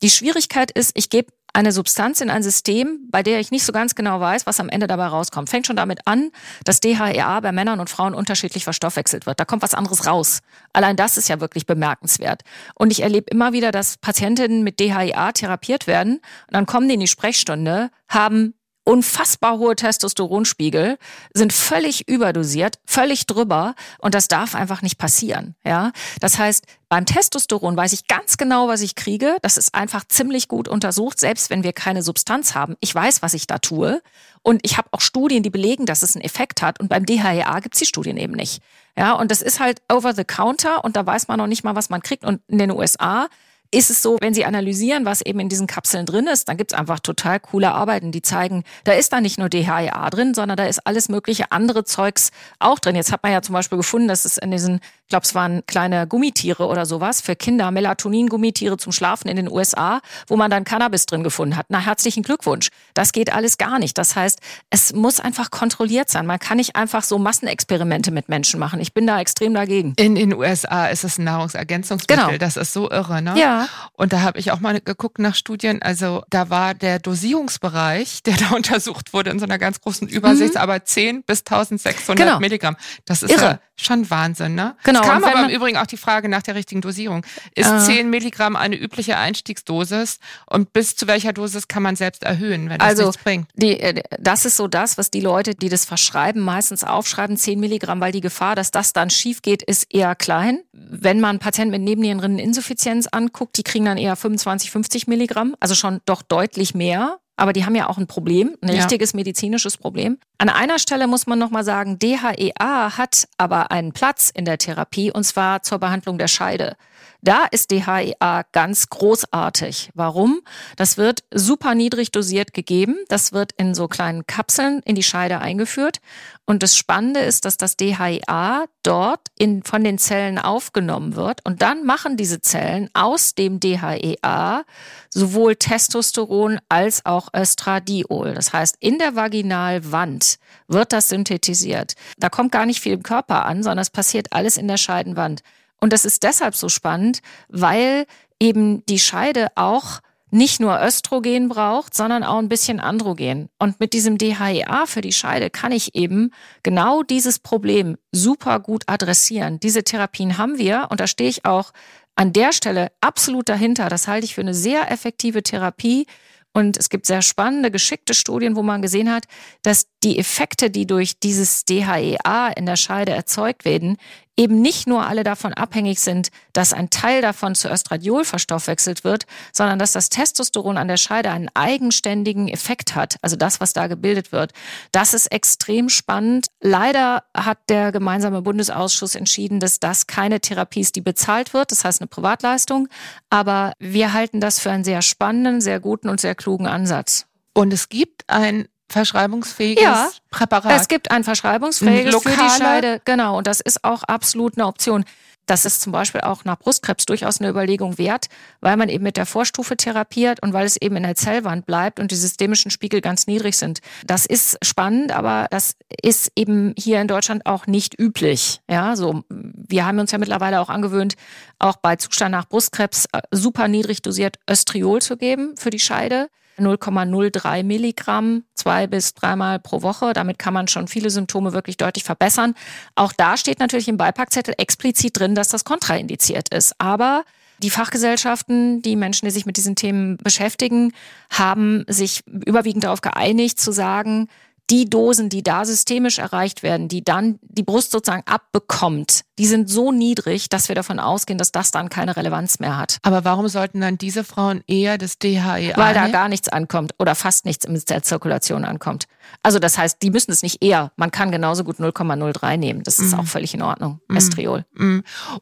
Die 0.02 0.10
Schwierigkeit 0.10 0.70
ist, 0.72 0.92
ich 0.96 1.10
gebe 1.10 1.32
eine 1.54 1.72
Substanz 1.72 2.20
in 2.20 2.32
ein 2.32 2.42
System, 2.42 3.08
bei 3.12 3.22
der 3.22 3.40
ich 3.40 3.52
nicht 3.52 3.64
so 3.64 3.72
ganz 3.72 3.94
genau 3.94 4.20
weiß, 4.20 4.48
was 4.48 4.60
am 4.60 4.70
Ende 4.70 4.88
dabei 4.88 5.06
rauskommt. 5.06 5.50
Fängt 5.50 5.68
schon 5.68 5.76
damit 5.76 6.00
an, 6.06 6.32
dass 6.66 6.80
DHEA 6.80 7.40
bei 7.40 7.52
Männern 7.52 7.80
und 7.80 7.92
Frauen 7.92 8.16
unterschiedlich 8.16 8.64
verstoffwechselt 8.64 9.28
wird. 9.28 9.40
Da 9.40 9.46
kommt 9.46 9.62
was 9.62 9.76
anderes 9.76 10.08
raus. 10.08 10.40
Allein 10.74 10.96
das 10.96 11.16
ist 11.16 11.30
ja 11.30 11.40
wirklich 11.40 11.68
bemerkenswert. 11.68 12.42
Und 12.74 12.92
ich 12.92 13.04
erlebe 13.04 13.28
immer 13.30 13.54
wieder, 13.54 13.72
dass 13.72 13.98
Patientinnen 13.98 14.64
mit 14.64 14.80
DHEA 14.80 15.32
therapiert 15.32 15.86
werden 15.86 16.16
und 16.16 16.54
dann 16.54 16.66
kommen 16.66 16.88
die 16.88 16.96
in 16.96 17.00
die 17.00 17.08
Sprechstunde, 17.08 17.92
haben 18.08 18.56
unfassbar 18.84 19.58
hohe 19.58 19.76
Testosteronspiegel, 19.76 20.98
sind 21.34 21.54
völlig 21.54 22.08
überdosiert, 22.08 22.80
völlig 22.86 23.26
drüber 23.26 23.76
und 24.00 24.14
das 24.14 24.28
darf 24.28 24.56
einfach 24.56 24.82
nicht 24.82 24.98
passieren. 24.98 25.56
Ja, 25.66 25.92
das 26.20 26.38
heißt, 26.38 26.66
beim 26.90 27.06
Testosteron 27.06 27.76
weiß 27.76 27.94
ich 27.94 28.08
ganz 28.08 28.38
genau, 28.38 28.68
was 28.68 28.82
ich 28.82 28.96
kriege. 28.96 29.38
Das 29.42 29.58
ist 29.58 29.74
einfach 29.74 30.04
ziemlich 30.08 30.48
gut 30.48 30.68
untersucht, 30.68 31.20
selbst 31.20 31.50
wenn 31.50 31.64
wir 31.64 31.74
keine 31.74 32.04
Substanz 32.04 32.56
haben. 32.56 32.76
Ich 32.82 32.94
weiß, 32.94 33.22
was 33.22 33.34
ich 33.34 33.48
da 33.48 33.58
tue 33.58 34.02
und 34.44 34.60
ich 34.64 34.78
habe 34.78 34.90
auch 34.92 35.02
Studien, 35.02 35.42
die 35.42 35.50
belegen, 35.50 35.86
dass 35.86 36.04
es 36.04 36.16
einen 36.16 36.24
Effekt 36.24 36.62
hat. 36.62 36.80
Und 36.80 36.90
beim 36.90 37.06
DHEA 37.06 37.60
gibt's 37.62 37.80
die 37.80 37.86
Studien 37.86 38.18
eben 38.18 38.34
nicht. 38.34 38.62
Ja, 38.98 39.14
und 39.14 39.32
das 39.32 39.42
ist 39.42 39.60
halt 39.60 39.82
over 39.92 40.14
the 40.14 40.26
counter 40.26 40.84
und 40.84 40.96
da 40.96 41.06
weiß 41.06 41.30
man 41.30 41.40
noch 41.40 41.48
nicht 41.48 41.64
mal, 41.64 41.76
was 41.76 41.90
man 41.90 42.02
kriegt. 42.02 42.26
Und 42.26 42.42
in 42.48 42.60
den 42.60 42.70
USA 42.70 43.28
ist 43.74 43.90
es 43.90 44.02
so, 44.02 44.18
wenn 44.22 44.34
Sie 44.34 44.46
analysieren, 44.46 45.06
was 45.06 45.22
eben 45.22 45.40
in 45.40 45.50
diesen 45.50 45.68
Kapseln 45.68 46.06
drin 46.06 46.28
ist, 46.28 46.48
dann 46.48 46.58
gibt's 46.58 46.74
einfach 46.74 47.00
total 47.00 47.40
coole 47.40 47.72
Arbeiten, 47.72 48.12
die 48.12 48.22
zeigen, 48.22 48.64
da 48.84 48.94
ist 48.94 49.12
da 49.12 49.20
nicht 49.20 49.40
nur 49.40 49.50
DHEA 49.50 50.10
drin, 50.10 50.34
sondern 50.34 50.58
da 50.58 50.66
ist 50.66 50.86
alles 50.86 51.10
mögliche 51.10 51.52
andere 51.52 51.84
Zeugs 51.84 52.32
auch 52.60 52.80
drin. 52.80 52.96
Jetzt 52.96 53.12
hat 53.12 53.24
man 53.24 53.32
ja 53.32 53.42
zum 53.42 53.54
Beispiel 53.54 53.78
gefunden, 53.78 54.08
dass 54.08 54.26
es 54.26 54.38
in 54.38 54.52
diesen, 54.52 54.80
ich 55.06 55.10
glaube, 55.10 55.26
es 55.26 55.36
waren 55.36 55.64
kleine 55.68 56.08
Gummitiere 56.08 56.66
oder 56.66 56.86
sowas 56.86 57.22
für 57.22 57.36
Kinder, 57.36 57.70
Melatonin-Gummitiere 57.72 58.78
zum 58.78 58.92
Schlafen 58.92 59.28
in 59.28 59.36
den 59.36 59.52
USA, 59.52 60.02
wo 60.28 60.38
man 60.38 60.50
dann 60.50 60.64
Cannabis 60.64 61.06
drin 61.06 61.24
gefunden 61.24 61.56
hat. 61.56 61.68
Na, 61.70 61.80
herzlichen 61.80 62.24
Glückwunsch. 62.24 62.70
Das 62.94 63.12
geht 63.12 63.32
alles 63.34 63.58
gar 63.58 63.80
nicht. 63.80 63.98
Das 63.98 64.16
heißt, 64.16 64.40
es 64.70 64.94
muss 64.94 65.20
einfach 65.20 65.52
kontrolliert 65.52 66.10
sein. 66.10 66.26
Man 66.26 66.40
kann 66.40 66.58
nicht 66.58 66.76
einfach 66.76 67.04
so 67.04 67.20
Massenexperimente 67.20 68.12
mit 68.12 68.30
Menschen 68.30 68.60
machen. 68.60 68.80
Ich 68.80 68.94
bin 68.94 69.06
da 69.06 69.20
extrem 69.20 69.54
dagegen. 69.54 69.94
In 69.98 70.16
den 70.16 70.34
USA 70.34 70.88
ist 70.88 71.04
es 71.04 71.18
ein 71.20 71.26
Nahrungsergänzungsmittel. 71.26 72.26
Genau. 72.26 72.38
Das 72.38 72.58
ist 72.58 72.74
so 72.74 72.90
irre, 72.90 73.22
ne? 73.22 73.36
Ja. 73.38 73.68
Und 73.94 74.14
da 74.14 74.22
habe 74.22 74.40
ich 74.40 74.52
auch 74.52 74.62
mal 74.62 74.80
geguckt 74.80 75.20
nach 75.20 75.36
Studien. 75.36 75.82
Also 75.82 76.24
da 76.30 76.50
war 76.50 76.74
der 76.74 77.00
Dosierungsbereich, 77.00 78.24
der 78.26 78.38
da 78.38 78.56
untersucht 78.56 79.14
wurde 79.14 79.30
in 79.30 79.40
so 79.40 79.46
einer 79.46 79.60
ganz 79.60 79.82
großen 79.82 80.08
Übersicht, 80.08 80.58
aber 80.58 80.84
10 80.84 81.24
bis 81.24 81.40
1600 81.42 82.04
Mhm. 82.14 82.16
Genau. 82.16 82.40
Milligramm. 82.40 82.76
Das 83.06 83.22
ist 83.24 83.32
Irre. 83.32 83.42
ja 83.44 83.60
schon 83.76 84.10
Wahnsinn, 84.10 84.56
ne? 84.56 84.76
Genau, 84.84 85.03
kam 85.06 85.18
und 85.18 85.24
wenn 85.24 85.38
aber 85.38 85.50
im 85.50 85.56
Übrigen 85.56 85.78
auch 85.78 85.86
die 85.86 85.98
Frage 85.98 86.30
nach 86.30 86.42
der 86.42 86.56
richtigen 86.56 86.82
Dosierung. 86.82 87.26
Ist 87.56 87.70
Ah. 87.70 87.80
10 87.80 88.10
Milligramm 88.10 88.56
eine 88.56 88.76
übliche 88.76 89.18
Einstiegsdosis? 89.18 90.20
Und 90.46 90.74
bis 90.74 90.96
zu 90.96 91.08
welcher 91.08 91.34
Dosis 91.34 91.68
kann 91.68 91.84
man 91.84 91.96
selbst 91.96 92.24
erhöhen, 92.24 92.70
wenn 92.70 92.80
das 92.80 92.88
Also 92.90 93.06
nichts 93.08 93.24
bringt? 93.24 93.48
die, 93.56 93.80
äh, 93.80 94.02
das 94.20 94.46
ist 94.46 94.58
so 94.58 94.68
das, 94.68 94.98
was 94.98 95.12
die 95.12 95.22
Leute, 95.22 95.56
die 95.56 95.70
das 95.70 95.86
verschreiben, 95.86 96.42
meistens 96.42 96.84
aufschreiben, 96.84 97.38
10 97.38 97.60
Milligramm, 97.60 98.00
weil 98.02 98.12
die 98.12 98.22
Gefahr, 98.22 98.56
dass 98.56 98.72
das 98.72 98.94
dann 98.94 99.10
schief 99.10 99.42
geht, 99.42 99.62
ist 99.64 99.94
eher 99.94 100.16
klein. 100.16 100.60
Wenn 100.72 101.20
man 101.20 101.40
Patienten 101.40 101.72
mit 101.72 101.82
Nebenniereninneninsuffizienz 101.82 103.08
anguckt, 103.08 103.58
die 103.58 103.64
kriegen 103.64 103.86
dann 103.86 103.98
eher 103.98 104.16
25, 104.16 104.72
50 104.72 105.08
Milligramm, 105.08 105.56
also 105.60 105.76
schon 105.76 106.02
doch 106.06 106.22
deutlich 106.22 106.74
mehr. 106.74 107.20
Aber 107.36 107.52
die 107.52 107.66
haben 107.66 107.76
ja 107.76 107.90
auch 107.90 107.98
ein 107.98 108.06
Problem, 108.08 108.56
ein 108.62 108.70
Ja. 108.70 108.76
richtiges 108.76 109.14
medizinisches 109.14 109.78
Problem. 109.78 110.20
An 110.38 110.50
einer 110.50 110.78
Stelle 110.78 111.08
muss 111.08 111.26
man 111.26 111.40
nochmal 111.40 111.64
sagen, 111.64 111.98
DHEA 111.98 112.98
hat 112.98 113.28
aber 113.38 113.72
einen 113.72 113.92
Platz 113.92 114.30
in 114.34 114.46
der 114.46 114.58
Therapie 114.60 115.12
und 115.12 115.24
zwar 115.24 115.64
zur 115.64 115.80
Behandlung 115.80 116.18
der 116.18 116.28
Scheide. 116.28 116.76
Da 117.24 117.46
ist 117.52 117.72
DHEA 117.72 118.44
ganz 118.52 118.90
großartig. 118.90 119.92
Warum? 119.94 120.42
Das 120.76 120.98
wird 120.98 121.24
super 121.34 121.74
niedrig 121.74 122.12
dosiert 122.12 122.54
gegeben. 122.54 122.98
Das 123.08 123.32
wird 123.32 123.54
in 123.54 123.74
so 123.74 123.88
kleinen 123.88 124.28
Kapseln 124.28 124.82
in 124.84 124.96
die 124.96 125.04
Scheide 125.04 125.40
eingeführt. 125.40 126.00
Und 126.46 126.64
das 126.64 126.76
Spannende 126.76 127.22
ist, 127.22 127.46
dass 127.46 127.56
das 127.56 127.78
DHEA 127.78 128.66
dort 128.84 129.22
in, 129.40 129.64
von 129.64 129.86
den 129.86 130.00
Zellen 130.00 130.38
aufgenommen 130.38 131.16
wird. 131.16 131.40
Und 131.46 131.62
dann 131.62 131.86
machen 131.86 132.18
diese 132.18 132.42
Zellen 132.42 132.90
aus 132.94 133.36
dem 133.36 133.62
DHEA 133.62 134.66
sowohl 135.10 135.56
Testosteron 135.56 136.60
als 136.68 137.06
auch 137.06 137.30
Östradiol. 137.34 138.34
Das 138.34 138.52
heißt, 138.52 138.76
in 138.82 139.00
der 139.00 139.16
Vaginalwand 139.16 140.40
wird 140.68 140.92
das 140.92 141.08
synthetisiert. 141.08 141.94
Da 142.18 142.28
kommt 142.28 142.52
gar 142.52 142.66
nicht 142.66 142.82
viel 142.82 142.92
im 142.92 143.04
Körper 143.04 143.46
an, 143.46 143.64
sondern 143.64 143.82
es 143.82 143.92
passiert 143.92 144.34
alles 144.34 144.58
in 144.58 144.68
der 144.68 144.76
Scheidenwand. 144.76 145.42
Und 145.84 145.92
das 145.92 146.06
ist 146.06 146.24
deshalb 146.24 146.56
so 146.56 146.70
spannend, 146.70 147.20
weil 147.50 148.06
eben 148.40 148.86
die 148.86 149.00
Scheide 149.00 149.48
auch 149.56 150.00
nicht 150.32 150.62
nur 150.62 150.82
Östrogen 150.82 151.50
braucht, 151.50 151.94
sondern 151.94 152.24
auch 152.24 152.38
ein 152.38 152.48
bisschen 152.48 152.80
Androgen. 152.80 153.50
Und 153.60 153.82
mit 153.82 153.92
diesem 153.92 154.18
DHEA 154.18 154.86
für 154.86 155.02
die 155.02 155.12
Scheide 155.12 155.50
kann 155.50 155.74
ich 155.74 155.94
eben 155.94 156.32
genau 156.64 157.04
dieses 157.04 157.38
Problem 157.38 157.98
super 158.14 158.62
gut 158.62 158.84
adressieren. 158.88 159.60
Diese 159.60 159.84
Therapien 159.84 160.38
haben 160.38 160.58
wir 160.58 160.88
und 160.90 161.02
da 161.02 161.06
stehe 161.06 161.30
ich 161.30 161.44
auch 161.44 161.74
an 162.16 162.32
der 162.32 162.54
Stelle 162.54 162.94
absolut 163.02 163.50
dahinter. 163.50 163.90
Das 163.90 164.08
halte 164.08 164.24
ich 164.24 164.36
für 164.36 164.42
eine 164.42 164.54
sehr 164.54 164.90
effektive 164.90 165.44
Therapie. 165.44 166.08
Und 166.54 166.78
es 166.78 166.88
gibt 166.90 167.08
sehr 167.08 167.22
spannende, 167.22 167.72
geschickte 167.72 168.14
Studien, 168.14 168.56
wo 168.56 168.64
man 168.64 168.82
gesehen 168.82 169.12
hat, 169.12 169.26
dass 169.64 169.88
die 170.04 170.20
Effekte, 170.20 170.70
die 170.70 170.86
durch 170.86 171.20
dieses 171.20 171.66
DHEA 171.66 172.50
in 172.56 172.66
der 172.66 172.76
Scheide 172.76 173.14
erzeugt 173.14 173.66
werden, 173.66 173.98
eben 174.36 174.62
nicht 174.62 174.88
nur 174.88 175.06
alle 175.06 175.24
davon 175.24 175.54
abhängig 175.54 176.00
sind, 176.00 176.30
dass 176.54 176.74
ein 176.74 176.90
Teil 176.90 177.22
davon 177.22 177.54
zu 177.56 177.70
Östradiol 177.70 178.26
verstoffwechselt 178.26 179.04
wird, 179.04 179.26
sondern 179.52 179.78
dass 179.78 179.92
das 179.92 180.10
Testosteron 180.10 180.78
an 180.78 180.88
der 180.88 180.98
Scheide 180.98 181.30
einen 181.32 181.50
eigenständigen 181.54 182.48
Effekt 182.48 182.96
hat, 182.96 183.18
also 183.22 183.36
das, 183.36 183.60
was 183.60 183.74
da 183.74 183.88
gebildet 183.88 184.32
wird. 184.32 184.54
Das 184.92 185.14
ist 185.14 185.28
extrem 185.28 185.90
spannend. 185.90 186.48
Leider 186.62 187.24
hat 187.36 187.60
der 187.70 187.92
gemeinsame 187.92 188.42
Bundesausschuss 188.42 189.16
entschieden, 189.16 189.60
dass 189.60 189.80
das 189.80 190.08
keine 190.08 190.40
Therapie 190.40 190.82
ist, 190.82 190.96
die 190.96 191.02
bezahlt 191.02 191.54
wird, 191.54 191.72
das 191.72 191.86
heißt 191.86 192.02
eine 192.02 192.08
Privatleistung, 192.08 192.88
aber 193.30 193.74
wir 193.80 194.14
halten 194.14 194.40
das 194.40 194.60
für 194.60 194.72
einen 194.72 194.84
sehr 194.84 195.02
spannenden, 195.02 195.62
sehr 195.62 195.80
guten 195.80 196.10
und 196.10 196.20
sehr 196.20 196.36
klugen 196.36 196.68
Ansatz. 196.68 197.28
Und 197.54 197.72
es 197.72 197.88
gibt 197.90 198.24
ein 198.28 198.68
verschreibungsfähiges 198.94 199.84
Ja. 199.84 200.10
Präparat. 200.30 200.80
Es 200.80 200.88
gibt 200.88 201.12
ein 201.12 201.24
verschreibungsfähiges 201.24 202.16
für 202.16 202.30
die 202.30 202.36
Lokale- 202.36 202.58
Scheide, 202.58 203.02
genau, 203.04 203.38
und 203.38 203.48
das 203.48 203.60
ist 203.60 203.84
auch 203.84 204.04
absolut 204.04 204.58
eine 204.58 204.68
Option. 204.68 205.04
Das 205.46 205.66
ist 205.66 205.82
zum 205.82 205.92
Beispiel 205.92 206.22
auch 206.22 206.46
nach 206.46 206.58
Brustkrebs 206.58 207.06
durchaus 207.06 207.42
eine 207.42 207.50
Überlegung 207.50 207.98
wert, 207.98 208.28
weil 208.62 208.78
man 208.78 208.88
eben 208.88 209.04
mit 209.04 209.18
der 209.18 209.26
Vorstufe 209.26 209.76
therapiert 209.76 210.42
und 210.42 210.54
weil 210.54 210.66
es 210.66 210.78
eben 210.78 210.96
in 210.96 211.04
der 211.04 211.16
Zellwand 211.16 211.66
bleibt 211.66 212.00
und 212.00 212.12
die 212.12 212.16
systemischen 212.16 212.72
Spiegel 212.72 213.02
ganz 213.02 213.28
niedrig 213.28 213.58
sind. 213.58 213.80
Das 214.06 214.26
ist 214.26 214.58
spannend, 214.64 215.12
aber 215.12 215.48
das 215.52 215.76
ist 216.02 216.32
eben 216.38 216.74
hier 216.78 217.02
in 217.02 217.10
Deutschland 217.10 217.46
auch 217.46 217.68
nicht 217.68 218.00
üblich. 218.00 218.62
Ja, 218.70 218.96
so, 218.96 219.26
wir 219.30 219.86
haben 219.86 220.00
uns 220.00 220.12
ja 220.12 220.18
mittlerweile 220.18 220.62
auch 220.62 220.70
angewöhnt, 220.70 221.16
auch 221.60 221.76
bei 221.76 221.98
Zustand 221.98 222.32
nach 222.32 222.48
Brustkrebs 222.48 223.08
äh, 223.12 223.22
super 223.32 223.68
niedrig 223.68 224.02
dosiert 224.02 224.38
Östriol 224.50 225.02
zu 225.02 225.18
geben 225.18 225.56
für 225.58 225.72
die 225.72 225.80
Scheide. 225.80 226.30
0,03 226.58 227.64
Milligramm 227.64 228.44
zwei 228.54 228.88
bis 228.88 229.14
dreimal 229.14 229.60
pro 229.60 229.82
Woche. 229.82 230.14
Damit 230.14 230.40
kann 230.40 230.54
man 230.54 230.68
schon 230.68 230.88
viele 230.88 231.10
Symptome 231.10 231.54
wirklich 231.54 231.78
deutlich 231.78 232.04
verbessern. 232.04 232.56
Auch 232.96 233.14
da 233.14 233.38
steht 233.38 233.60
natürlich 233.60 233.88
im 233.88 233.98
Beipackzettel 233.98 234.56
explizit 234.58 235.18
drin, 235.20 235.36
dass 235.36 235.50
das 235.50 235.66
kontraindiziert 235.66 236.54
ist. 236.54 236.74
Aber 236.80 237.24
die 237.60 237.70
Fachgesellschaften, 237.70 238.82
die 238.82 238.96
Menschen, 238.96 239.26
die 239.26 239.32
sich 239.32 239.46
mit 239.46 239.58
diesen 239.58 239.76
Themen 239.76 240.18
beschäftigen, 240.18 240.92
haben 241.30 241.86
sich 241.88 242.24
überwiegend 242.28 242.84
darauf 242.84 243.02
geeinigt 243.02 243.60
zu 243.60 243.72
sagen, 243.72 244.28
die 244.74 244.90
Dosen, 244.90 245.30
die 245.30 245.44
da 245.44 245.66
systemisch 245.66 246.18
erreicht 246.18 246.64
werden, 246.64 246.88
die 246.88 247.04
dann 247.04 247.38
die 247.44 247.62
Brust 247.62 247.92
sozusagen 247.92 248.24
abbekommt, 248.26 249.22
die 249.38 249.46
sind 249.46 249.70
so 249.70 249.92
niedrig, 249.92 250.50
dass 250.50 250.68
wir 250.68 250.74
davon 250.74 251.00
ausgehen, 251.00 251.38
dass 251.38 251.52
das 251.52 251.70
dann 251.70 251.90
keine 251.90 252.18
Relevanz 252.18 252.60
mehr 252.60 252.76
hat. 252.78 252.98
aber 253.04 253.24
warum 253.24 253.48
sollten 253.48 253.82
dann 253.82 254.00
diese 254.00 254.24
Frauen 254.24 254.64
eher 254.68 254.98
das 254.98 255.20
DHEA 255.20 255.78
Weil 255.78 255.94
da 255.94 256.08
gar 256.08 256.28
nichts 256.28 256.50
ankommt 256.50 256.96
oder 256.98 257.14
fast 257.14 257.46
nichts 257.46 257.66
in 257.66 257.80
der 257.88 258.02
Zirkulation 258.02 258.66
ankommt. 258.66 259.06
Also 259.44 259.60
das 259.60 259.78
heißt, 259.78 259.98
die 260.02 260.10
müssen 260.10 260.32
es 260.32 260.42
nicht 260.42 260.64
eher. 260.64 260.92
Man 260.96 261.12
kann 261.12 261.32
genauso 261.32 261.64
gut 261.64 261.78
0,03 261.80 262.58
nehmen. 262.58 262.82
Das 262.84 262.98
ist 263.00 263.14
Mhm. 263.14 263.20
auch 263.20 263.26
völlig 263.28 263.54
in 263.54 263.62
Ordnung. 263.62 264.00
Mhm. 264.08 264.18
Estriol. 264.18 264.66
Mm. 264.74 265.00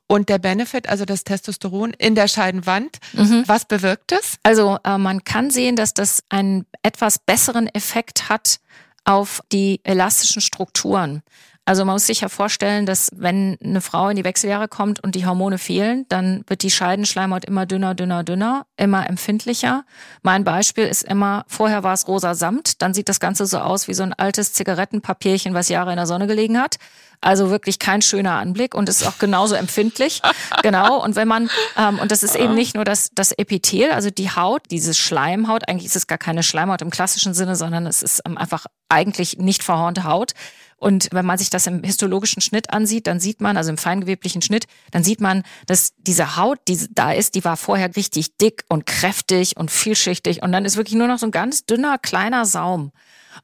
Und 0.08 0.30
der 0.30 0.40
Benefit, 0.40 0.88
also 0.90 1.06
das 1.06 1.24
Testosteron 1.24 1.92
in 1.98 2.16
der 2.16 2.28
Scheidenwand, 2.28 2.98
Mhm. 3.14 3.44
was 3.48 3.66
bewirkt 3.66 4.12
es? 4.12 4.36
Also 4.44 4.78
äh, 4.84 4.98
man 4.98 5.24
kann 5.24 5.50
sehen, 5.52 5.76
dass 5.76 5.94
das 5.94 6.22
einen 6.30 6.66
etwas 6.84 7.18
besseren 7.20 7.68
Effekt 7.68 8.30
hat 8.30 8.60
auf 9.04 9.42
die 9.52 9.82
elastischen 9.84 10.42
Strukturen. 10.42 11.24
Also 11.64 11.86
man 11.86 11.94
muss 11.94 12.08
sich 12.08 12.22
ja 12.22 12.30
vorstellen, 12.30 12.88
dass 12.88 13.12
wenn 13.16 13.56
eine 13.64 13.82
Frau 13.82 14.10
in 14.10 14.16
die 14.16 14.24
Wechseljahre 14.24 14.68
kommt 14.68 15.04
und 15.04 15.14
die 15.14 15.28
Hormone 15.28 15.60
fehlen, 15.60 16.06
dann 16.10 16.44
wird 16.48 16.64
die 16.64 16.72
Scheidenschleimhaut 16.72 17.46
immer 17.46 17.68
dünner, 17.68 17.94
dünner, 17.94 18.24
dünner, 18.24 18.66
immer 18.78 19.08
empfindlicher. 19.08 19.86
Mein 20.24 20.44
Beispiel 20.44 20.86
ist 20.86 21.04
immer, 21.04 21.46
vorher 21.48 21.84
war 21.84 21.94
es 21.94 22.08
rosa 22.08 22.34
Samt, 22.34 22.82
dann 22.82 22.96
sieht 22.96 23.10
das 23.10 23.20
Ganze 23.20 23.46
so 23.46 23.60
aus 23.60 23.88
wie 23.88 23.94
so 23.94 24.02
ein 24.02 24.14
altes 24.14 24.54
Zigarettenpapierchen, 24.54 25.54
was 25.54 25.70
Jahre 25.70 25.92
in 25.92 25.98
der 25.98 26.08
Sonne 26.08 26.26
gelegen 26.26 26.60
hat. 26.60 26.78
Also 27.24 27.52
wirklich 27.52 27.78
kein 27.78 28.02
schöner 28.02 28.40
Anblick 28.40 28.74
und 28.74 28.90
ist 28.90 29.06
auch 29.06 29.20
genauso 29.20 29.54
empfindlich. 29.54 30.24
genau. 30.64 31.04
Und 31.04 31.16
wenn 31.16 31.28
man, 31.28 31.52
ähm, 31.78 32.00
und 32.00 32.10
das 32.10 32.24
ist 32.24 32.36
eben 32.36 32.56
nicht 32.56 32.74
nur 32.74 32.84
das, 32.84 33.12
das 33.14 33.32
Epithel, 33.32 33.92
also 33.92 34.10
die 34.10 34.32
Haut, 34.32 34.64
diese 34.72 34.96
Schleimhaut, 34.96 35.70
eigentlich 35.70 35.86
ist 35.86 35.96
es 35.96 36.08
gar 36.08 36.18
keine 36.18 36.42
Schleimhaut 36.42 36.82
im 36.82 36.90
klassischen 36.90 37.36
Sinne, 37.36 37.56
sondern 37.56 37.86
es 37.86 38.02
ist 38.02 38.24
ähm, 38.26 38.40
einfach 38.40 38.66
eigentlich 38.90 39.38
nicht 39.38 39.62
verhornte 39.62 40.04
Haut. 40.04 40.32
Und 40.82 41.10
wenn 41.12 41.28
man 41.28 41.38
sich 41.38 41.52
das 41.52 41.68
im 41.68 41.84
histologischen 41.84 42.42
Schnitt 42.42 42.74
ansieht, 42.74 43.06
dann 43.06 43.20
sieht 43.20 43.40
man, 43.40 43.56
also 43.56 43.70
im 43.70 43.78
feingeweblichen 43.78 44.42
Schnitt, 44.42 44.66
dann 44.90 45.04
sieht 45.04 45.22
man, 45.22 45.44
dass 45.68 45.94
diese 45.98 46.38
Haut, 46.38 46.58
die 46.68 46.88
da 46.90 47.12
ist, 47.12 47.36
die 47.36 47.46
war 47.46 47.56
vorher 47.56 47.96
richtig 47.96 48.36
dick 48.38 48.66
und 48.68 48.88
kräftig 48.88 49.58
und 49.58 49.70
vielschichtig. 49.70 50.42
Und 50.42 50.52
dann 50.52 50.66
ist 50.66 50.78
wirklich 50.78 50.96
nur 50.96 51.08
noch 51.08 51.20
so 51.20 51.28
ein 51.28 51.32
ganz 51.32 51.68
dünner, 51.68 52.00
kleiner 52.00 52.46
Saum. 52.46 52.92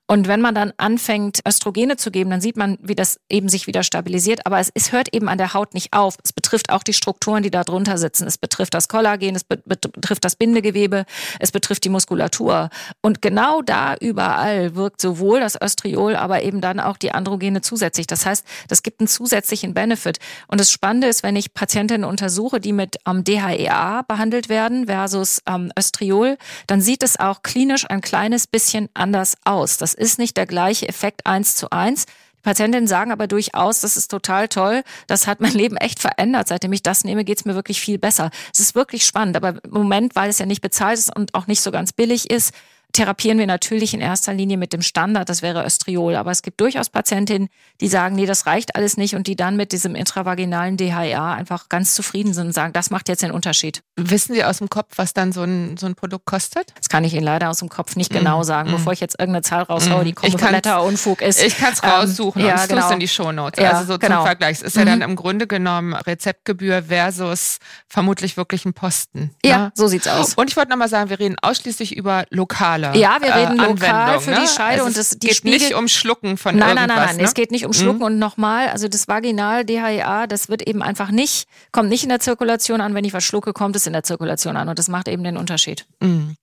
Und 0.06 0.28
wenn 0.28 0.42
man 0.42 0.56
dann 0.56 0.74
anfängt, 0.78 1.42
Östrogene 1.48 1.98
zu 1.98 2.12
geben, 2.12 2.30
dann 2.30 2.42
sieht 2.42 2.58
man, 2.58 2.78
wie 2.82 2.96
das 2.96 3.20
eben 3.30 3.50
sich 3.50 3.68
wieder 3.68 3.84
stabilisiert. 3.84 4.46
Aber 4.46 4.60
es, 4.60 4.72
es 4.74 4.92
hört 4.92 5.14
eben 5.14 5.30
an 5.30 5.38
der 5.38 5.54
Haut 5.54 5.74
nicht 5.74 5.94
auf. 5.94 6.18
Es 6.24 6.34
betrifft 6.34 6.72
auch 6.72 6.84
die 6.84 6.94
Strukturen, 6.94 7.44
die 7.44 7.52
da 7.52 7.64
drunter 7.64 7.98
sitzen. 7.98 8.28
Es 8.28 8.38
betrifft 8.38 8.74
das 8.74 8.88
Kollagen, 8.88 9.36
es 9.36 9.44
betrifft 9.44 10.24
das 10.24 10.36
Bindegewebe, 10.36 11.06
es 11.40 11.52
betrifft 11.52 11.84
die 11.84 11.90
Muskulatur. 11.90 12.70
Und 13.02 13.22
genau 13.22 13.62
da 13.62 13.96
überall 13.96 14.76
wirkt 14.76 15.02
sowohl 15.02 15.40
das 15.40 15.60
Östriol, 15.60 16.16
aber 16.16 16.44
eben 16.44 16.62
dann 16.62 16.80
auch 16.80 16.98
die 16.98 17.12
Androgene 17.12 17.62
zusätzlich. 17.62 18.08
Das 18.08 18.26
heißt, 18.26 18.46
das 18.68 18.84
gibt 18.84 19.00
einen 19.00 19.08
zusätzlichen 19.08 19.74
Benefit. 19.74 20.20
Und 20.48 20.60
das 20.60 20.72
Spannende 20.72 21.08
ist, 21.08 21.24
wenn 21.24 21.36
ich 21.36 21.54
Patientinnen 21.54 22.08
untersuche, 22.08 22.60
die 22.60 22.74
mit 22.74 22.98
ähm, 23.08 23.24
DHEA 23.24 24.04
behandelt 24.08 24.50
werden 24.50 24.88
versus 24.88 25.42
ähm, 25.48 25.72
Östriol, 25.78 26.38
dann 26.68 26.82
sieht 26.82 27.04
es 27.04 27.20
auch 27.20 27.42
klinisch 27.44 27.90
ein 27.90 28.02
kleines 28.02 28.48
bisschen 28.48 28.90
anders 28.94 29.36
aus. 29.44 29.77
Das 29.78 29.94
ist 29.94 30.20
nicht 30.20 30.38
der 30.38 30.46
gleiche 30.46 30.88
Effekt 30.88 31.26
eins 31.26 31.56
zu 31.56 31.70
eins. 31.72 32.06
Die 32.06 32.44
Patientinnen 32.44 32.88
sagen 32.88 33.12
aber 33.12 33.28
durchaus, 33.28 33.82
das 33.82 33.98
ist 33.98 34.10
total 34.10 34.48
toll. 34.48 34.84
Das 35.08 35.28
hat 35.28 35.42
mein 35.42 35.52
Leben 35.54 35.78
echt 35.78 36.00
verändert. 36.00 36.48
Seitdem 36.48 36.74
ich 36.74 36.84
das 36.84 37.04
nehme, 37.04 37.26
geht's 37.26 37.46
mir 37.46 37.56
wirklich 37.56 37.82
viel 37.82 37.98
besser. 37.98 38.32
Es 38.54 38.60
ist 38.60 38.76
wirklich 38.76 39.06
spannend. 39.06 39.36
Aber 39.36 39.64
im 39.64 39.72
Moment, 39.72 40.16
weil 40.16 40.30
es 40.30 40.40
ja 40.40 40.46
nicht 40.46 40.62
bezahlt 40.62 40.98
ist 40.98 41.16
und 41.16 41.34
auch 41.34 41.48
nicht 41.48 41.62
so 41.62 41.72
ganz 41.72 41.94
billig 41.94 42.30
ist, 42.30 42.54
therapieren 42.98 43.38
wir 43.38 43.46
natürlich 43.46 43.94
in 43.94 44.02
erster 44.02 44.34
Linie 44.34 44.58
mit 44.58 44.74
dem 44.74 44.82
Standard, 44.82 45.30
das 45.30 45.44
wäre 45.44 45.64
Östriol. 45.64 46.16
Aber 46.16 46.32
es 46.32 46.42
gibt 46.42 46.60
durchaus 46.60 46.90
Patientinnen, 46.90 47.48
die 47.80 47.88
sagen, 47.88 48.16
nee, 48.16 48.26
das 48.26 48.48
reicht 48.48 48.76
alles 48.76 48.98
nicht 48.98 49.16
und 49.16 49.28
die 49.28 49.36
dann 49.36 49.56
mit 49.56 49.72
diesem 49.72 49.94
intravaginalen 49.94 50.78
DHA 50.78 51.36
einfach 51.36 51.70
ganz 51.70 51.94
zufrieden 51.94 52.34
sind 52.34 52.48
und 52.48 52.54
sagen, 52.54 52.74
das 52.74 52.90
macht 52.90 53.08
jetzt 53.08 53.22
den 53.22 53.30
Unterschied. 53.30 53.84
Wissen 53.98 54.34
Sie 54.34 54.44
aus 54.44 54.58
dem 54.58 54.70
Kopf, 54.70 54.94
was 54.96 55.14
dann 55.14 55.32
so 55.32 55.44
ein, 55.44 55.78
so 55.78 55.86
ein 55.86 55.94
Produkt 55.94 56.26
kostet? 56.26 56.74
Das 56.76 56.90
kann 56.90 57.04
ich 57.04 57.14
Ihnen 57.14 57.24
leider 57.24 57.52
aus 57.52 57.60
dem 57.60 57.70
Kopf 57.70 57.96
nicht 57.96 58.12
genau 58.12 58.40
mm, 58.40 58.44
sagen, 58.44 58.72
mm. 58.72 58.74
bevor 58.74 58.94
ich 58.94 59.00
jetzt 59.00 59.20
irgendeine 59.20 59.44
Zahl 59.44 59.64
raushaue, 59.64 60.04
die 60.04 60.14
kompletter 60.14 60.84
Unfug 60.84 61.22
ist. 61.22 61.42
Ich 61.42 61.56
kann 61.58 61.74
es 61.74 61.84
ähm, 61.84 61.90
raussuchen 61.90 62.42
ähm, 62.42 62.48
ja, 62.48 62.62
und 62.62 62.70
genau. 62.70 62.90
in 62.90 63.00
die 63.00 63.08
Shownotes. 63.08 63.64
Ja, 63.64 63.74
also 63.74 63.94
so 63.94 64.00
genau. 64.00 64.18
zum 64.18 64.26
Vergleich. 64.26 64.58
Es 64.58 64.64
ist 64.64 64.76
mhm. 64.76 64.80
ja 64.80 64.86
dann 64.86 65.02
im 65.02 65.16
Grunde 65.16 65.46
genommen 65.46 65.94
Rezeptgebühr 65.94 66.84
versus 66.84 67.60
vermutlich 67.88 68.38
wirklich 68.38 68.66
ein 68.66 68.74
Posten. 68.74 69.36
Ja, 69.46 69.58
ne? 69.58 69.72
so 69.76 69.88
sieht's 69.88 70.08
aus. 70.08 70.34
Und 70.34 70.50
ich 70.50 70.58
wollte 70.58 70.72
nochmal 70.72 70.90
sagen, 70.90 71.12
wir 71.12 71.20
reden 71.20 71.36
ausschließlich 71.40 71.96
über 71.96 72.26
lokale 72.32 72.87
Ja, 72.96 73.18
wir 73.22 73.34
reden 73.34 73.60
äh, 73.60 73.66
lokal 73.68 74.20
für 74.20 74.32
ne? 74.32 74.40
die 74.42 74.48
Scheide 74.48 74.84
also 74.84 74.86
und 74.86 74.98
das 74.98 75.10
die 75.12 75.28
geht 75.28 75.38
Spiegel 75.38 75.60
nicht 75.60 75.74
um 75.76 75.88
Schlucken 75.88 76.38
von 76.38 76.56
nein, 76.56 76.70
irgendwas. 76.70 76.88
Nein, 76.88 76.98
nein, 76.98 77.08
nein, 77.08 77.18
ne? 77.18 77.24
es 77.24 77.34
geht 77.34 77.52
nicht 77.52 77.66
um 77.66 77.74
Schlucken 77.74 78.00
mhm. 78.00 78.06
und 78.06 78.20
nochmal, 78.20 78.70
also 78.70 78.88
das 78.88 79.08
Vaginal 79.08 79.66
DHEA, 79.66 80.28
das 80.28 80.50
wird 80.50 80.68
eben 80.68 80.82
einfach 80.82 81.12
nicht, 81.12 81.48
kommt 81.72 81.90
nicht 81.90 82.04
in 82.04 82.10
der 82.10 82.20
Zirkulation 82.20 82.82
an, 82.82 82.94
wenn 82.94 83.06
ich 83.06 83.14
was 83.14 83.24
schlucke, 83.24 83.54
kommt 83.54 83.76
es 83.76 83.88
in 83.88 83.94
der 83.94 84.04
Zirkulation 84.04 84.58
an 84.58 84.70
und 84.70 84.80
das 84.80 84.88
macht 84.88 85.08
eben 85.08 85.24
den 85.24 85.38
Unterschied. 85.38 85.86
Mhm. 86.00 86.36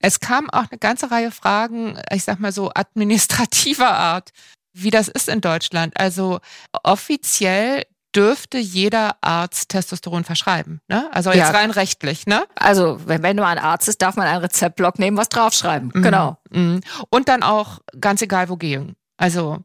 Es 0.00 0.20
kam 0.20 0.48
auch 0.50 0.70
eine 0.70 0.78
ganze 0.78 1.10
Reihe 1.10 1.30
Fragen, 1.30 1.98
ich 2.12 2.24
sag 2.24 2.40
mal 2.40 2.52
so 2.52 2.70
administrativer 2.74 3.90
Art, 3.90 4.30
wie 4.72 4.90
das 4.90 5.08
ist 5.08 5.28
in 5.28 5.40
Deutschland. 5.40 5.98
Also 5.98 6.40
offiziell 6.82 7.84
dürfte 8.14 8.58
jeder 8.58 9.16
Arzt 9.20 9.68
Testosteron 9.68 10.24
verschreiben. 10.24 10.80
Ne? 10.88 11.08
Also 11.12 11.30
jetzt 11.30 11.38
ja. 11.38 11.50
rein 11.50 11.70
rechtlich. 11.70 12.26
Ne? 12.26 12.44
Also 12.56 13.00
wenn, 13.06 13.22
wenn 13.22 13.36
du 13.36 13.44
ein 13.44 13.58
Arzt 13.58 13.88
ist, 13.88 14.02
darf 14.02 14.16
man 14.16 14.26
einen 14.26 14.42
Rezeptblock 14.42 14.98
nehmen, 14.98 15.16
was 15.16 15.28
draufschreiben. 15.28 15.92
Mhm. 15.94 16.02
Genau. 16.02 16.38
Mhm. 16.50 16.80
Und 17.10 17.28
dann 17.28 17.42
auch 17.42 17.78
ganz 18.00 18.22
egal 18.22 18.48
wo 18.48 18.56
gehen. 18.56 18.96
Also 19.16 19.58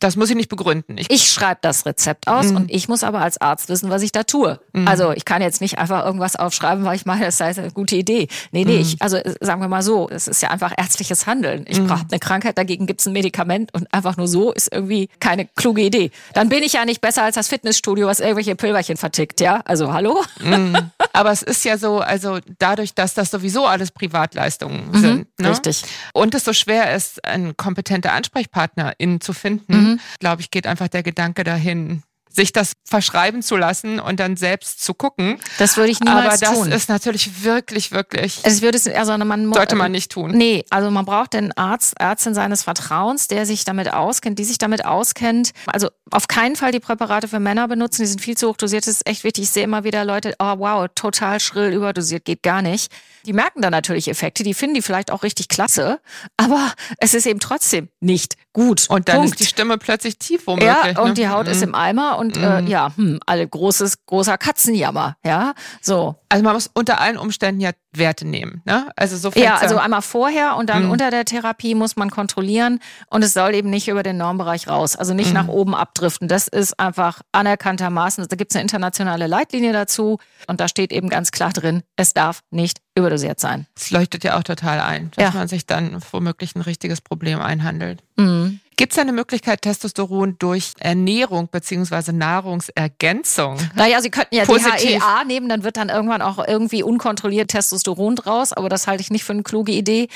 das 0.00 0.16
muss 0.16 0.28
ich 0.28 0.36
nicht 0.36 0.50
begründen. 0.50 0.98
Ich, 0.98 1.10
ich 1.10 1.30
schreibe 1.30 1.58
das 1.62 1.86
Rezept 1.86 2.28
aus 2.28 2.46
mhm. 2.46 2.56
und 2.56 2.70
ich 2.70 2.88
muss 2.88 3.02
aber 3.02 3.20
als 3.20 3.40
Arzt 3.40 3.68
wissen, 3.68 3.88
was 3.88 4.02
ich 4.02 4.12
da 4.12 4.24
tue. 4.24 4.60
Mhm. 4.72 4.86
Also 4.86 5.12
ich 5.12 5.24
kann 5.24 5.40
jetzt 5.40 5.60
nicht 5.60 5.78
einfach 5.78 6.04
irgendwas 6.04 6.36
aufschreiben, 6.36 6.84
weil 6.84 6.96
ich 6.96 7.06
meine, 7.06 7.24
das 7.24 7.38
sei 7.38 7.46
eine 7.56 7.70
gute 7.70 7.96
Idee. 7.96 8.28
Nee, 8.52 8.64
nee, 8.64 8.76
mhm. 8.76 8.80
ich, 8.80 8.96
also 9.00 9.18
sagen 9.40 9.60
wir 9.60 9.68
mal 9.68 9.82
so, 9.82 10.08
es 10.10 10.28
ist 10.28 10.42
ja 10.42 10.50
einfach 10.50 10.72
ärztliches 10.76 11.26
Handeln. 11.26 11.64
Ich 11.66 11.80
mhm. 11.80 11.86
brauche 11.86 12.04
eine 12.10 12.20
Krankheit, 12.20 12.58
dagegen 12.58 12.86
gibt 12.86 13.00
es 13.00 13.06
ein 13.06 13.14
Medikament 13.14 13.72
und 13.72 13.92
einfach 13.92 14.16
nur 14.18 14.28
so 14.28 14.52
ist 14.52 14.72
irgendwie 14.72 15.08
keine 15.18 15.46
kluge 15.46 15.82
Idee. 15.82 16.10
Dann 16.34 16.50
bin 16.50 16.62
ich 16.62 16.74
ja 16.74 16.84
nicht 16.84 17.00
besser 17.00 17.22
als 17.22 17.36
das 17.36 17.48
Fitnessstudio, 17.48 18.06
was 18.06 18.20
irgendwelche 18.20 18.54
Pilberchen 18.54 18.98
vertickt, 18.98 19.40
ja? 19.40 19.62
Also 19.64 19.94
hallo? 19.94 20.22
Mhm. 20.40 20.76
Aber 21.14 21.30
es 21.30 21.42
ist 21.42 21.64
ja 21.64 21.78
so, 21.78 22.00
also 22.00 22.38
dadurch, 22.58 22.94
dass 22.94 23.14
das 23.14 23.30
sowieso 23.30 23.66
alles 23.66 23.90
Privatleistungen 23.90 24.90
mhm. 24.92 24.98
sind. 24.98 25.26
Ne? 25.40 25.50
Richtig. 25.50 25.82
Und 26.12 26.34
es 26.34 26.44
so 26.44 26.52
schwer 26.52 26.94
ist, 26.94 27.24
einen 27.24 27.56
kompetenten 27.56 28.10
Ansprechpartner 28.10 28.92
in 28.98 29.22
zu 29.22 29.32
finden, 29.32 29.85
mhm. 29.86 30.00
glaube 30.18 30.42
ich, 30.42 30.50
geht 30.50 30.66
einfach 30.66 30.88
der 30.88 31.02
Gedanke 31.02 31.44
dahin, 31.44 32.02
sich 32.36 32.52
das 32.52 32.72
verschreiben 32.84 33.42
zu 33.42 33.56
lassen 33.56 33.98
und 33.98 34.20
dann 34.20 34.36
selbst 34.36 34.84
zu 34.84 34.94
gucken. 34.94 35.40
Das 35.58 35.76
würde 35.76 35.90
ich 35.90 36.00
niemals 36.00 36.42
Aber 36.42 36.52
das 36.52 36.58
tun. 36.58 36.72
ist 36.72 36.88
natürlich 36.88 37.42
wirklich, 37.42 37.90
wirklich. 37.90 38.40
Es 38.44 38.62
würde 38.62 38.76
es, 38.76 38.86
also 38.86 39.16
man 39.16 39.52
sollte 39.52 39.74
man 39.74 39.90
nicht 39.90 40.12
tun. 40.12 40.32
Nee, 40.32 40.64
also 40.70 40.90
man 40.90 41.04
braucht 41.04 41.32
den 41.32 41.56
Arzt, 41.56 41.94
Ärztin 41.98 42.34
seines 42.34 42.62
Vertrauens, 42.62 43.26
der 43.26 43.46
sich 43.46 43.64
damit 43.64 43.92
auskennt, 43.92 44.38
die 44.38 44.44
sich 44.44 44.58
damit 44.58 44.84
auskennt. 44.84 45.52
Also 45.66 45.88
auf 46.10 46.28
keinen 46.28 46.54
Fall 46.54 46.70
die 46.70 46.80
Präparate 46.80 47.26
für 47.26 47.40
Männer 47.40 47.66
benutzen, 47.66 48.02
die 48.02 48.08
sind 48.08 48.20
viel 48.20 48.36
zu 48.36 48.48
hoch 48.48 48.56
dosiert. 48.56 48.86
Das 48.86 48.94
ist 48.94 49.08
echt 49.08 49.24
wichtig. 49.24 49.44
Ich 49.44 49.50
sehe 49.50 49.64
immer 49.64 49.82
wieder 49.84 50.04
Leute, 50.04 50.34
oh 50.38 50.58
wow, 50.58 50.86
total 50.94 51.40
schrill 51.40 51.72
überdosiert, 51.72 52.24
geht 52.24 52.42
gar 52.42 52.62
nicht. 52.62 52.92
Die 53.24 53.32
merken 53.32 53.60
dann 53.60 53.72
natürlich 53.72 54.08
Effekte, 54.08 54.44
die 54.44 54.54
finden 54.54 54.74
die 54.74 54.82
vielleicht 54.82 55.10
auch 55.10 55.24
richtig 55.24 55.48
klasse, 55.48 56.00
aber 56.36 56.72
es 56.98 57.12
ist 57.12 57.26
eben 57.26 57.40
trotzdem 57.40 57.88
nicht 57.98 58.36
gut. 58.52 58.88
Und 58.88 59.08
dann 59.08 59.16
Punkt. 59.16 59.32
ist 59.32 59.40
die 59.40 59.46
Stimme 59.46 59.78
plötzlich 59.78 60.18
tief 60.18 60.46
womöglich. 60.46 60.94
Ja, 60.94 61.00
und 61.00 61.08
ne? 61.08 61.14
die 61.14 61.28
Haut 61.28 61.46
mhm. 61.46 61.52
ist 61.52 61.62
im 61.62 61.74
Eimer 61.74 62.18
und 62.18 62.25
äh, 62.36 62.62
mhm. 62.62 62.68
ja, 62.68 62.92
hm, 62.96 63.20
alle 63.26 63.46
großes, 63.46 64.06
großer 64.06 64.38
Katzenjammer, 64.38 65.16
ja, 65.24 65.54
so. 65.80 66.16
Also 66.28 66.44
man 66.44 66.54
muss 66.54 66.70
unter 66.74 67.00
allen 67.00 67.18
Umständen 67.18 67.60
ja 67.60 67.70
Werte 67.92 68.26
nehmen, 68.26 68.62
ne? 68.64 68.88
Also 68.96 69.16
so 69.16 69.30
Ja, 69.34 69.56
also 69.56 69.78
einmal 69.78 70.02
vorher 70.02 70.56
und 70.56 70.68
dann 70.68 70.84
mhm. 70.84 70.90
unter 70.90 71.10
der 71.10 71.24
Therapie 71.24 71.74
muss 71.74 71.96
man 71.96 72.10
kontrollieren 72.10 72.80
und 73.08 73.22
es 73.22 73.32
soll 73.32 73.54
eben 73.54 73.70
nicht 73.70 73.88
über 73.88 74.02
den 74.02 74.16
Normbereich 74.16 74.68
raus, 74.68 74.96
also 74.96 75.14
nicht 75.14 75.28
mhm. 75.28 75.34
nach 75.34 75.48
oben 75.48 75.74
abdriften. 75.74 76.28
Das 76.28 76.48
ist 76.48 76.78
einfach 76.78 77.20
anerkanntermaßen, 77.32 78.26
da 78.28 78.36
gibt 78.36 78.52
es 78.52 78.56
eine 78.56 78.62
internationale 78.62 79.26
Leitlinie 79.26 79.72
dazu 79.72 80.18
und 80.46 80.60
da 80.60 80.68
steht 80.68 80.92
eben 80.92 81.08
ganz 81.08 81.30
klar 81.30 81.52
drin, 81.52 81.82
es 81.96 82.12
darf 82.12 82.40
nicht 82.50 82.80
überdosiert 82.94 83.40
sein. 83.40 83.66
Es 83.76 83.90
leuchtet 83.90 84.24
ja 84.24 84.38
auch 84.38 84.42
total 84.42 84.80
ein, 84.80 85.10
dass 85.16 85.34
ja. 85.34 85.38
man 85.38 85.48
sich 85.48 85.66
dann 85.66 85.98
womöglich 86.10 86.54
ein 86.56 86.62
richtiges 86.62 87.00
Problem 87.00 87.40
einhandelt. 87.40 88.02
Mhm. 88.16 88.60
Gibt 88.78 88.92
es 88.92 88.98
eine 88.98 89.12
Möglichkeit, 89.12 89.62
Testosteron 89.62 90.36
durch 90.38 90.72
Ernährung 90.78 91.48
beziehungsweise 91.50 92.12
Nahrungsergänzung? 92.12 93.56
Naja, 93.74 94.02
Sie 94.02 94.10
könnten 94.10 94.34
ja 94.34 94.44
positiv. 94.44 94.98
DHEA 95.00 95.24
nehmen, 95.24 95.48
dann 95.48 95.64
wird 95.64 95.78
dann 95.78 95.88
irgendwann 95.88 96.20
auch 96.20 96.46
irgendwie 96.46 96.82
unkontrolliert 96.82 97.48
Testosteron 97.48 98.16
draus, 98.16 98.52
aber 98.52 98.68
das 98.68 98.86
halte 98.86 99.00
ich 99.00 99.10
nicht 99.10 99.24
für 99.24 99.32
eine 99.32 99.42
kluge 99.42 99.72
Idee. 99.72 100.08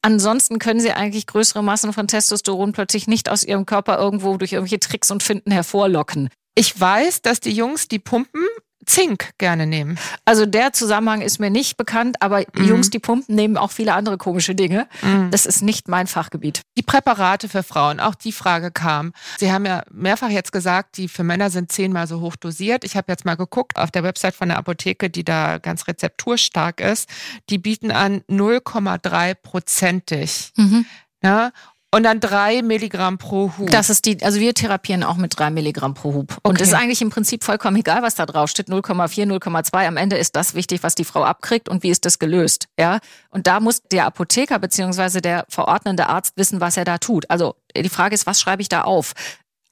Ansonsten 0.00 0.60
können 0.60 0.78
Sie 0.78 0.92
eigentlich 0.92 1.26
größere 1.26 1.64
Massen 1.64 1.92
von 1.92 2.06
Testosteron 2.06 2.72
plötzlich 2.72 3.08
nicht 3.08 3.28
aus 3.28 3.42
Ihrem 3.42 3.66
Körper 3.66 3.98
irgendwo 3.98 4.36
durch 4.36 4.52
irgendwelche 4.52 4.78
Tricks 4.78 5.10
und 5.10 5.24
Finden 5.24 5.50
hervorlocken. 5.50 6.28
Ich 6.54 6.78
weiß, 6.78 7.22
dass 7.22 7.40
die 7.40 7.52
Jungs, 7.52 7.88
die 7.88 7.98
pumpen, 7.98 8.46
Zink 8.86 9.30
gerne 9.38 9.66
nehmen. 9.66 9.98
Also 10.24 10.46
der 10.46 10.72
Zusammenhang 10.72 11.20
ist 11.20 11.38
mir 11.38 11.50
nicht 11.50 11.76
bekannt, 11.76 12.16
aber 12.20 12.44
mhm. 12.54 12.64
Jungs, 12.64 12.90
die 12.90 12.98
pumpen, 12.98 13.34
nehmen 13.34 13.56
auch 13.56 13.70
viele 13.70 13.94
andere 13.94 14.18
komische 14.18 14.54
Dinge. 14.54 14.86
Mhm. 15.02 15.30
Das 15.30 15.46
ist 15.46 15.62
nicht 15.62 15.88
mein 15.88 16.06
Fachgebiet. 16.06 16.62
Die 16.76 16.82
Präparate 16.82 17.48
für 17.48 17.62
Frauen, 17.62 18.00
auch 18.00 18.14
die 18.14 18.32
Frage 18.32 18.70
kam. 18.70 19.12
Sie 19.38 19.52
haben 19.52 19.66
ja 19.66 19.82
mehrfach 19.90 20.30
jetzt 20.30 20.52
gesagt, 20.52 20.96
die 20.96 21.08
für 21.08 21.24
Männer 21.24 21.50
sind 21.50 21.72
zehnmal 21.72 22.06
so 22.06 22.20
hoch 22.20 22.36
dosiert. 22.36 22.84
Ich 22.84 22.96
habe 22.96 23.10
jetzt 23.10 23.24
mal 23.24 23.36
geguckt 23.36 23.78
auf 23.78 23.90
der 23.90 24.02
Website 24.02 24.34
von 24.34 24.48
der 24.48 24.58
Apotheke, 24.58 25.10
die 25.10 25.24
da 25.24 25.58
ganz 25.58 25.86
rezepturstark 25.88 26.80
ist. 26.80 27.08
Die 27.50 27.58
bieten 27.58 27.90
an 27.90 28.22
0,3 28.28 29.34
prozentig. 29.34 30.52
Mhm. 30.56 30.86
Ja, 31.22 31.52
und 31.94 32.02
dann 32.02 32.20
drei 32.20 32.62
Milligramm 32.62 33.18
pro 33.18 33.52
Hub. 33.58 33.70
Das 33.70 33.90
ist 33.90 34.04
die, 34.04 34.22
also 34.22 34.40
wir 34.40 34.54
therapieren 34.54 35.02
auch 35.02 35.16
mit 35.16 35.38
drei 35.38 35.50
Milligramm 35.50 35.94
pro 35.94 36.14
Hub. 36.14 36.38
Und 36.42 36.60
es 36.60 36.68
ist 36.68 36.74
eigentlich 36.74 37.02
im 37.02 37.10
Prinzip 37.10 37.44
vollkommen 37.44 37.76
egal, 37.76 38.02
was 38.02 38.14
da 38.14 38.26
drauf 38.26 38.50
steht. 38.50 38.68
0,4, 38.68 39.26
0,2. 39.26 39.86
Am 39.86 39.96
Ende 39.96 40.16
ist 40.16 40.36
das 40.36 40.54
wichtig, 40.54 40.82
was 40.82 40.94
die 40.94 41.04
Frau 41.04 41.24
abkriegt 41.24 41.68
und 41.68 41.82
wie 41.82 41.90
ist 41.90 42.04
das 42.04 42.18
gelöst. 42.18 42.68
Ja. 42.78 42.98
Und 43.30 43.46
da 43.46 43.60
muss 43.60 43.82
der 43.82 44.06
Apotheker 44.06 44.58
beziehungsweise 44.58 45.20
der 45.20 45.44
verordnende 45.48 46.08
Arzt 46.08 46.36
wissen, 46.36 46.60
was 46.60 46.76
er 46.76 46.84
da 46.84 46.98
tut. 46.98 47.28
Also 47.30 47.54
die 47.76 47.88
Frage 47.88 48.14
ist, 48.14 48.26
was 48.26 48.40
schreibe 48.40 48.62
ich 48.62 48.68
da 48.68 48.82
auf? 48.82 49.14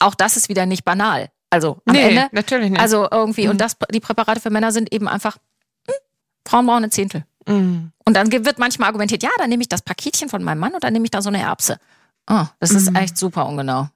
auch 0.03 0.15
das 0.15 0.37
ist 0.37 0.49
wieder 0.49 0.67
nicht 0.67 0.85
banal. 0.85 1.29
Also 1.51 1.79
am 1.87 1.95
nee, 1.95 2.09
Ende. 2.09 2.29
natürlich 2.33 2.71
nicht. 2.71 2.81
Also 2.81 3.09
irgendwie, 3.11 3.45
Mhm. 3.45 3.51
und 3.51 3.61
das, 3.61 3.77
die 3.93 4.01
Präparate 4.01 4.41
für 4.41 4.51
Männer 4.51 4.73
sind 4.73 4.93
eben 4.93 5.09
einfach, 5.09 5.37
hm, 5.87 5.95
Frauen 6.47 6.67
brauchen 6.67 6.85
ein 6.85 6.91
Zehntel. 6.91 7.25
Mhm. 7.47 7.93
Und 8.05 8.17
dann 8.17 8.33
wird 8.33 8.59
manchmal 8.59 8.89
argumentiert, 8.89 9.23
ja, 9.23 9.31
dann 9.39 9.49
nehme 9.49 9.63
ich 9.63 9.69
das 9.69 9.83
Paketchen 9.83 10.29
von 10.29 10.43
meinem 10.43 10.59
Mann 10.59 10.75
und 10.75 10.83
dann 10.85 10.93
nehme 10.93 11.05
ich 11.05 11.11
da 11.11 11.23
so 11.23 11.29
eine 11.29 11.41
Erbse. 11.41 11.79
Oh, 12.29 12.47
das 12.61 12.71
ist 12.71 12.91
Mhm. 12.91 12.97
echt 12.97 13.19
super 13.19 13.47
ungenau. 13.47 13.89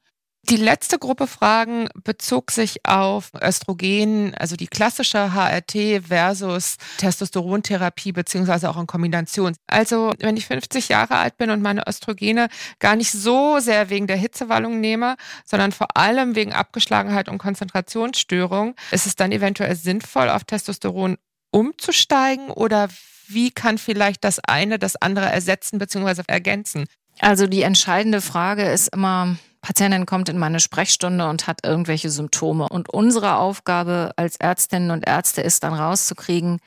Die 0.49 0.57
letzte 0.57 1.01
Gruppe 1.01 1.27
Fragen 1.27 1.89
bezog 2.05 2.53
sich 2.53 2.87
auf 2.87 3.33
Östrogen, 3.43 4.33
also 4.37 4.55
die 4.55 4.69
klassische 4.69 5.33
HRT 5.35 6.01
versus 6.07 6.77
Testosterontherapie 6.99 8.13
beziehungsweise 8.13 8.71
auch 8.71 8.77
in 8.77 8.87
Kombination. 8.87 9.57
Also 9.67 10.13
wenn 10.21 10.37
ich 10.37 10.47
50 10.47 10.89
Jahre 10.89 11.17
alt 11.17 11.37
bin 11.37 11.51
und 11.51 11.63
meine 11.63 11.83
Östrogene 11.89 12.47
gar 12.79 12.95
nicht 12.95 13.11
so 13.11 13.59
sehr 13.59 13.91
wegen 13.91 14.07
der 14.07 14.19
Hitzewallung 14.19 14.79
nehme, 14.79 15.17
sondern 15.45 15.73
vor 15.73 15.97
allem 15.97 16.37
wegen 16.37 16.53
Abgeschlagenheit 16.53 17.29
und 17.29 17.39
Konzentrationsstörung, 17.39 18.77
ist 18.93 19.07
es 19.07 19.17
dann 19.17 19.33
eventuell 19.33 19.75
sinnvoll, 19.75 20.31
auf 20.31 20.45
Testosteron 20.45 21.19
umzusteigen 21.51 22.51
oder 22.51 22.89
wie 23.27 23.51
kann 23.51 23.79
vielleicht 23.79 24.23
das 24.23 24.39
eine 24.39 24.79
das 24.79 24.95
andere 24.95 25.27
ersetzen 25.27 25.79
beziehungsweise 25.79 26.23
ergänzen? 26.29 26.85
Also 27.21 27.47
die 27.47 27.63
entscheidende 27.63 28.21
Frage 28.21 28.65
ist 28.65 28.89
immer, 28.89 29.37
Patientin 29.63 30.07
kommt 30.07 30.29
in 30.29 30.39
meine 30.39 30.61
Sprechstunde 30.61 31.29
und 31.29 31.47
hat 31.47 31.65
irgendwelche 31.65 32.11
Symptome. 32.11 32.69
Und 32.69 32.89
unsere 32.89 33.37
Aufgabe 33.37 34.13
als 34.17 34.37
Ärztinnen 34.37 34.91
und 34.91 35.07
Ärzte 35.07 35.41
ist 35.41 35.65
dann 35.65 35.75
rauszukriegen, 35.75 36.61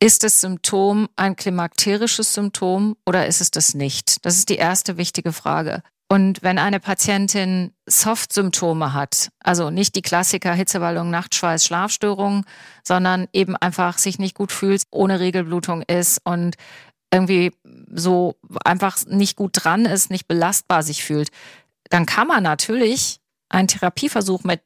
ist 0.00 0.24
das 0.24 0.40
Symptom 0.40 1.08
ein 1.16 1.36
klimakterisches 1.36 2.34
Symptom 2.34 2.96
oder 3.06 3.26
ist 3.26 3.40
es 3.40 3.50
das 3.50 3.74
nicht? 3.74 4.24
Das 4.26 4.36
ist 4.36 4.48
die 4.48 4.56
erste 4.56 4.96
wichtige 4.98 5.32
Frage. 5.32 5.82
Und 6.08 6.42
wenn 6.42 6.58
eine 6.58 6.78
Patientin 6.78 7.72
Soft-Symptome 7.86 8.92
hat, 8.92 9.30
also 9.42 9.70
nicht 9.70 9.96
die 9.96 10.02
Klassiker 10.02 10.52
Hitzewallung, 10.52 11.10
Nachtschweiß, 11.10 11.64
Schlafstörungen, 11.64 12.44
sondern 12.84 13.26
eben 13.32 13.56
einfach 13.56 13.98
sich 13.98 14.18
nicht 14.18 14.34
gut 14.34 14.52
fühlt, 14.52 14.82
ohne 14.92 15.18
Regelblutung 15.18 15.82
ist 15.82 16.20
und 16.24 16.56
irgendwie 17.12 17.52
so 17.92 18.36
einfach 18.64 19.04
nicht 19.06 19.36
gut 19.36 19.52
dran 19.54 19.84
ist, 19.84 20.10
nicht 20.10 20.28
belastbar 20.28 20.82
sich 20.82 21.04
fühlt, 21.04 21.30
dann 21.90 22.06
kann 22.06 22.26
man 22.26 22.42
natürlich 22.42 23.20
einen 23.48 23.68
Therapieversuch 23.68 24.44
mit 24.44 24.60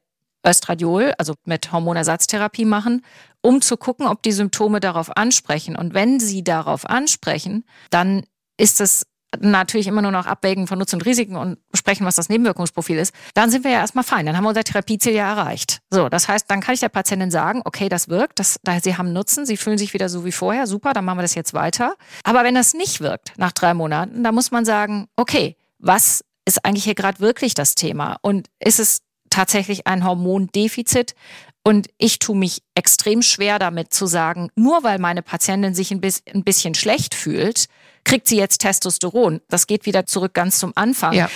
Östradiol, 0.45 1.13
also 1.17 1.35
mit 1.45 1.71
Hormonersatztherapie 1.71 2.65
machen, 2.65 3.05
um 3.41 3.61
zu 3.61 3.77
gucken, 3.77 4.07
ob 4.07 4.23
die 4.23 4.31
Symptome 4.31 4.79
darauf 4.79 5.15
ansprechen. 5.15 5.75
Und 5.75 5.93
wenn 5.93 6.19
sie 6.19 6.43
darauf 6.43 6.89
ansprechen, 6.89 7.63
dann 7.91 8.23
ist 8.57 8.81
es 8.81 9.05
natürlich 9.39 9.87
immer 9.87 10.01
nur 10.01 10.11
noch 10.11 10.25
abwägen 10.25 10.67
von 10.67 10.77
Nutzen 10.77 10.97
und 10.97 11.05
Risiken 11.05 11.35
und 11.35 11.57
besprechen, 11.71 12.05
was 12.05 12.15
das 12.15 12.29
Nebenwirkungsprofil 12.29 12.97
ist, 12.97 13.13
dann 13.33 13.49
sind 13.49 13.63
wir 13.63 13.71
ja 13.71 13.79
erstmal 13.79 14.03
fein. 14.03 14.25
Dann 14.25 14.35
haben 14.35 14.43
wir 14.43 14.49
unser 14.49 14.63
Therapieziel 14.63 15.13
ja 15.13 15.29
erreicht. 15.29 15.79
So, 15.89 16.09
das 16.09 16.27
heißt, 16.27 16.45
dann 16.49 16.59
kann 16.59 16.73
ich 16.73 16.81
der 16.81 16.89
Patientin 16.89 17.31
sagen, 17.31 17.61
okay, 17.65 17.87
das 17.89 18.09
wirkt, 18.09 18.39
das, 18.39 18.59
da, 18.63 18.79
sie 18.79 18.97
haben 18.97 19.13
Nutzen, 19.13 19.45
sie 19.45 19.57
fühlen 19.57 19.77
sich 19.77 19.93
wieder 19.93 20.09
so 20.09 20.25
wie 20.25 20.31
vorher, 20.31 20.67
super, 20.67 20.93
dann 20.93 21.05
machen 21.05 21.19
wir 21.19 21.23
das 21.23 21.35
jetzt 21.35 21.53
weiter. 21.53 21.95
Aber 22.23 22.43
wenn 22.43 22.55
das 22.55 22.73
nicht 22.73 22.99
wirkt 22.99 23.33
nach 23.37 23.51
drei 23.51 23.73
Monaten, 23.73 24.23
dann 24.23 24.35
muss 24.35 24.51
man 24.51 24.65
sagen, 24.65 25.07
okay, 25.15 25.55
was 25.79 26.23
ist 26.45 26.65
eigentlich 26.65 26.83
hier 26.83 26.95
gerade 26.95 27.19
wirklich 27.19 27.53
das 27.53 27.75
Thema? 27.75 28.17
Und 28.21 28.47
ist 28.59 28.79
es 28.79 29.01
tatsächlich 29.29 29.87
ein 29.87 30.03
Hormondefizit? 30.03 31.15
Und 31.63 31.87
ich 31.97 32.19
tue 32.19 32.35
mich 32.35 32.63
extrem 32.73 33.21
schwer 33.21 33.59
damit 33.59 33.93
zu 33.93 34.07
sagen, 34.07 34.49
nur 34.55 34.83
weil 34.83 34.97
meine 34.97 35.21
Patientin 35.21 35.75
sich 35.75 35.91
ein 35.91 36.01
bisschen 36.43 36.73
schlecht 36.73 37.13
fühlt, 37.13 37.67
kriegt 38.03 38.27
sie 38.27 38.37
jetzt 38.37 38.59
Testosteron. 38.59 39.41
Das 39.49 39.67
geht 39.67 39.85
wieder 39.85 40.05
zurück 40.05 40.33
ganz 40.33 40.59
zum 40.59 40.71
Anfang. 40.75 41.13
Ja. 41.13 41.29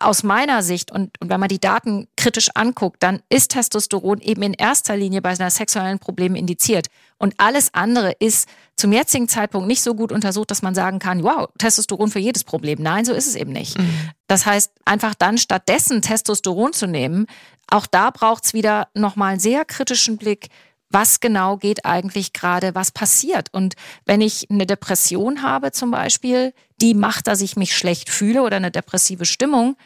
Aus 0.00 0.22
meiner 0.22 0.62
Sicht, 0.62 0.90
und, 0.90 1.10
und 1.20 1.30
wenn 1.30 1.40
man 1.40 1.48
die 1.48 1.60
Daten 1.60 2.08
kritisch 2.16 2.50
anguckt, 2.54 3.02
dann 3.02 3.22
ist 3.28 3.50
Testosteron 3.52 4.20
eben 4.20 4.42
in 4.42 4.54
erster 4.54 4.96
Linie 4.96 5.22
bei 5.22 5.30
einer 5.30 5.50
sexuellen 5.50 5.98
Problem 5.98 6.34
indiziert. 6.34 6.86
Und 7.18 7.34
alles 7.38 7.74
andere 7.74 8.12
ist 8.18 8.48
zum 8.76 8.92
jetzigen 8.92 9.28
Zeitpunkt 9.28 9.68
nicht 9.68 9.82
so 9.82 9.94
gut 9.94 10.12
untersucht, 10.12 10.50
dass 10.50 10.62
man 10.62 10.74
sagen 10.74 10.98
kann, 10.98 11.22
wow, 11.22 11.48
Testosteron 11.58 12.10
für 12.10 12.18
jedes 12.18 12.44
Problem. 12.44 12.78
Nein, 12.80 13.04
so 13.04 13.12
ist 13.12 13.26
es 13.26 13.34
eben 13.34 13.52
nicht. 13.52 13.78
Mhm. 13.78 14.10
Das 14.26 14.46
heißt, 14.46 14.72
einfach 14.84 15.14
dann 15.14 15.36
stattdessen 15.36 16.00
Testosteron 16.00 16.72
zu 16.72 16.86
nehmen, 16.86 17.26
auch 17.70 17.86
da 17.86 18.10
braucht 18.10 18.44
es 18.44 18.54
wieder 18.54 18.88
nochmal 18.94 19.32
einen 19.32 19.40
sehr 19.40 19.64
kritischen 19.64 20.16
Blick, 20.16 20.48
was 20.90 21.20
genau 21.20 21.56
geht 21.56 21.84
eigentlich 21.84 22.32
gerade, 22.32 22.74
was 22.74 22.90
passiert. 22.90 23.48
Und 23.52 23.74
wenn 24.04 24.20
ich 24.20 24.50
eine 24.50 24.66
Depression 24.66 25.42
habe 25.42 25.72
zum 25.72 25.90
Beispiel, 25.90 26.52
die 26.80 26.94
macht, 26.94 27.28
dass 27.28 27.40
ich 27.40 27.56
mich 27.56 27.76
schlecht 27.76 28.10
fühle 28.10 28.42
oder 28.42 28.56
eine 28.56 28.70
depressive 28.70 29.24
Stimmung, 29.24 29.76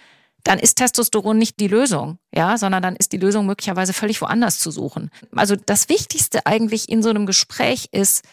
dann 0.44 0.58
ist 0.58 0.76
Testosteron 0.76 1.38
nicht 1.38 1.58
die 1.58 1.68
Lösung, 1.68 2.18
ja, 2.34 2.58
sondern 2.58 2.82
dann 2.82 2.96
ist 2.96 3.12
die 3.12 3.18
Lösung 3.18 3.46
möglicherweise 3.46 3.94
völlig 3.94 4.20
woanders 4.20 4.58
zu 4.58 4.70
suchen. 4.70 5.10
Also 5.34 5.56
das 5.56 5.88
Wichtigste 5.88 6.44
eigentlich 6.46 6.90
in 6.90 7.02
so 7.02 7.08
einem 7.10 7.24
Gespräch 7.24 7.88
ist, 7.92 8.24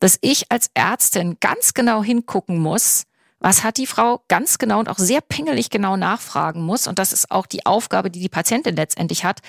dass 0.00 0.18
ich 0.20 0.50
als 0.50 0.70
Ärztin 0.74 1.36
ganz 1.40 1.74
genau 1.74 2.02
hingucken 2.02 2.58
muss, 2.58 3.04
was 3.38 3.62
hat 3.64 3.76
die 3.76 3.86
Frau 3.86 4.22
ganz 4.28 4.58
genau 4.58 4.80
und 4.80 4.88
auch 4.88 4.98
sehr 4.98 5.20
pingelig 5.20 5.70
genau 5.70 5.96
nachfragen 5.96 6.62
muss. 6.62 6.86
Und 6.86 6.98
das 6.98 7.12
ist 7.12 7.30
auch 7.30 7.46
die 7.46 7.64
Aufgabe, 7.64 8.10
die 8.10 8.20
die 8.20 8.28
Patientin 8.28 8.76
letztendlich 8.76 9.24
hat, 9.24 9.40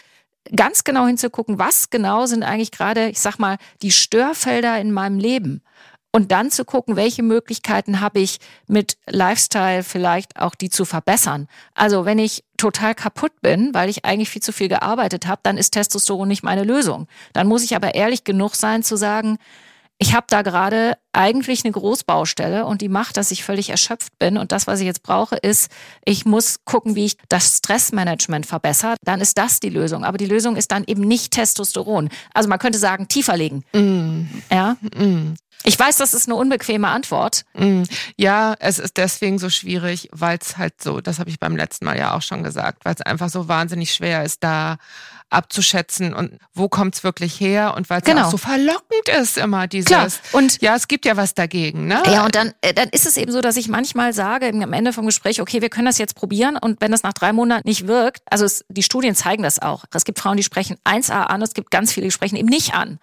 ganz 0.56 0.84
genau 0.84 1.06
hinzugucken, 1.06 1.60
was 1.60 1.90
genau 1.90 2.26
sind 2.26 2.44
eigentlich 2.44 2.72
gerade, 2.72 3.10
ich 3.10 3.20
sag 3.20 3.38
mal, 3.38 3.58
die 3.82 3.92
Störfelder 3.92 4.80
in 4.80 4.92
meinem 4.92 5.20
Leben. 5.20 5.62
Und 6.14 6.34
dann 6.34 6.52
zu 6.52 6.66
gucken, 6.66 6.98
welche 6.98 7.24
Möglichkeiten 7.24 8.02
habe 8.02 8.20
ich 8.20 8.40
mit 8.68 8.98
Lifestyle 9.08 9.82
vielleicht 9.82 10.38
auch 10.38 10.56
die 10.56 10.70
zu 10.70 10.84
verbessern. 10.84 11.48
Also 11.74 12.04
wenn 12.04 12.20
ich 12.20 12.44
total 12.58 12.96
kaputt 12.96 13.32
bin, 13.42 13.74
weil 13.74 13.90
ich 13.90 14.04
eigentlich 14.04 14.30
viel 14.30 14.42
zu 14.42 14.52
viel 14.52 14.68
gearbeitet 14.68 15.26
habe, 15.26 15.40
dann 15.44 15.58
ist 15.58 15.72
Testosteron 15.72 16.28
nicht 16.28 16.44
meine 16.44 16.66
Lösung. 16.66 17.08
Dann 17.32 17.48
muss 17.48 17.64
ich 17.64 17.78
aber 17.78 17.96
ehrlich 17.96 18.26
genug 18.26 18.56
sein 18.56 18.84
zu 18.84 18.98
sagen, 18.98 19.38
ich 20.02 20.16
habe 20.16 20.26
da 20.28 20.42
gerade 20.42 20.98
eigentlich 21.14 21.64
eine 21.64 21.74
Großbaustelle 21.74 22.66
und 22.66 22.82
die 22.82 22.90
macht, 22.90 23.18
dass 23.18 23.30
ich 23.30 23.44
völlig 23.44 23.70
erschöpft 23.70 24.18
bin. 24.18 24.40
Und 24.40 24.52
das, 24.52 24.66
was 24.66 24.80
ich 24.80 24.88
jetzt 24.88 25.04
brauche, 25.04 25.36
ist, 25.36 25.72
ich 26.04 26.26
muss 26.26 26.66
gucken, 26.66 26.96
wie 26.96 27.06
ich 27.06 27.18
das 27.30 27.58
Stressmanagement 27.58 28.48
verbessere. 28.48 28.96
Dann 29.04 29.22
ist 29.22 29.38
das 29.38 29.60
die 29.60 29.70
Lösung. 29.70 30.04
Aber 30.04 30.18
die 30.18 30.26
Lösung 30.26 30.56
ist 30.56 30.72
dann 30.72 30.86
eben 30.88 31.04
nicht 31.04 31.34
Testosteron. 31.34 32.10
Also 32.34 32.50
man 32.50 32.58
könnte 32.58 32.80
sagen, 32.80 33.10
tiefer 33.10 33.38
legen. 33.38 33.64
Mm. 33.74 34.24
Ja. 34.52 34.76
Mm. 34.96 35.36
Ich 35.66 35.78
weiß, 35.78 35.98
das 35.98 36.16
ist 36.16 36.28
eine 36.28 36.36
unbequeme 36.36 36.88
Antwort. 36.88 37.44
Mm. 37.54 37.84
Ja, 38.18 38.56
es 38.58 38.80
ist 38.80 38.98
deswegen 38.98 39.38
so 39.38 39.52
schwierig, 39.52 40.10
weil 40.12 40.40
es 40.42 40.58
halt 40.58 40.82
so, 40.82 41.00
das 41.00 41.20
habe 41.20 41.30
ich 41.30 41.40
beim 41.40 41.56
letzten 41.56 41.86
Mal 41.86 42.00
ja 42.00 42.16
auch 42.16 42.24
schon 42.24 42.42
gesagt, 42.42 42.86
weil 42.86 42.96
es 42.96 43.02
einfach 43.02 43.30
so 43.30 43.48
wahnsinnig 43.48 43.94
schwer 43.94 44.24
ist, 44.24 44.44
da 44.44 44.78
abzuschätzen 45.32 46.14
und 46.14 46.38
wo 46.54 46.70
kommt 46.70 46.96
es 46.96 47.04
wirklich 47.04 47.40
her 47.40 47.74
und 47.76 47.90
weil 47.90 48.00
es 48.00 48.06
Genau. 48.06 48.26
auch 48.28 48.32
so 48.32 48.38
verlockend 48.38 49.10
ist 49.20 49.38
immer 49.38 49.68
dieses. 49.68 49.88
Klar. 49.88 50.08
Und 50.34 50.62
Ja, 50.62 50.76
es 50.76 50.88
gibt 50.88 51.06
ja 51.06 51.18
was 51.18 51.34
dagegen, 51.34 51.88
ne? 51.88 52.02
Ja, 52.06 52.26
und 52.26 52.36
dann, 52.36 52.54
äh, 52.62 52.74
dann 52.74 52.90
ist 52.90 53.06
es 53.06 53.18
eben 53.18 53.32
so, 53.32 53.42
dass 53.42 53.56
ich 53.58 53.68
manchmal 53.68 54.14
sage 54.14 54.48
am 54.52 54.74
Ende 54.74 54.94
vom 54.94 55.06
Gespräch, 55.06 55.42
okay, 55.42 55.62
wir 55.62 55.70
können 55.70 55.86
das 55.86 55.98
jetzt 55.98 56.16
probieren 56.16 56.58
und 56.58 56.82
wenn 56.82 56.92
das 56.92 57.04
nach 57.04 57.14
drei 57.14 57.34
Monaten 57.34 57.68
nicht 57.68 57.88
wirkt, 57.88 58.22
also 58.30 58.46
es, 58.46 58.66
die 58.70 58.84
Studien 58.84 59.16
zeigen 59.16 59.44
das 59.44 59.60
auch. 59.60 59.86
Es 59.94 60.06
gibt 60.06 60.20
Frauen, 60.20 60.38
die 60.38 60.44
sprechen 60.44 60.78
1a 60.84 61.24
an, 61.24 61.42
es 61.42 61.54
gibt 61.54 61.72
ganz 61.72 61.92
viele, 61.94 62.08
die 62.08 62.12
sprechen 62.12 62.36
eben 62.36 62.50
nicht 62.50 62.74
an. 62.74 63.00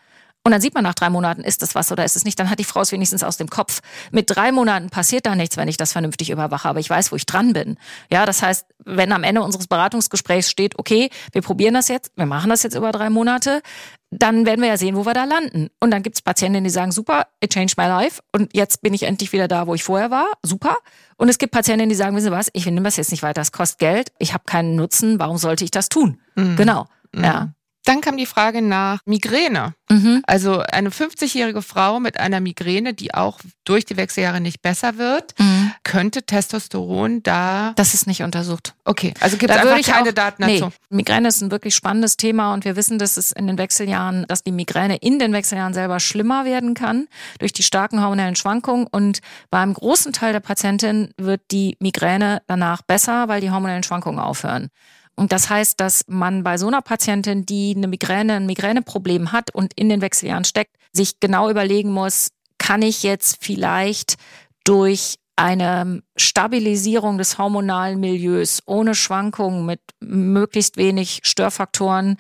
Und 0.49 0.53
dann 0.53 0.63
sieht 0.63 0.73
man 0.73 0.83
nach 0.83 0.95
drei 0.95 1.11
Monaten, 1.11 1.43
ist 1.43 1.61
das 1.61 1.75
was 1.75 1.93
oder 1.93 2.07
ist 2.07 2.17
es 2.17 2.25
nicht, 2.25 2.41
dann 2.41 2.49
hat 2.49 2.59
die 2.59 2.65
Frau 2.65 2.81
es 2.81 2.91
wenigstens 2.91 3.23
aus 3.23 3.37
dem 3.37 3.51
Kopf. 3.51 3.81
Mit 4.13 4.35
drei 4.35 4.51
Monaten 4.51 4.89
passiert 4.89 5.27
da 5.27 5.35
nichts, 5.35 5.59
wenn 5.59 5.69
ich 5.69 5.77
das 5.77 5.93
vernünftig 5.93 6.31
überwache, 6.31 6.67
aber 6.67 6.81
ich 6.81 6.89
weiß, 6.89 7.13
wo 7.13 7.17
ich 7.17 7.27
dran 7.27 7.53
bin. 7.53 7.77
Ja, 8.11 8.25
das 8.25 8.41
heißt, 8.41 8.65
wenn 8.87 9.13
am 9.13 9.25
Ende 9.25 9.43
unseres 9.43 9.67
Beratungsgesprächs 9.67 10.49
steht, 10.49 10.79
okay, 10.79 11.11
wir 11.33 11.43
probieren 11.43 11.75
das 11.75 11.89
jetzt, 11.89 12.13
wir 12.17 12.25
machen 12.25 12.49
das 12.49 12.63
jetzt 12.63 12.75
über 12.75 12.93
drei 12.93 13.11
Monate, 13.11 13.61
dann 14.11 14.47
werden 14.47 14.63
wir 14.63 14.69
ja 14.71 14.79
sehen, 14.79 14.97
wo 14.97 15.05
wir 15.05 15.13
da 15.13 15.25
landen. 15.25 15.69
Und 15.81 15.91
dann 15.91 16.03
gibt 16.03 16.17
es 16.17 16.23
Patientinnen, 16.23 16.65
die 16.65 16.71
sagen, 16.71 16.93
super, 16.93 17.27
it 17.45 17.53
changed 17.53 17.77
my 17.77 17.85
life 17.85 18.23
und 18.33 18.57
jetzt 18.57 18.81
bin 18.81 18.95
ich 18.95 19.03
endlich 19.03 19.35
wieder 19.35 19.49
da, 19.49 19.67
wo 19.67 19.75
ich 19.75 19.85
vorher 19.85 20.11
war, 20.11 20.29
super. 20.43 20.79
Und 21.19 21.29
es 21.29 21.37
gibt 21.37 21.53
Patientinnen, 21.53 21.91
die 21.91 21.95
sagen, 21.95 22.17
wissen 22.17 22.29
Sie 22.29 22.33
was, 22.33 22.49
ich 22.55 22.65
nehme 22.65 22.85
das 22.85 22.97
jetzt 22.97 23.11
nicht 23.11 23.23
weiter, 23.23 23.43
es 23.43 23.53
kostet 23.53 23.81
Geld, 23.81 24.13
ich 24.19 24.33
habe 24.33 24.45
keinen 24.47 24.77
Nutzen, 24.77 25.19
warum 25.19 25.37
sollte 25.37 25.63
ich 25.65 25.71
das 25.71 25.91
tun? 25.91 26.23
Mhm. 26.37 26.57
Genau, 26.57 26.87
Mhm. 27.13 27.25
ja. 27.25 27.49
Dann 27.89 28.01
kam 28.03 28.17
die 28.17 28.27
Frage 28.27 28.61
nach 28.63 29.01
Migräne. 29.07 29.75
Mhm. 29.91 30.23
Also 30.27 30.61
eine 30.61 30.91
50-jährige 30.91 31.63
Frau 31.63 32.01
mit 32.01 32.21
einer 32.21 32.41
Migräne, 32.41 32.93
die 32.93 33.15
auch 33.15 33.41
durch 33.65 33.87
die 33.87 33.97
Wechseljahre 33.97 34.41
nicht 34.41 34.61
besser 34.61 34.99
wird, 34.99 35.35
Mhm. 35.39 35.73
könnte 35.85 36.23
Testosteron 36.25 37.23
da. 37.23 37.73
Das 37.77 37.95
ist 37.95 38.07
nicht 38.07 38.23
untersucht. 38.23 38.75
Okay, 38.85 39.15
also 39.21 39.37
gibt 39.39 39.51
es 39.51 39.61
Da 39.61 39.73
einfach 39.75 39.93
keine 39.93 40.11
auch, 40.11 40.15
Daten 40.15 40.45
nee, 40.45 40.61
dazu. 40.61 40.73
Migräne 40.91 41.29
ist 41.29 41.41
ein 41.41 41.51
wirklich 41.51 41.75
spannendes 41.75 42.17
Thema 42.17 42.53
und 42.53 42.65
wir 42.65 42.77
wissen, 42.77 42.99
dass 42.99 43.17
es 43.17 43.33
in 43.33 43.47
den 43.47 43.57
Wechseljahren, 43.57 44.27
dass 44.29 44.43
die 44.45 44.53
Migräne 44.53 44.97
in 44.97 45.19
den 45.19 45.33
Wechseljahren 45.33 45.73
selber 45.73 46.01
schlimmer 46.01 46.45
werden 46.45 46.75
kann 46.75 47.09
durch 47.39 47.53
die 47.53 47.63
starken 47.63 48.03
hormonellen 48.03 48.37
Schwankungen 48.37 48.87
und 48.87 49.21
beim 49.51 49.73
großen 49.73 50.13
Teil 50.13 50.33
der 50.33 50.41
Patientin 50.41 51.13
wird 51.17 51.41
die 51.51 51.77
Migräne 51.81 52.43
danach 52.47 52.83
besser, 52.83 53.29
weil 53.29 53.41
die 53.41 53.51
hormonellen 53.51 53.83
Schwankungen 53.83 54.19
aufhören. 54.21 54.69
Und 55.19 55.33
das 55.33 55.51
heißt, 55.51 55.81
dass 55.81 56.05
man 56.07 56.45
bei 56.45 56.59
so 56.59 56.69
einer 56.69 56.81
Patientin, 56.81 57.45
die 57.45 57.75
eine 57.77 57.89
Migräne, 57.89 58.35
ein 58.35 58.47
Migräneproblem 58.47 59.33
hat 59.33 59.53
und 59.53 59.75
in 59.75 59.89
den 59.89 60.01
Wechseljahren 60.01 60.45
steckt, 60.45 60.77
sich 60.93 61.19
genau 61.19 61.51
überlegen 61.51 61.91
muss, 61.91 62.29
kann 62.59 62.83
ich 62.83 63.03
jetzt 63.03 63.39
vielleicht 63.41 64.15
durch 64.63 65.17
eine 65.35 66.05
Stabilisierung 66.17 67.19
des 67.19 67.37
hormonalen 67.37 67.99
Milieus 67.99 68.63
ohne 68.65 68.95
Schwankungen 68.95 69.67
mit 69.67 69.81
möglichst 69.99 70.77
wenig 70.77 71.23
Störfaktoren 71.25 72.17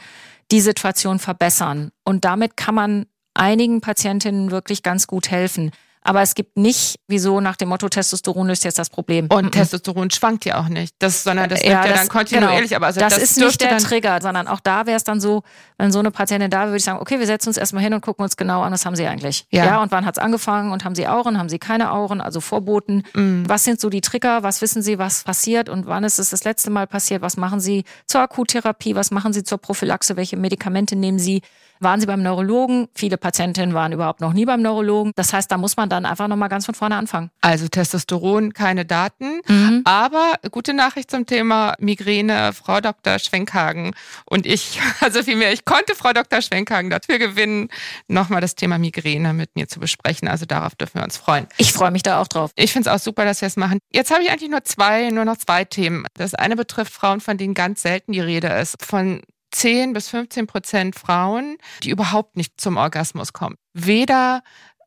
die 0.50 0.60
Situation 0.60 1.20
verbessern. 1.20 1.92
Und 2.04 2.24
damit 2.24 2.56
kann 2.56 2.74
man 2.74 3.06
einigen 3.32 3.80
Patientinnen 3.80 4.50
wirklich 4.50 4.82
ganz 4.82 5.06
gut 5.06 5.30
helfen. 5.30 5.70
Aber 6.08 6.22
es 6.22 6.34
gibt 6.34 6.56
nicht, 6.56 6.98
wieso 7.06 7.40
nach 7.40 7.56
dem 7.56 7.68
Motto 7.68 7.88
Testosteron 7.88 8.46
löst 8.46 8.64
jetzt 8.64 8.78
das 8.78 8.88
Problem. 8.88 9.26
Und 9.30 9.44
mhm. 9.44 9.50
Testosteron 9.50 10.10
schwankt 10.10 10.46
ja 10.46 10.58
auch 10.58 10.68
nicht. 10.68 10.94
Das, 10.98 11.22
sondern 11.22 11.50
das 11.50 11.62
ja, 11.62 11.84
ja 11.84 11.92
dann 11.92 12.08
kontinuierlich. 12.08 12.70
Genau. 12.70 12.76
Aber 12.76 12.86
also 12.86 13.00
das, 13.00 13.14
das, 13.14 13.22
ist 13.22 13.36
nicht 13.36 13.60
der 13.60 13.76
Trigger, 13.76 14.18
sondern 14.22 14.48
auch 14.48 14.60
da 14.60 14.86
wäre 14.86 14.96
es 14.96 15.04
dann 15.04 15.20
so, 15.20 15.42
wenn 15.76 15.92
so 15.92 15.98
eine 15.98 16.10
Patientin 16.10 16.50
da 16.50 16.60
wäre, 16.60 16.68
würde 16.68 16.78
ich 16.78 16.84
sagen, 16.84 16.98
okay, 16.98 17.18
wir 17.18 17.26
setzen 17.26 17.50
uns 17.50 17.58
erstmal 17.58 17.82
hin 17.82 17.92
und 17.92 18.00
gucken 18.00 18.22
uns 18.22 18.38
genau 18.38 18.62
an, 18.62 18.72
was 18.72 18.86
haben 18.86 18.96
sie 18.96 19.06
eigentlich. 19.06 19.46
Ja, 19.50 19.66
ja 19.66 19.82
und 19.82 19.92
wann 19.92 20.06
hat 20.06 20.16
es 20.16 20.22
angefangen 20.22 20.72
und 20.72 20.84
haben 20.84 20.94
sie 20.94 21.06
Auren, 21.06 21.38
haben 21.38 21.50
sie 21.50 21.58
keine 21.58 21.92
Auren, 21.92 22.22
also 22.22 22.40
Vorboten. 22.40 23.02
Mhm. 23.14 23.44
Was 23.46 23.64
sind 23.64 23.78
so 23.78 23.90
die 23.90 24.00
Trigger? 24.00 24.42
Was 24.42 24.62
wissen 24.62 24.80
sie, 24.80 24.98
was 24.98 25.24
passiert 25.24 25.68
und 25.68 25.86
wann 25.86 26.04
ist 26.04 26.18
es 26.18 26.30
das 26.30 26.44
letzte 26.44 26.70
Mal 26.70 26.86
passiert? 26.86 27.20
Was 27.20 27.36
machen 27.36 27.60
sie 27.60 27.84
zur 28.06 28.22
Akuttherapie? 28.22 28.94
Was 28.94 29.10
machen 29.10 29.34
sie 29.34 29.42
zur 29.44 29.58
Prophylaxe? 29.58 30.16
Welche 30.16 30.38
Medikamente 30.38 30.96
nehmen 30.96 31.18
sie? 31.18 31.42
Waren 31.80 32.00
Sie 32.00 32.06
beim 32.06 32.22
Neurologen? 32.22 32.88
Viele 32.94 33.16
Patientinnen 33.16 33.74
waren 33.74 33.92
überhaupt 33.92 34.20
noch 34.20 34.32
nie 34.32 34.44
beim 34.44 34.62
Neurologen. 34.62 35.12
Das 35.14 35.32
heißt, 35.32 35.50
da 35.50 35.58
muss 35.58 35.76
man 35.76 35.88
dann 35.88 35.97
einfach 36.04 36.28
nochmal 36.28 36.48
ganz 36.48 36.66
von 36.66 36.74
vorne 36.74 36.96
anfangen. 36.96 37.30
Also 37.40 37.68
Testosteron, 37.68 38.52
keine 38.52 38.84
Daten. 38.84 39.40
Mhm. 39.46 39.82
Aber 39.84 40.34
gute 40.50 40.74
Nachricht 40.74 41.10
zum 41.10 41.26
Thema 41.26 41.74
Migräne, 41.78 42.52
Frau 42.52 42.80
Dr. 42.80 43.18
Schwenkhagen 43.18 43.94
und 44.24 44.46
ich, 44.46 44.80
also 45.00 45.22
vielmehr, 45.22 45.52
ich 45.52 45.64
konnte 45.64 45.94
Frau 45.94 46.12
Dr. 46.12 46.42
Schwenkhagen 46.42 46.90
dafür 46.90 47.18
gewinnen, 47.18 47.68
nochmal 48.06 48.40
das 48.40 48.54
Thema 48.54 48.78
Migräne 48.78 49.32
mit 49.32 49.56
mir 49.56 49.68
zu 49.68 49.80
besprechen. 49.80 50.28
Also 50.28 50.46
darauf 50.46 50.74
dürfen 50.74 50.94
wir 50.94 51.04
uns 51.04 51.16
freuen. 51.16 51.46
Ich 51.56 51.72
freue 51.72 51.90
mich 51.90 52.02
da 52.02 52.20
auch 52.20 52.28
drauf. 52.28 52.50
Ich 52.56 52.72
finde 52.72 52.90
es 52.90 52.94
auch 52.94 53.02
super, 53.02 53.24
dass 53.24 53.40
wir 53.40 53.46
es 53.48 53.56
machen. 53.56 53.78
Jetzt 53.92 54.10
habe 54.10 54.22
ich 54.22 54.30
eigentlich 54.30 54.50
nur 54.50 54.64
zwei, 54.64 55.10
nur 55.10 55.24
noch 55.24 55.36
zwei 55.36 55.64
Themen. 55.64 56.04
Das 56.14 56.34
eine 56.34 56.56
betrifft 56.56 56.92
Frauen, 56.92 57.20
von 57.20 57.38
denen 57.38 57.54
ganz 57.54 57.82
selten 57.82 58.12
die 58.12 58.20
Rede 58.20 58.48
ist. 58.48 58.76
Von 58.84 59.22
10 59.52 59.92
bis 59.92 60.08
15 60.08 60.46
Prozent 60.46 60.98
Frauen, 60.98 61.56
die 61.82 61.90
überhaupt 61.90 62.36
nicht 62.36 62.60
zum 62.60 62.76
Orgasmus 62.76 63.32
kommen. 63.32 63.56
Weder 63.72 64.42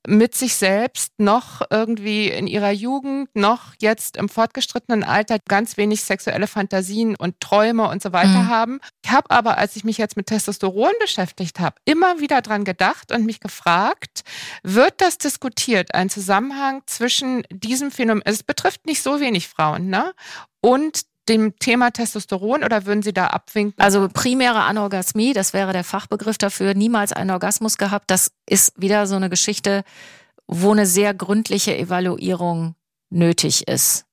mit 0.07 0.35
sich 0.35 0.55
selbst 0.55 1.13
noch 1.17 1.61
irgendwie 1.69 2.27
in 2.27 2.47
ihrer 2.47 2.71
Jugend 2.71 3.29
noch 3.35 3.73
jetzt 3.79 4.17
im 4.17 4.29
fortgeschrittenen 4.29 5.03
Alter 5.03 5.37
ganz 5.47 5.77
wenig 5.77 6.03
sexuelle 6.03 6.47
Fantasien 6.47 7.15
und 7.15 7.39
Träume 7.39 7.87
und 7.87 8.01
so 8.01 8.11
weiter 8.11 8.43
mhm. 8.43 8.49
haben. 8.49 8.79
Ich 9.03 9.11
habe 9.11 9.29
aber, 9.29 9.57
als 9.57 9.75
ich 9.75 9.83
mich 9.83 9.97
jetzt 9.97 10.17
mit 10.17 10.27
Testosteron 10.27 10.93
beschäftigt 10.99 11.59
habe, 11.59 11.75
immer 11.85 12.19
wieder 12.19 12.41
dran 12.41 12.63
gedacht 12.63 13.11
und 13.11 13.25
mich 13.25 13.39
gefragt, 13.39 14.21
wird 14.63 14.95
das 14.97 15.17
diskutiert, 15.17 15.93
ein 15.93 16.09
Zusammenhang 16.09 16.81
zwischen 16.87 17.43
diesem 17.51 17.91
Phänomen, 17.91 18.23
es 18.25 18.43
betrifft 18.43 18.85
nicht 18.85 19.03
so 19.03 19.19
wenig 19.19 19.47
Frauen, 19.47 19.87
ne? 19.87 20.13
Und 20.61 21.01
dem 21.31 21.57
Thema 21.57 21.91
Testosteron 21.91 22.63
oder 22.63 22.85
würden 22.85 23.01
Sie 23.01 23.13
da 23.13 23.27
abwinken? 23.27 23.81
Also 23.81 24.09
primäre 24.13 24.61
Anorgasmie, 24.61 25.33
das 25.33 25.53
wäre 25.53 25.73
der 25.73 25.83
Fachbegriff 25.83 26.37
dafür, 26.37 26.73
niemals 26.73 27.13
einen 27.13 27.31
Orgasmus 27.31 27.77
gehabt. 27.77 28.11
Das 28.11 28.31
ist 28.47 28.79
wieder 28.79 29.07
so 29.07 29.15
eine 29.15 29.29
Geschichte, 29.29 29.83
wo 30.47 30.71
eine 30.71 30.85
sehr 30.85 31.13
gründliche 31.13 31.77
Evaluierung 31.77 32.75
nötig 33.09 33.67
ist. 33.67 34.05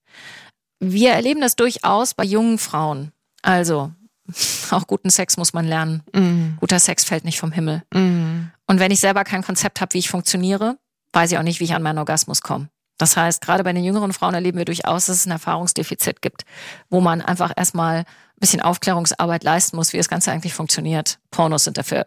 Wir 0.80 1.10
erleben 1.12 1.40
das 1.40 1.56
durchaus 1.56 2.14
bei 2.14 2.24
jungen 2.24 2.58
Frauen. 2.58 3.12
Also 3.42 3.92
auch 4.70 4.86
guten 4.86 5.10
Sex 5.10 5.36
muss 5.36 5.52
man 5.52 5.66
lernen. 5.66 6.02
Mm. 6.12 6.58
Guter 6.60 6.78
Sex 6.78 7.04
fällt 7.04 7.24
nicht 7.24 7.40
vom 7.40 7.52
Himmel. 7.52 7.82
Mm. 7.92 8.50
Und 8.66 8.78
wenn 8.78 8.92
ich 8.92 9.00
selber 9.00 9.24
kein 9.24 9.42
Konzept 9.42 9.80
habe, 9.80 9.94
wie 9.94 9.98
ich 9.98 10.08
funktioniere, 10.08 10.78
weiß 11.12 11.32
ich 11.32 11.38
auch 11.38 11.42
nicht, 11.42 11.60
wie 11.60 11.64
ich 11.64 11.74
an 11.74 11.82
meinen 11.82 11.98
Orgasmus 11.98 12.42
komme. 12.42 12.68
Das 12.98 13.16
heißt, 13.16 13.40
gerade 13.40 13.64
bei 13.64 13.72
den 13.72 13.84
jüngeren 13.84 14.12
Frauen 14.12 14.34
erleben 14.34 14.58
wir 14.58 14.64
durchaus, 14.64 15.06
dass 15.06 15.16
es 15.16 15.26
ein 15.26 15.30
Erfahrungsdefizit 15.32 16.20
gibt, 16.20 16.44
wo 16.90 17.00
man 17.00 17.22
einfach 17.22 17.52
erstmal 17.56 17.98
ein 17.98 18.04
bisschen 18.40 18.60
Aufklärungsarbeit 18.60 19.44
leisten 19.44 19.76
muss, 19.76 19.92
wie 19.92 19.96
das 19.98 20.08
Ganze 20.08 20.32
eigentlich 20.32 20.54
funktioniert. 20.54 21.18
Pornos 21.30 21.64
sind 21.64 21.78
dafür 21.78 22.06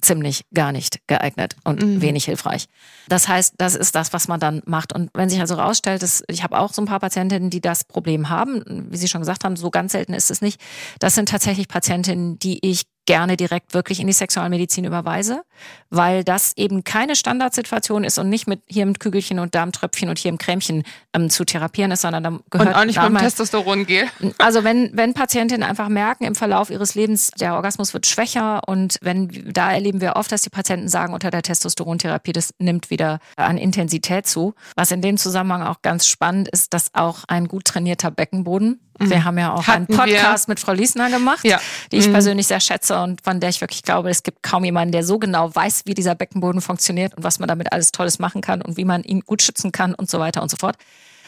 ziemlich 0.00 0.44
gar 0.54 0.70
nicht 0.70 1.06
geeignet 1.08 1.56
und 1.64 1.82
mhm. 1.82 2.00
wenig 2.00 2.24
hilfreich. 2.24 2.68
Das 3.08 3.26
heißt, 3.26 3.54
das 3.58 3.74
ist 3.74 3.94
das, 3.94 4.12
was 4.12 4.28
man 4.28 4.38
dann 4.38 4.62
macht. 4.64 4.92
Und 4.92 5.10
wenn 5.14 5.28
sich 5.28 5.40
also 5.40 5.56
herausstellt, 5.56 6.02
dass 6.02 6.22
ich 6.28 6.44
habe 6.44 6.58
auch 6.58 6.72
so 6.72 6.82
ein 6.82 6.86
paar 6.86 7.00
Patientinnen, 7.00 7.50
die 7.50 7.60
das 7.60 7.84
Problem 7.84 8.28
haben, 8.28 8.86
wie 8.90 8.96
Sie 8.96 9.08
schon 9.08 9.20
gesagt 9.20 9.44
haben, 9.44 9.56
so 9.56 9.70
ganz 9.70 9.92
selten 9.92 10.14
ist 10.14 10.30
es 10.30 10.40
nicht. 10.40 10.60
Das 11.00 11.14
sind 11.14 11.28
tatsächlich 11.28 11.66
Patientinnen, 11.66 12.38
die 12.38 12.64
ich 12.64 12.84
gerne 13.08 13.38
direkt 13.38 13.72
wirklich 13.72 14.00
in 14.00 14.06
die 14.06 14.12
Sexualmedizin 14.12 14.84
überweise, 14.84 15.40
weil 15.88 16.24
das 16.24 16.52
eben 16.58 16.84
keine 16.84 17.16
Standardsituation 17.16 18.04
ist 18.04 18.18
und 18.18 18.28
nicht 18.28 18.46
mit 18.46 18.60
hier 18.66 18.84
mit 18.84 19.00
Kügelchen 19.00 19.38
und 19.38 19.54
Darmtröpfchen 19.54 20.10
und 20.10 20.18
hier 20.18 20.28
im 20.28 20.36
Cremchen 20.36 20.82
ähm, 21.14 21.30
zu 21.30 21.46
therapieren 21.46 21.90
ist, 21.90 22.02
sondern 22.02 22.22
da 22.22 22.38
gehört 22.50 22.68
und 22.68 22.74
auch 22.74 22.84
nicht 22.84 23.00
mit 23.00 23.08
dem 23.08 23.16
Testosterongel. 23.16 24.08
Also 24.36 24.62
wenn 24.62 24.90
wenn 24.92 25.14
Patientinnen 25.14 25.66
einfach 25.66 25.88
merken 25.88 26.24
im 26.24 26.34
Verlauf 26.34 26.68
ihres 26.68 26.94
Lebens 26.94 27.30
der 27.30 27.54
Orgasmus 27.54 27.94
wird 27.94 28.06
schwächer 28.06 28.68
und 28.68 28.98
wenn 29.00 29.30
da 29.54 29.72
erleben 29.72 30.02
wir 30.02 30.16
oft, 30.16 30.30
dass 30.30 30.42
die 30.42 30.50
Patienten 30.50 30.88
sagen 30.88 31.14
unter 31.14 31.30
der 31.30 31.40
Testosterontherapie 31.40 32.32
das 32.32 32.52
nimmt 32.58 32.90
wieder 32.90 33.20
an 33.36 33.56
Intensität 33.56 34.26
zu. 34.26 34.54
Was 34.76 34.90
in 34.90 35.00
dem 35.00 35.16
Zusammenhang 35.16 35.62
auch 35.62 35.80
ganz 35.80 36.06
spannend 36.06 36.48
ist, 36.48 36.74
dass 36.74 36.94
auch 36.94 37.24
ein 37.26 37.48
gut 37.48 37.64
trainierter 37.64 38.10
Beckenboden 38.10 38.80
wir 38.98 39.18
mhm. 39.18 39.24
haben 39.24 39.38
ja 39.38 39.52
auch 39.52 39.66
Hatten 39.66 39.86
einen 39.86 39.98
Podcast 39.98 40.48
wir. 40.48 40.52
mit 40.52 40.60
Frau 40.60 40.72
Liesner 40.72 41.10
gemacht, 41.10 41.44
ja. 41.44 41.60
die 41.92 41.98
ich 41.98 42.08
mhm. 42.08 42.12
persönlich 42.12 42.46
sehr 42.46 42.60
schätze 42.60 43.00
und 43.00 43.22
von 43.22 43.40
der 43.40 43.50
ich 43.50 43.60
wirklich 43.60 43.82
glaube, 43.82 44.10
es 44.10 44.22
gibt 44.22 44.42
kaum 44.42 44.64
jemanden, 44.64 44.92
der 44.92 45.04
so 45.04 45.18
genau 45.18 45.54
weiß, 45.54 45.82
wie 45.86 45.94
dieser 45.94 46.14
Beckenboden 46.14 46.60
funktioniert 46.60 47.14
und 47.14 47.22
was 47.22 47.38
man 47.38 47.48
damit 47.48 47.72
alles 47.72 47.92
Tolles 47.92 48.18
machen 48.18 48.40
kann 48.40 48.62
und 48.62 48.76
wie 48.76 48.84
man 48.84 49.04
ihn 49.04 49.20
gut 49.20 49.42
schützen 49.42 49.72
kann 49.72 49.94
und 49.94 50.10
so 50.10 50.18
weiter 50.18 50.42
und 50.42 50.50
so 50.50 50.56
fort 50.56 50.76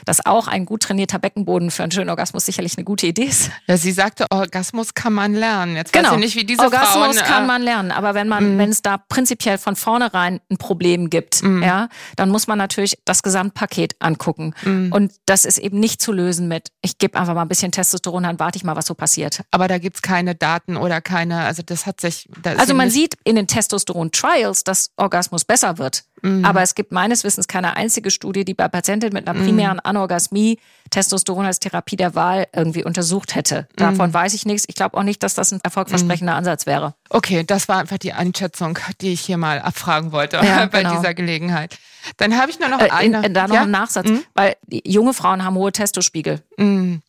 dass 0.04 0.24
auch 0.24 0.48
ein 0.48 0.66
gut 0.66 0.82
trainierter 0.82 1.18
Beckenboden 1.18 1.70
für 1.70 1.82
einen 1.82 1.92
schönen 1.92 2.10
Orgasmus 2.10 2.46
sicherlich 2.46 2.76
eine 2.76 2.84
gute 2.84 3.06
Idee 3.06 3.24
ist. 3.24 3.50
Ja, 3.66 3.76
sie 3.76 3.92
sagte, 3.92 4.26
Orgasmus 4.30 4.94
kann 4.94 5.12
man 5.12 5.34
lernen. 5.34 5.76
Jetzt 5.76 5.92
genau. 5.92 6.10
weiß 6.10 6.14
ich 6.14 6.20
nicht, 6.20 6.36
wie 6.36 6.44
diese 6.44 6.62
Orgasmus 6.62 7.18
Frauen, 7.18 7.28
kann 7.28 7.44
äh, 7.44 7.46
man 7.46 7.62
lernen, 7.62 7.90
aber 7.90 8.14
wenn 8.14 8.28
man, 8.28 8.56
mm. 8.56 8.58
wenn 8.58 8.70
es 8.70 8.82
da 8.82 8.98
prinzipiell 8.98 9.58
von 9.58 9.76
vornherein 9.76 10.40
ein 10.50 10.56
Problem 10.56 11.10
gibt, 11.10 11.42
mm. 11.42 11.62
ja, 11.62 11.88
dann 12.16 12.30
muss 12.30 12.46
man 12.46 12.58
natürlich 12.58 12.98
das 13.04 13.22
Gesamtpaket 13.22 13.96
angucken. 13.98 14.54
Mm. 14.62 14.92
Und 14.92 15.12
das 15.26 15.44
ist 15.44 15.58
eben 15.58 15.80
nicht 15.80 16.02
zu 16.02 16.12
lösen 16.12 16.48
mit, 16.48 16.68
ich 16.82 16.98
gebe 16.98 17.18
einfach 17.18 17.34
mal 17.34 17.42
ein 17.42 17.48
bisschen 17.48 17.72
Testosteron, 17.72 18.22
dann 18.22 18.38
warte 18.38 18.56
ich 18.56 18.64
mal, 18.64 18.76
was 18.76 18.86
so 18.86 18.94
passiert. 18.94 19.42
Aber 19.50 19.68
da 19.68 19.78
gibt's 19.78 20.02
keine 20.02 20.34
Daten 20.34 20.76
oder 20.76 21.00
keine, 21.00 21.40
also 21.44 21.62
das 21.64 21.86
hat 21.86 22.00
sich. 22.00 22.28
also 22.44 22.74
man 22.74 22.90
sieht 22.90 23.14
in 23.24 23.36
den 23.36 23.46
Testosteron-Trials, 23.46 24.64
dass 24.64 24.90
Orgasmus 24.96 25.44
besser 25.44 25.78
wird. 25.78 26.04
Mhm. 26.22 26.44
Aber 26.44 26.62
es 26.62 26.74
gibt 26.74 26.92
meines 26.92 27.24
Wissens 27.24 27.48
keine 27.48 27.76
einzige 27.76 28.10
Studie, 28.10 28.44
die 28.44 28.54
bei 28.54 28.68
Patientinnen 28.68 29.12
mit 29.12 29.28
einer 29.28 29.38
mhm. 29.38 29.44
primären 29.44 29.76
mhm. 29.76 29.80
Anorgasmie 29.84 30.58
Testosteron 30.90 31.46
als 31.46 31.60
Therapie 31.60 31.96
der 31.96 32.14
Wahl 32.14 32.48
irgendwie 32.52 32.84
untersucht 32.84 33.34
hätte. 33.36 33.68
Davon 33.76 34.10
mhm. 34.10 34.14
weiß 34.14 34.34
ich 34.34 34.44
nichts. 34.44 34.64
Ich 34.68 34.74
glaube 34.74 34.96
auch 34.96 35.04
nicht, 35.04 35.22
dass 35.22 35.34
das 35.34 35.52
ein 35.52 35.60
erfolgversprechender 35.62 36.32
mhm. 36.32 36.38
Ansatz 36.38 36.66
wäre. 36.66 36.94
Okay, 37.08 37.44
das 37.44 37.68
war 37.68 37.78
einfach 37.78 37.98
die 37.98 38.12
Einschätzung, 38.12 38.78
die 39.00 39.12
ich 39.12 39.20
hier 39.20 39.36
mal 39.36 39.60
abfragen 39.60 40.12
wollte 40.12 40.38
ja, 40.38 40.66
bei 40.72 40.82
genau. 40.82 40.96
dieser 40.96 41.14
Gelegenheit. 41.14 41.78
Dann 42.16 42.36
habe 42.36 42.50
ich 42.50 42.58
nur 42.58 42.68
noch 42.68 42.80
äh, 42.80 42.90
eine. 42.90 43.24
In, 43.24 43.34
da 43.34 43.46
noch 43.46 43.54
ja? 43.54 43.62
einen 43.62 43.70
Nachsatz, 43.70 44.08
mhm. 44.08 44.24
weil 44.34 44.56
junge 44.68 45.14
Frauen 45.14 45.44
haben 45.44 45.54
hohe 45.54 45.70
Testospiegel. 45.70 46.42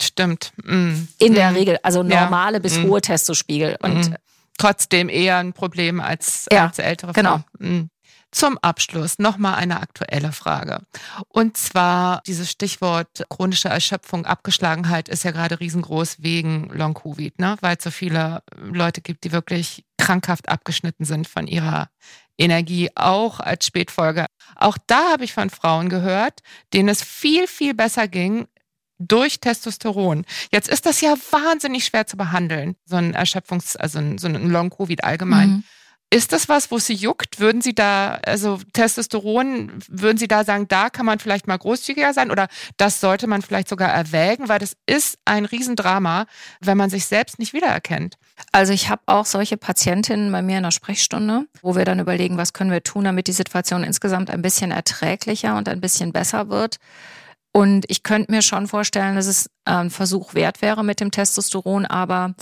stimmt. 0.02 0.54
In 1.18 1.34
der 1.34 1.56
Regel, 1.56 1.80
also 1.82 2.04
normale 2.04 2.58
ja. 2.58 2.60
bis 2.60 2.80
hohe 2.82 3.02
Testospiegel. 3.02 3.78
Und 3.82 4.16
trotzdem 4.58 5.10
eher 5.10 5.38
ein 5.38 5.54
Problem 5.54 6.00
als, 6.00 6.46
ja, 6.52 6.68
als 6.68 6.80
ältere 6.80 7.14
Frauen. 7.14 7.44
Genau. 7.58 7.84
Zum 8.32 8.58
Abschluss 8.60 9.20
nochmal 9.20 9.56
eine 9.56 9.82
aktuelle 9.82 10.32
Frage. 10.32 10.82
Und 11.28 11.58
zwar 11.58 12.22
dieses 12.26 12.50
Stichwort 12.50 13.26
chronische 13.30 13.68
Erschöpfung, 13.68 14.26
Abgeschlagenheit 14.26 15.10
ist 15.10 15.24
ja 15.24 15.32
gerade 15.32 15.60
riesengroß 15.60 16.24
wegen 16.24 16.70
Long-Covid, 16.70 17.40
ne? 17.40 17.58
weil 17.60 17.76
es 17.78 17.84
so 17.84 17.92
viele 17.92 18.42
Leute 18.56 19.02
gibt, 19.02 19.26
die 19.26 19.34
wirklich 19.34 19.84
krankhaft 19.98 20.50
abgeschnitten 20.50 21.04
sind 21.04 21.28
von 21.28 21.46
ihrer 21.46 21.90
Energie, 22.38 22.90
auch 22.96 23.40
als 23.40 23.66
Spätfolge. 23.66 24.26
Auch 24.56 24.78
da 24.88 25.12
habe 25.12 25.26
ich 25.26 25.34
von 25.34 25.50
Frauen 25.50 25.90
gehört, 25.90 26.42
denen 26.74 26.90
es 26.90 27.04
viel, 27.04 27.48
viel 27.48 27.74
besser 27.74 28.08
ging 28.08 28.48
durch 28.98 29.40
Testosteron. 29.40 30.26
Jetzt 30.52 30.70
ist 30.70 30.86
das 30.86 31.02
ja 31.02 31.16
wahnsinnig 31.32 31.86
schwer 31.86 32.08
zu 32.08 32.18
behandeln, 32.18 32.76
so 32.86 32.96
ein 32.96 33.16
Erschöpfungs-, 33.16 33.78
also 33.78 34.00
so 34.18 34.28
ein 34.28 34.50
Long-Covid 34.50 35.04
allgemein. 35.04 35.50
Mhm. 35.50 35.64
Ist 36.14 36.34
das 36.34 36.50
was, 36.50 36.72
wo 36.72 36.78
Sie 36.78 36.94
juckt? 36.94 37.40
Würden 37.40 37.62
Sie 37.62 37.74
da, 37.74 38.20
also 38.26 38.60
Testosteron, 38.74 39.72
würden 39.88 40.18
Sie 40.18 40.28
da 40.28 40.44
sagen, 40.44 40.68
da 40.68 40.90
kann 40.90 41.06
man 41.06 41.20
vielleicht 41.20 41.48
mal 41.48 41.58
großzügiger 41.58 42.14
sein 42.14 42.32
oder 42.32 42.50
das 42.76 43.00
sollte 43.00 43.28
man 43.28 43.42
vielleicht 43.42 43.70
sogar 43.70 43.88
erwägen, 43.88 44.50
weil 44.50 44.60
das 44.60 44.76
ist 44.86 45.20
ein 45.24 45.46
Riesendrama, 45.46 46.26
wenn 46.60 46.78
man 46.78 46.90
sich 46.90 47.06
selbst 47.06 47.40
nicht 47.40 47.54
wiedererkennt. 47.54 48.18
Also 48.52 48.74
ich 48.74 48.90
habe 48.90 49.02
auch 49.06 49.26
solche 49.26 49.56
Patientinnen 49.56 50.30
bei 50.34 50.42
mir 50.42 50.58
in 50.58 50.64
der 50.64 50.72
Sprechstunde, 50.72 51.48
wo 51.62 51.78
wir 51.78 51.86
dann 51.86 52.00
überlegen, 52.00 52.36
was 52.36 52.52
können 52.52 52.72
wir 52.72 52.84
tun, 52.84 53.06
damit 53.06 53.28
die 53.28 53.32
Situation 53.32 53.86
insgesamt 53.86 54.30
ein 54.30 54.42
bisschen 54.42 54.72
erträglicher 54.72 55.56
und 55.56 55.70
ein 55.70 55.80
bisschen 55.80 56.12
besser 56.12 56.50
wird. 56.50 56.76
Und 57.54 57.86
ich 57.88 58.04
könnte 58.04 58.34
mir 58.34 58.42
schon 58.42 58.68
vorstellen, 58.68 59.16
dass 59.16 59.28
es 59.28 59.50
ein 59.64 59.90
Versuch 59.90 60.34
wert 60.34 60.62
wäre 60.62 60.84
mit 60.84 61.00
dem 61.00 61.12
Testosteron, 61.12 61.86
aber 61.86 62.36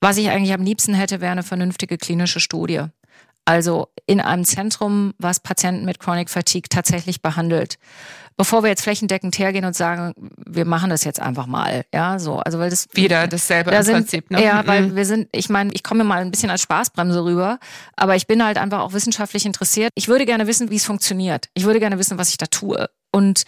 was 0.00 0.16
ich 0.18 0.28
eigentlich 0.28 0.52
am 0.52 0.62
liebsten 0.62 0.94
hätte, 0.94 1.20
wäre 1.20 1.32
eine 1.32 1.42
vernünftige 1.42 1.98
klinische 1.98 2.38
Studie. 2.38 2.84
Also 3.48 3.88
in 4.04 4.20
einem 4.20 4.44
Zentrum, 4.44 5.14
was 5.18 5.40
Patienten 5.40 5.86
mit 5.86 5.98
Chronic 6.00 6.28
Fatigue 6.28 6.68
tatsächlich 6.68 7.22
behandelt. 7.22 7.78
Bevor 8.36 8.62
wir 8.62 8.68
jetzt 8.68 8.82
flächendeckend 8.82 9.38
hergehen 9.38 9.64
und 9.64 9.74
sagen, 9.74 10.12
wir 10.46 10.66
machen 10.66 10.90
das 10.90 11.02
jetzt 11.02 11.18
einfach 11.18 11.46
mal, 11.46 11.84
ja, 11.92 12.18
so, 12.18 12.40
also 12.40 12.58
weil 12.58 12.68
das 12.68 12.86
wieder 12.92 13.26
dasselbe 13.26 13.70
da 13.70 13.82
sind, 13.82 13.94
Prinzip, 13.94 14.30
ne? 14.30 14.44
Ja, 14.44 14.66
weil 14.66 14.82
Mhm. 14.88 14.96
wir 14.96 15.06
sind, 15.06 15.28
ich 15.32 15.48
meine, 15.48 15.72
ich 15.72 15.82
komme 15.82 16.04
mal 16.04 16.20
ein 16.20 16.30
bisschen 16.30 16.50
als 16.50 16.60
Spaßbremse 16.60 17.24
rüber, 17.24 17.58
aber 17.96 18.16
ich 18.16 18.26
bin 18.26 18.44
halt 18.44 18.58
einfach 18.58 18.80
auch 18.80 18.92
wissenschaftlich 18.92 19.46
interessiert. 19.46 19.90
Ich 19.94 20.08
würde 20.08 20.26
gerne 20.26 20.46
wissen, 20.46 20.68
wie 20.70 20.76
es 20.76 20.84
funktioniert. 20.84 21.48
Ich 21.54 21.64
würde 21.64 21.80
gerne 21.80 21.98
wissen, 21.98 22.18
was 22.18 22.28
ich 22.28 22.36
da 22.36 22.46
tue. 22.46 22.88
Und 23.10 23.44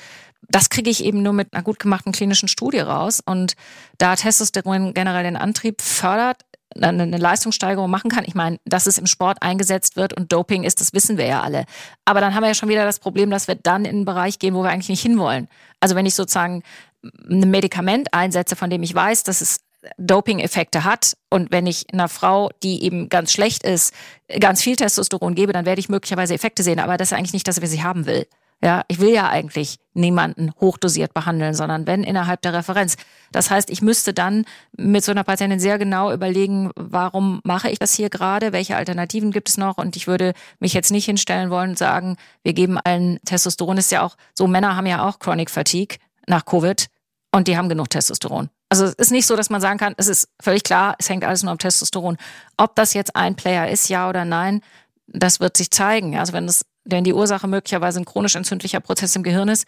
das 0.49 0.71
kriege 0.71 0.89
ich 0.91 1.05
eben 1.05 1.23
nur 1.23 1.35
mit 1.35 1.53
einer 1.53 1.63
gut 1.63 1.79
gemachten 1.79 2.13
klinischen 2.13 2.49
Studie 2.49 2.81
raus. 2.81 3.21
Und 3.25 3.53
da 3.99 4.17
Testosteron 4.17 4.95
generell 4.95 5.23
den 5.25 5.37
Antrieb 5.37 5.83
fördert, 5.83 6.43
eine 6.81 7.17
Leistungssteigerung 7.17 7.91
machen 7.91 8.11
kann. 8.11 8.25
Ich 8.27 8.35
meine, 8.35 8.59
dass 8.65 8.87
es 8.87 8.99
im 8.99 9.07
Sport 9.07 9.43
eingesetzt 9.43 9.97
wird 9.97 10.13
und 10.13 10.33
Doping 10.33 10.63
ist, 10.63 10.81
das 10.81 10.93
wissen 10.93 11.19
wir 11.19 11.27
ja 11.27 11.43
alle. 11.43 11.65
Aber 12.05 12.21
dann 12.21 12.35
haben 12.35 12.43
wir 12.43 12.49
ja 12.49 12.55
schon 12.55 12.69
wieder 12.69 12.85
das 12.85 13.01
Problem, 13.01 13.31
dass 13.31 13.49
wir 13.49 13.57
dann 13.57 13.85
in 13.85 13.97
einen 13.97 14.05
Bereich 14.05 14.39
gehen, 14.39 14.55
wo 14.55 14.63
wir 14.63 14.71
eigentlich 14.71 14.89
nicht 14.89 15.03
hinwollen. 15.03 15.49
Also 15.81 15.95
wenn 15.95 16.07
ich 16.07 16.15
sozusagen 16.15 16.63
ein 17.03 17.51
Medikament 17.51 18.13
einsetze, 18.15 18.57
von 18.57 18.71
dem 18.71 18.83
ich 18.83 18.95
weiß, 18.95 19.25
dass 19.25 19.41
es 19.41 19.61
Doping-Effekte 19.97 20.85
hat 20.85 21.17
und 21.31 21.51
wenn 21.51 21.67
ich 21.67 21.87
einer 21.93 22.09
Frau, 22.09 22.51
die 22.63 22.85
eben 22.85 23.09
ganz 23.09 23.33
schlecht 23.33 23.63
ist, 23.63 23.95
ganz 24.39 24.63
viel 24.63 24.77
Testosteron 24.77 25.35
gebe, 25.35 25.53
dann 25.53 25.65
werde 25.65 25.81
ich 25.81 25.89
möglicherweise 25.89 26.35
Effekte 26.35 26.63
sehen. 26.63 26.81
Aber 26.81 26.99
das 26.99 27.13
ist 27.13 27.19
eigentlich 27.19 27.33
nicht 27.33 27.49
das, 27.49 27.63
was 27.63 27.73
ich 27.73 27.83
haben 27.83 28.07
will. 28.07 28.27
Ja, 28.63 28.83
ich 28.89 29.01
will 29.01 29.11
ja 29.11 29.29
eigentlich 29.29 29.79
niemanden 29.95 30.53
hochdosiert 30.61 31.15
behandeln, 31.15 31.55
sondern 31.55 31.87
wenn 31.87 32.05
innerhalb 32.05 32.43
der 32.43 32.53
Referenz. 32.53 32.97
Das 33.33 33.51
heißt, 33.51 33.71
ich 33.71 33.81
müsste 33.81 34.13
dann 34.13 34.45
mit 34.77 35.03
so 35.03 35.13
einer 35.13 35.25
Patientin 35.25 35.59
sehr 35.59 35.79
genau 35.79 36.13
überlegen, 36.13 36.71
warum 36.77 37.41
mache 37.43 37.71
ich 37.71 37.79
das 37.79 37.95
hier 37.95 38.11
gerade, 38.11 38.53
welche 38.53 38.77
Alternativen 38.77 39.33
gibt 39.33 39.49
es 39.49 39.57
noch 39.57 39.79
und 39.79 39.97
ich 39.97 40.07
würde 40.07 40.35
mich 40.59 40.75
jetzt 40.75 40.91
nicht 40.91 41.07
hinstellen 41.07 41.51
wollen 41.51 41.71
und 41.71 41.79
sagen, 41.79 42.17
wir 42.43 42.53
geben 42.53 42.79
allen 42.79 43.19
Testosteron. 43.25 43.79
ist 43.79 43.93
ja 43.93 44.03
auch 44.03 44.17
so, 44.35 44.47
Männer 44.47 44.77
haben 44.77 44.87
ja 44.87 45.09
auch 45.09 45.19
Chronic 45.19 45.51
Fatigue 45.51 45.99
nach 46.27 46.45
Covid 46.45 46.87
und 47.33 47.49
die 47.49 47.57
haben 47.57 47.69
genug 47.69 47.89
Testosteron. 47.89 48.51
Also 48.69 48.85
es 48.85 48.95
ist 48.95 49.11
nicht 49.11 49.27
so, 49.27 49.37
dass 49.37 49.51
man 49.51 49.61
sagen 49.61 49.79
kann, 49.79 49.95
es 49.97 50.07
ist 50.07 50.29
völlig 50.41 50.63
klar, 50.63 50.95
es 50.99 51.09
hängt 51.09 51.25
alles 51.25 51.43
nur 51.43 51.51
am 51.51 51.59
Testosteron. 51.59 52.19
Ob 52.57 52.77
das 52.77 52.95
jetzt 52.95 53.17
ein 53.17 53.35
Player 53.35 53.69
ist, 53.69 53.89
ja 53.89 54.09
oder 54.09 54.25
nein, 54.25 54.61
das 55.09 55.41
wird 55.41 55.57
sich 55.57 55.71
zeigen. 55.71 56.17
Also 56.17 56.33
wenn 56.33 56.47
das, 56.47 56.63
wenn 56.85 57.05
die 57.05 57.13
Ursache 57.13 57.47
möglicherweise 57.47 58.01
ein 58.01 58.05
chronisch 58.05 58.37
entzündlicher 58.37 58.81
Prozess 58.81 59.15
im 59.17 59.23
Gehirn 59.23 59.49
ist, 59.49 59.67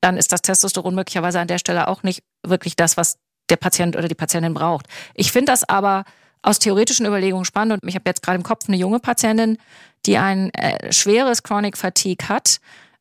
dann 0.00 0.16
ist 0.16 0.32
das 0.32 0.42
Testosteron 0.42 0.94
möglicherweise 0.94 1.40
an 1.40 1.48
der 1.48 1.58
Stelle 1.58 1.88
auch 1.88 2.02
nicht 2.02 2.22
wirklich 2.42 2.76
das, 2.76 2.96
was 2.96 3.18
der 3.50 3.56
Patient 3.56 3.96
oder 3.96 4.08
die 4.08 4.14
Patientin 4.14 4.54
braucht. 4.54 4.86
Ich 5.14 5.32
finde 5.32 5.52
das 5.52 5.68
aber 5.68 6.04
aus 6.42 6.58
theoretischen 6.58 7.06
Überlegungen 7.06 7.44
spannend 7.44 7.82
und 7.82 7.88
ich 7.88 7.94
habe 7.94 8.08
jetzt 8.08 8.22
gerade 8.22 8.36
im 8.36 8.42
Kopf 8.42 8.68
eine 8.68 8.76
junge 8.76 9.00
Patientin, 9.00 9.58
die 10.06 10.18
ein 10.18 10.52
äh, 10.54 10.92
schweres 10.92 11.42
Chronic 11.42 11.76
Fatigue 11.76 12.28
hat, 12.28 12.60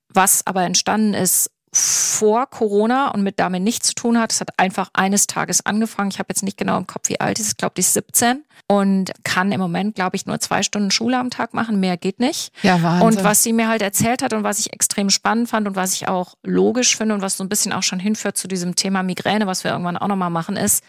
was 0.09 0.45
aber 0.45 0.63
entstanden 0.63 1.13
ist 1.13 1.51
vor 1.73 2.45
Corona 2.47 3.09
und 3.09 3.23
mit 3.23 3.39
damit 3.39 3.63
nichts 3.63 3.87
zu 3.87 3.95
tun 3.95 4.19
hat. 4.19 4.31
Es 4.31 4.39
hat 4.39 4.57
einfach 4.59 4.89
eines 4.93 5.27
Tages 5.27 5.65
angefangen. 5.65 6.11
Ich 6.11 6.19
habe 6.19 6.27
jetzt 6.29 6.43
nicht 6.43 6.57
genau 6.57 6.77
im 6.77 6.87
Kopf, 6.87 7.09
wie 7.09 7.19
alt 7.19 7.39
ist. 7.39 7.47
Ich 7.47 7.57
glaube, 7.57 7.73
die 7.75 7.81
ist 7.81 7.93
17 7.93 8.43
und 8.73 9.11
kann 9.23 9.51
im 9.51 9.59
Moment, 9.59 9.93
glaube 9.93 10.15
ich, 10.15 10.25
nur 10.25 10.39
zwei 10.39 10.63
Stunden 10.63 10.89
Schule 10.89 11.19
am 11.19 11.29
Tag 11.29 11.53
machen. 11.53 11.79
Mehr 11.79 11.95
geht 11.95 12.19
nicht. 12.19 12.51
Ja, 12.63 12.81
Wahnsinn. 12.81 13.07
Und 13.07 13.23
was 13.23 13.43
sie 13.43 13.53
mir 13.53 13.67
halt 13.67 13.83
erzählt 13.83 14.23
hat 14.23 14.33
und 14.33 14.43
was 14.43 14.57
ich 14.57 14.73
extrem 14.73 15.11
spannend 15.11 15.47
fand 15.47 15.67
und 15.67 15.75
was 15.75 15.93
ich 15.93 16.07
auch 16.07 16.33
logisch 16.41 16.97
finde 16.97 17.13
und 17.13 17.21
was 17.21 17.37
so 17.37 17.43
ein 17.43 17.49
bisschen 17.49 17.71
auch 17.71 17.83
schon 17.83 17.99
hinführt 17.99 18.35
zu 18.35 18.47
diesem 18.47 18.75
Thema 18.75 19.03
Migräne, 19.03 19.45
was 19.45 19.63
wir 19.63 19.71
irgendwann 19.71 19.97
auch 19.97 20.07
nochmal 20.07 20.31
machen, 20.31 20.55
ist, 20.55 20.83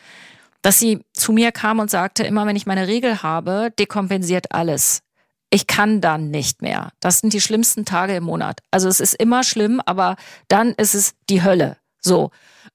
dass 0.62 0.78
sie 0.78 1.04
zu 1.12 1.32
mir 1.32 1.52
kam 1.52 1.78
und 1.78 1.90
sagte, 1.90 2.24
immer 2.24 2.46
wenn 2.46 2.56
ich 2.56 2.64
meine 2.64 2.88
Regel 2.88 3.22
habe, 3.22 3.70
dekompensiert 3.78 4.52
alles. 4.52 5.02
Ich 5.50 5.66
kann 5.66 6.00
dann 6.00 6.30
nicht 6.30 6.62
mehr. 6.62 6.90
Das 7.00 7.20
sind 7.20 7.34
die 7.34 7.40
schlimmsten 7.42 7.84
Tage 7.84 8.16
im 8.16 8.24
Monat. 8.24 8.60
Also 8.70 8.88
es 8.88 8.98
ist 8.98 9.14
immer 9.14 9.44
schlimm, 9.44 9.82
aber 9.84 10.16
dann 10.48 10.70
ist 10.70 10.94
es 10.94 11.14
die 11.28 11.42
Hölle. 11.42 11.76
So. 12.04 12.30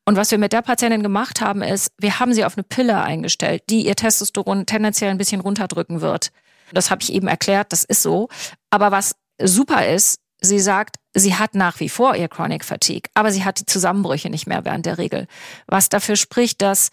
Und 0.06 0.16
was 0.16 0.32
wir 0.32 0.38
mit 0.38 0.54
der 0.54 0.64
Patientin 0.64 1.04
gemacht 1.04 1.40
haben, 1.40 1.62
ist, 1.62 1.92
wir 2.00 2.20
haben 2.20 2.34
sie 2.34 2.44
auf 2.44 2.58
eine 2.58 2.64
Pille 2.64 3.00
eingestellt, 3.02 3.64
die 3.70 3.86
ihr 3.86 3.96
Testosteron 3.96 4.66
tendenziell 4.66 5.12
ein 5.12 5.18
bisschen 5.18 5.42
runterdrücken 5.42 6.02
wird. 6.02 6.32
Das 6.74 6.90
habe 6.90 7.04
ich 7.04 7.14
eben 7.14 7.28
erklärt, 7.28 7.72
das 7.72 7.84
ist 7.84 8.02
so. 8.02 8.28
Aber 8.70 8.92
was 8.92 9.16
super 9.42 9.88
ist, 9.88 10.20
sie 10.42 10.60
sagt, 10.60 10.98
sie 11.14 11.36
hat 11.36 11.54
nach 11.54 11.80
wie 11.80 11.90
vor 11.90 12.16
ihr 12.16 12.28
Chronic 12.28 12.66
Fatigue, 12.66 13.10
aber 13.14 13.32
sie 13.32 13.46
hat 13.46 13.60
die 13.60 13.66
Zusammenbrüche 13.66 14.30
nicht 14.30 14.48
mehr 14.48 14.66
während 14.66 14.86
der 14.86 14.98
Regel. 14.98 15.28
Was 15.68 15.90
dafür 15.90 16.16
spricht, 16.16 16.62
dass 16.62 16.90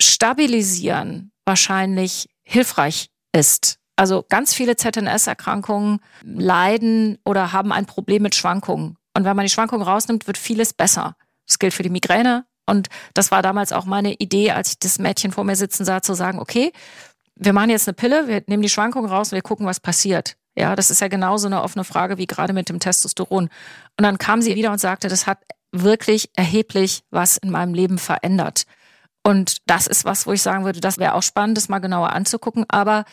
Stabilisieren 0.00 1.30
wahrscheinlich 1.44 2.28
hilfreich 2.42 3.10
ist. 3.32 3.76
Also 3.96 4.24
ganz 4.28 4.54
viele 4.54 4.76
ZNS-Erkrankungen 4.76 6.00
leiden 6.22 7.18
oder 7.24 7.52
haben 7.52 7.70
ein 7.70 7.86
Problem 7.86 8.22
mit 8.22 8.34
Schwankungen. 8.34 8.96
Und 9.14 9.24
wenn 9.24 9.36
man 9.36 9.44
die 9.44 9.50
Schwankungen 9.50 9.86
rausnimmt, 9.86 10.26
wird 10.26 10.38
vieles 10.38 10.72
besser. 10.72 11.16
Das 11.50 11.58
gilt 11.58 11.74
für 11.74 11.82
die 11.82 11.90
Migräne. 11.90 12.44
Und 12.66 12.88
das 13.14 13.32
war 13.32 13.42
damals 13.42 13.72
auch 13.72 13.84
meine 13.84 14.14
Idee, 14.14 14.52
als 14.52 14.70
ich 14.70 14.78
das 14.78 15.00
Mädchen 15.00 15.32
vor 15.32 15.42
mir 15.42 15.56
sitzen 15.56 15.84
sah, 15.84 16.00
zu 16.02 16.14
sagen, 16.14 16.38
okay, 16.38 16.72
wir 17.34 17.52
machen 17.52 17.70
jetzt 17.70 17.88
eine 17.88 17.94
Pille, 17.94 18.28
wir 18.28 18.42
nehmen 18.46 18.62
die 18.62 18.68
Schwankungen 18.68 19.10
raus 19.10 19.32
und 19.32 19.36
wir 19.36 19.42
gucken, 19.42 19.66
was 19.66 19.80
passiert. 19.80 20.36
Ja, 20.56 20.76
das 20.76 20.90
ist 20.90 21.00
ja 21.00 21.08
genauso 21.08 21.46
eine 21.46 21.62
offene 21.62 21.84
Frage 21.84 22.18
wie 22.18 22.26
gerade 22.26 22.52
mit 22.52 22.68
dem 22.68 22.78
Testosteron. 22.78 23.44
Und 23.44 24.04
dann 24.04 24.18
kam 24.18 24.42
sie 24.42 24.54
wieder 24.54 24.70
und 24.70 24.78
sagte, 24.78 25.08
das 25.08 25.26
hat 25.26 25.38
wirklich 25.72 26.30
erheblich 26.34 27.02
was 27.10 27.36
in 27.36 27.50
meinem 27.50 27.74
Leben 27.74 27.98
verändert. 27.98 28.64
Und 29.22 29.58
das 29.66 29.86
ist 29.86 30.04
was, 30.04 30.26
wo 30.26 30.32
ich 30.32 30.42
sagen 30.42 30.64
würde, 30.64 30.80
das 30.80 30.98
wäre 30.98 31.14
auch 31.14 31.22
spannend, 31.22 31.56
das 31.56 31.68
mal 31.68 31.78
genauer 31.78 32.12
anzugucken. 32.12 32.64
Aber 32.68 33.04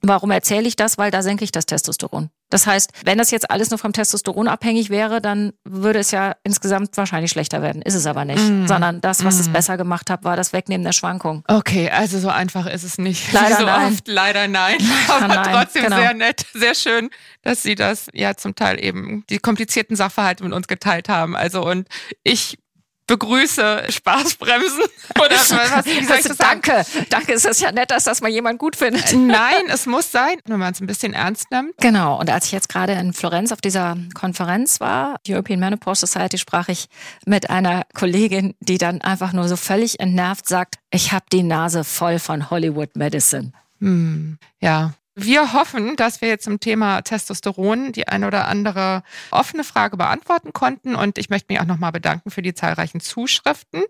warum 0.00 0.30
erzähle 0.30 0.66
ich 0.68 0.76
das? 0.76 0.98
Weil 0.98 1.10
da 1.10 1.22
senke 1.22 1.44
ich 1.44 1.52
das 1.52 1.66
Testosteron. 1.66 2.30
Das 2.50 2.66
heißt, 2.66 2.90
wenn 3.04 3.16
das 3.16 3.30
jetzt 3.30 3.50
alles 3.50 3.70
nur 3.70 3.78
vom 3.78 3.92
Testosteron 3.94 4.46
abhängig 4.46 4.90
wäre, 4.90 5.22
dann 5.22 5.52
würde 5.64 5.98
es 6.00 6.10
ja 6.10 6.36
insgesamt 6.44 6.94
wahrscheinlich 6.98 7.30
schlechter 7.30 7.62
werden. 7.62 7.80
Ist 7.80 7.94
es 7.94 8.06
aber 8.06 8.26
nicht. 8.26 8.42
Mm. 8.46 8.66
Sondern 8.66 9.00
das, 9.00 9.24
was 9.24 9.40
es 9.40 9.48
Mm. 9.48 9.52
besser 9.52 9.76
gemacht 9.78 10.10
hat, 10.10 10.22
war 10.24 10.36
das 10.36 10.52
Wegnehmen 10.52 10.84
der 10.84 10.92
Schwankung. 10.92 11.44
Okay, 11.48 11.88
also 11.90 12.18
so 12.18 12.28
einfach 12.28 12.66
ist 12.66 12.82
es 12.82 12.98
nicht. 12.98 13.32
Leider 13.32 13.56
so 13.56 13.64
nein. 13.64 13.92
oft, 13.92 14.06
leider 14.06 14.48
nein. 14.48 14.76
Leider 15.08 15.24
Aber 15.24 15.34
nein, 15.34 15.54
trotzdem 15.54 15.84
genau. 15.84 15.96
sehr 15.96 16.12
nett, 16.14 16.44
sehr 16.52 16.74
schön, 16.74 17.08
dass 17.40 17.62
Sie 17.62 17.74
das 17.74 18.08
ja 18.12 18.34
zum 18.36 18.54
Teil 18.54 18.84
eben 18.84 19.24
die 19.30 19.38
komplizierten 19.38 19.96
Sachverhalte 19.96 20.44
mit 20.44 20.52
uns 20.52 20.68
geteilt 20.68 21.08
haben. 21.08 21.34
Also 21.34 21.64
und 21.64 21.88
ich 22.22 22.58
begrüße 23.06 23.84
Spaßbremsen 23.88 24.84
oder 25.18 25.30
was, 25.30 25.86
wie 25.86 26.04
soll 26.04 26.16
ich 26.16 26.24
das 26.24 26.36
sagen? 26.36 26.60
danke, 26.62 26.86
danke. 27.10 27.32
Es 27.32 27.44
ist 27.44 27.60
ja 27.60 27.72
nett, 27.72 27.90
dass 27.90 28.04
das 28.04 28.20
mal 28.20 28.30
jemand 28.30 28.58
gut 28.58 28.76
findet. 28.76 29.12
Nein, 29.12 29.64
es 29.68 29.86
muss 29.86 30.10
sein, 30.10 30.36
wenn 30.46 30.58
man 30.58 30.72
es 30.72 30.80
ein 30.80 30.86
bisschen 30.86 31.12
ernst 31.12 31.50
nimmt. 31.50 31.72
Genau, 31.78 32.18
und 32.18 32.30
als 32.30 32.46
ich 32.46 32.52
jetzt 32.52 32.68
gerade 32.68 32.92
in 32.92 33.12
Florenz 33.12 33.52
auf 33.52 33.60
dieser 33.60 33.96
Konferenz 34.14 34.80
war, 34.80 35.16
European 35.28 35.60
Menopause 35.60 36.06
Society, 36.06 36.38
sprach 36.38 36.68
ich 36.68 36.86
mit 37.26 37.50
einer 37.50 37.84
Kollegin, 37.94 38.54
die 38.60 38.78
dann 38.78 39.00
einfach 39.00 39.32
nur 39.32 39.48
so 39.48 39.56
völlig 39.56 40.00
entnervt 40.00 40.48
sagt, 40.48 40.76
ich 40.90 41.12
habe 41.12 41.24
die 41.32 41.42
Nase 41.42 41.84
voll 41.84 42.18
von 42.18 42.50
Hollywood 42.50 42.96
Medicine. 42.96 43.52
Hm, 43.80 44.38
ja. 44.60 44.94
Wir 45.14 45.52
hoffen, 45.52 45.96
dass 45.96 46.20
wir 46.22 46.28
jetzt 46.28 46.44
zum 46.44 46.58
Thema 46.58 47.02
Testosteron 47.02 47.92
die 47.92 48.08
eine 48.08 48.26
oder 48.26 48.48
andere 48.48 49.02
offene 49.30 49.62
Frage 49.64 49.96
beantworten 49.96 50.52
konnten. 50.52 50.94
Und 50.94 51.18
ich 51.18 51.28
möchte 51.28 51.52
mich 51.52 51.60
auch 51.60 51.66
nochmal 51.66 51.92
bedanken 51.92 52.30
für 52.30 52.40
die 52.42 52.54
zahlreichen 52.54 53.00
Zuschriften. 53.00 53.82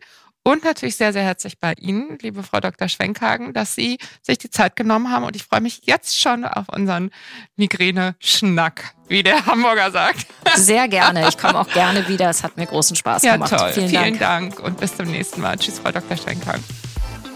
Und 0.44 0.64
natürlich 0.64 0.96
sehr, 0.96 1.12
sehr 1.12 1.22
herzlich 1.22 1.60
bei 1.60 1.72
Ihnen, 1.78 2.18
liebe 2.20 2.42
Frau 2.42 2.58
Dr. 2.58 2.88
Schwenkhagen, 2.88 3.52
dass 3.52 3.76
Sie 3.76 3.98
sich 4.22 4.38
die 4.38 4.50
Zeit 4.50 4.74
genommen 4.74 5.08
haben. 5.12 5.22
Und 5.24 5.36
ich 5.36 5.44
freue 5.44 5.60
mich 5.60 5.82
jetzt 5.84 6.18
schon 6.20 6.44
auf 6.44 6.68
unseren 6.68 7.12
Migräne-Schnack, 7.54 8.94
wie 9.06 9.22
der 9.22 9.46
Hamburger 9.46 9.92
sagt. 9.92 10.26
Sehr 10.56 10.88
gerne. 10.88 11.28
Ich 11.28 11.38
komme 11.38 11.60
auch 11.60 11.68
gerne 11.72 12.08
wieder. 12.08 12.28
Es 12.30 12.42
hat 12.42 12.56
mir 12.56 12.66
großen 12.66 12.96
Spaß 12.96 13.22
Ja, 13.22 13.34
gemacht. 13.34 13.56
toll. 13.56 13.70
Vielen, 13.72 13.88
Vielen, 13.88 14.18
Dank. 14.18 14.56
Dank. 14.56 14.58
und 14.58 14.78
bis 14.80 14.96
zum 14.96 15.06
nächsten 15.06 15.40
Mal. 15.40 15.56
Tschüss, 15.58 15.78
Frau 15.78 15.92
Dr. 15.92 16.16
Schwenkhagen. 16.16 16.64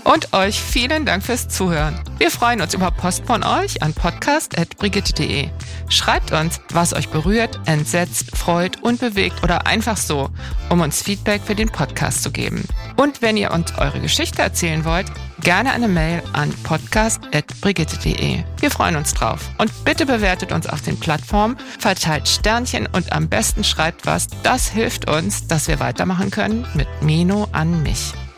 Und 0.07 0.33
euch 0.33 0.61
vielen 0.61 1.05
Dank 1.05 1.25
fürs 1.25 1.49
Zuhören. 1.49 1.99
Wir 2.19 2.31
freuen 2.31 2.61
uns 2.61 2.75
über 2.75 2.93
Post 2.93 3.25
von 3.27 3.43
euch 3.43 3.83
an 3.83 3.93
podcast.brigitte.de. 3.93 5.49
Schreibt 5.89 6.31
uns, 6.31 6.61
was 6.73 6.93
euch 6.95 7.09
berührt, 7.09 7.59
entsetzt, 7.67 8.37
freut 8.37 8.81
und 8.85 9.01
bewegt 9.01 9.43
oder 9.43 9.67
einfach 9.67 9.97
so, 9.97 10.31
um 10.71 10.81
uns 10.81 11.03
Feedback 11.03 11.43
für 11.43 11.57
den 11.57 11.71
Podcast 11.71 12.23
zu 12.23 12.31
geben. 12.31 12.63
Und 12.97 13.21
wenn 13.21 13.37
ihr 13.37 13.51
uns 13.51 13.77
eure 13.79 13.99
Geschichte 13.99 14.43
erzählen 14.43 14.85
wollt, 14.85 15.07
gerne 15.41 15.73
eine 15.73 15.89
Mail 15.89 16.23
an 16.33 16.53
podcast.brigitte.de. 16.63 18.45
Wir 18.61 18.71
freuen 18.71 18.95
uns 18.95 19.13
drauf. 19.13 19.41
Und 19.59 19.73
bitte 19.85 20.07
bewertet 20.07 20.53
uns 20.53 20.69
auf 20.69 20.83
den 20.83 21.01
Plattformen, 21.01 21.57
verteilt 21.81 22.29
Sternchen 22.29 22.87
und 22.87 23.13
am 23.13 23.29
besten 23.29 23.65
schreibt 23.65 24.07
was. 24.07 24.29
Das 24.45 24.69
hilft 24.69 25.11
uns, 25.11 25.49
dass 25.49 25.67
wir 25.67 25.81
weitermachen 25.81 26.31
können 26.31 26.65
mit 26.75 26.87
Meno 27.03 27.49
an 27.51 27.83
mich. 27.83 28.13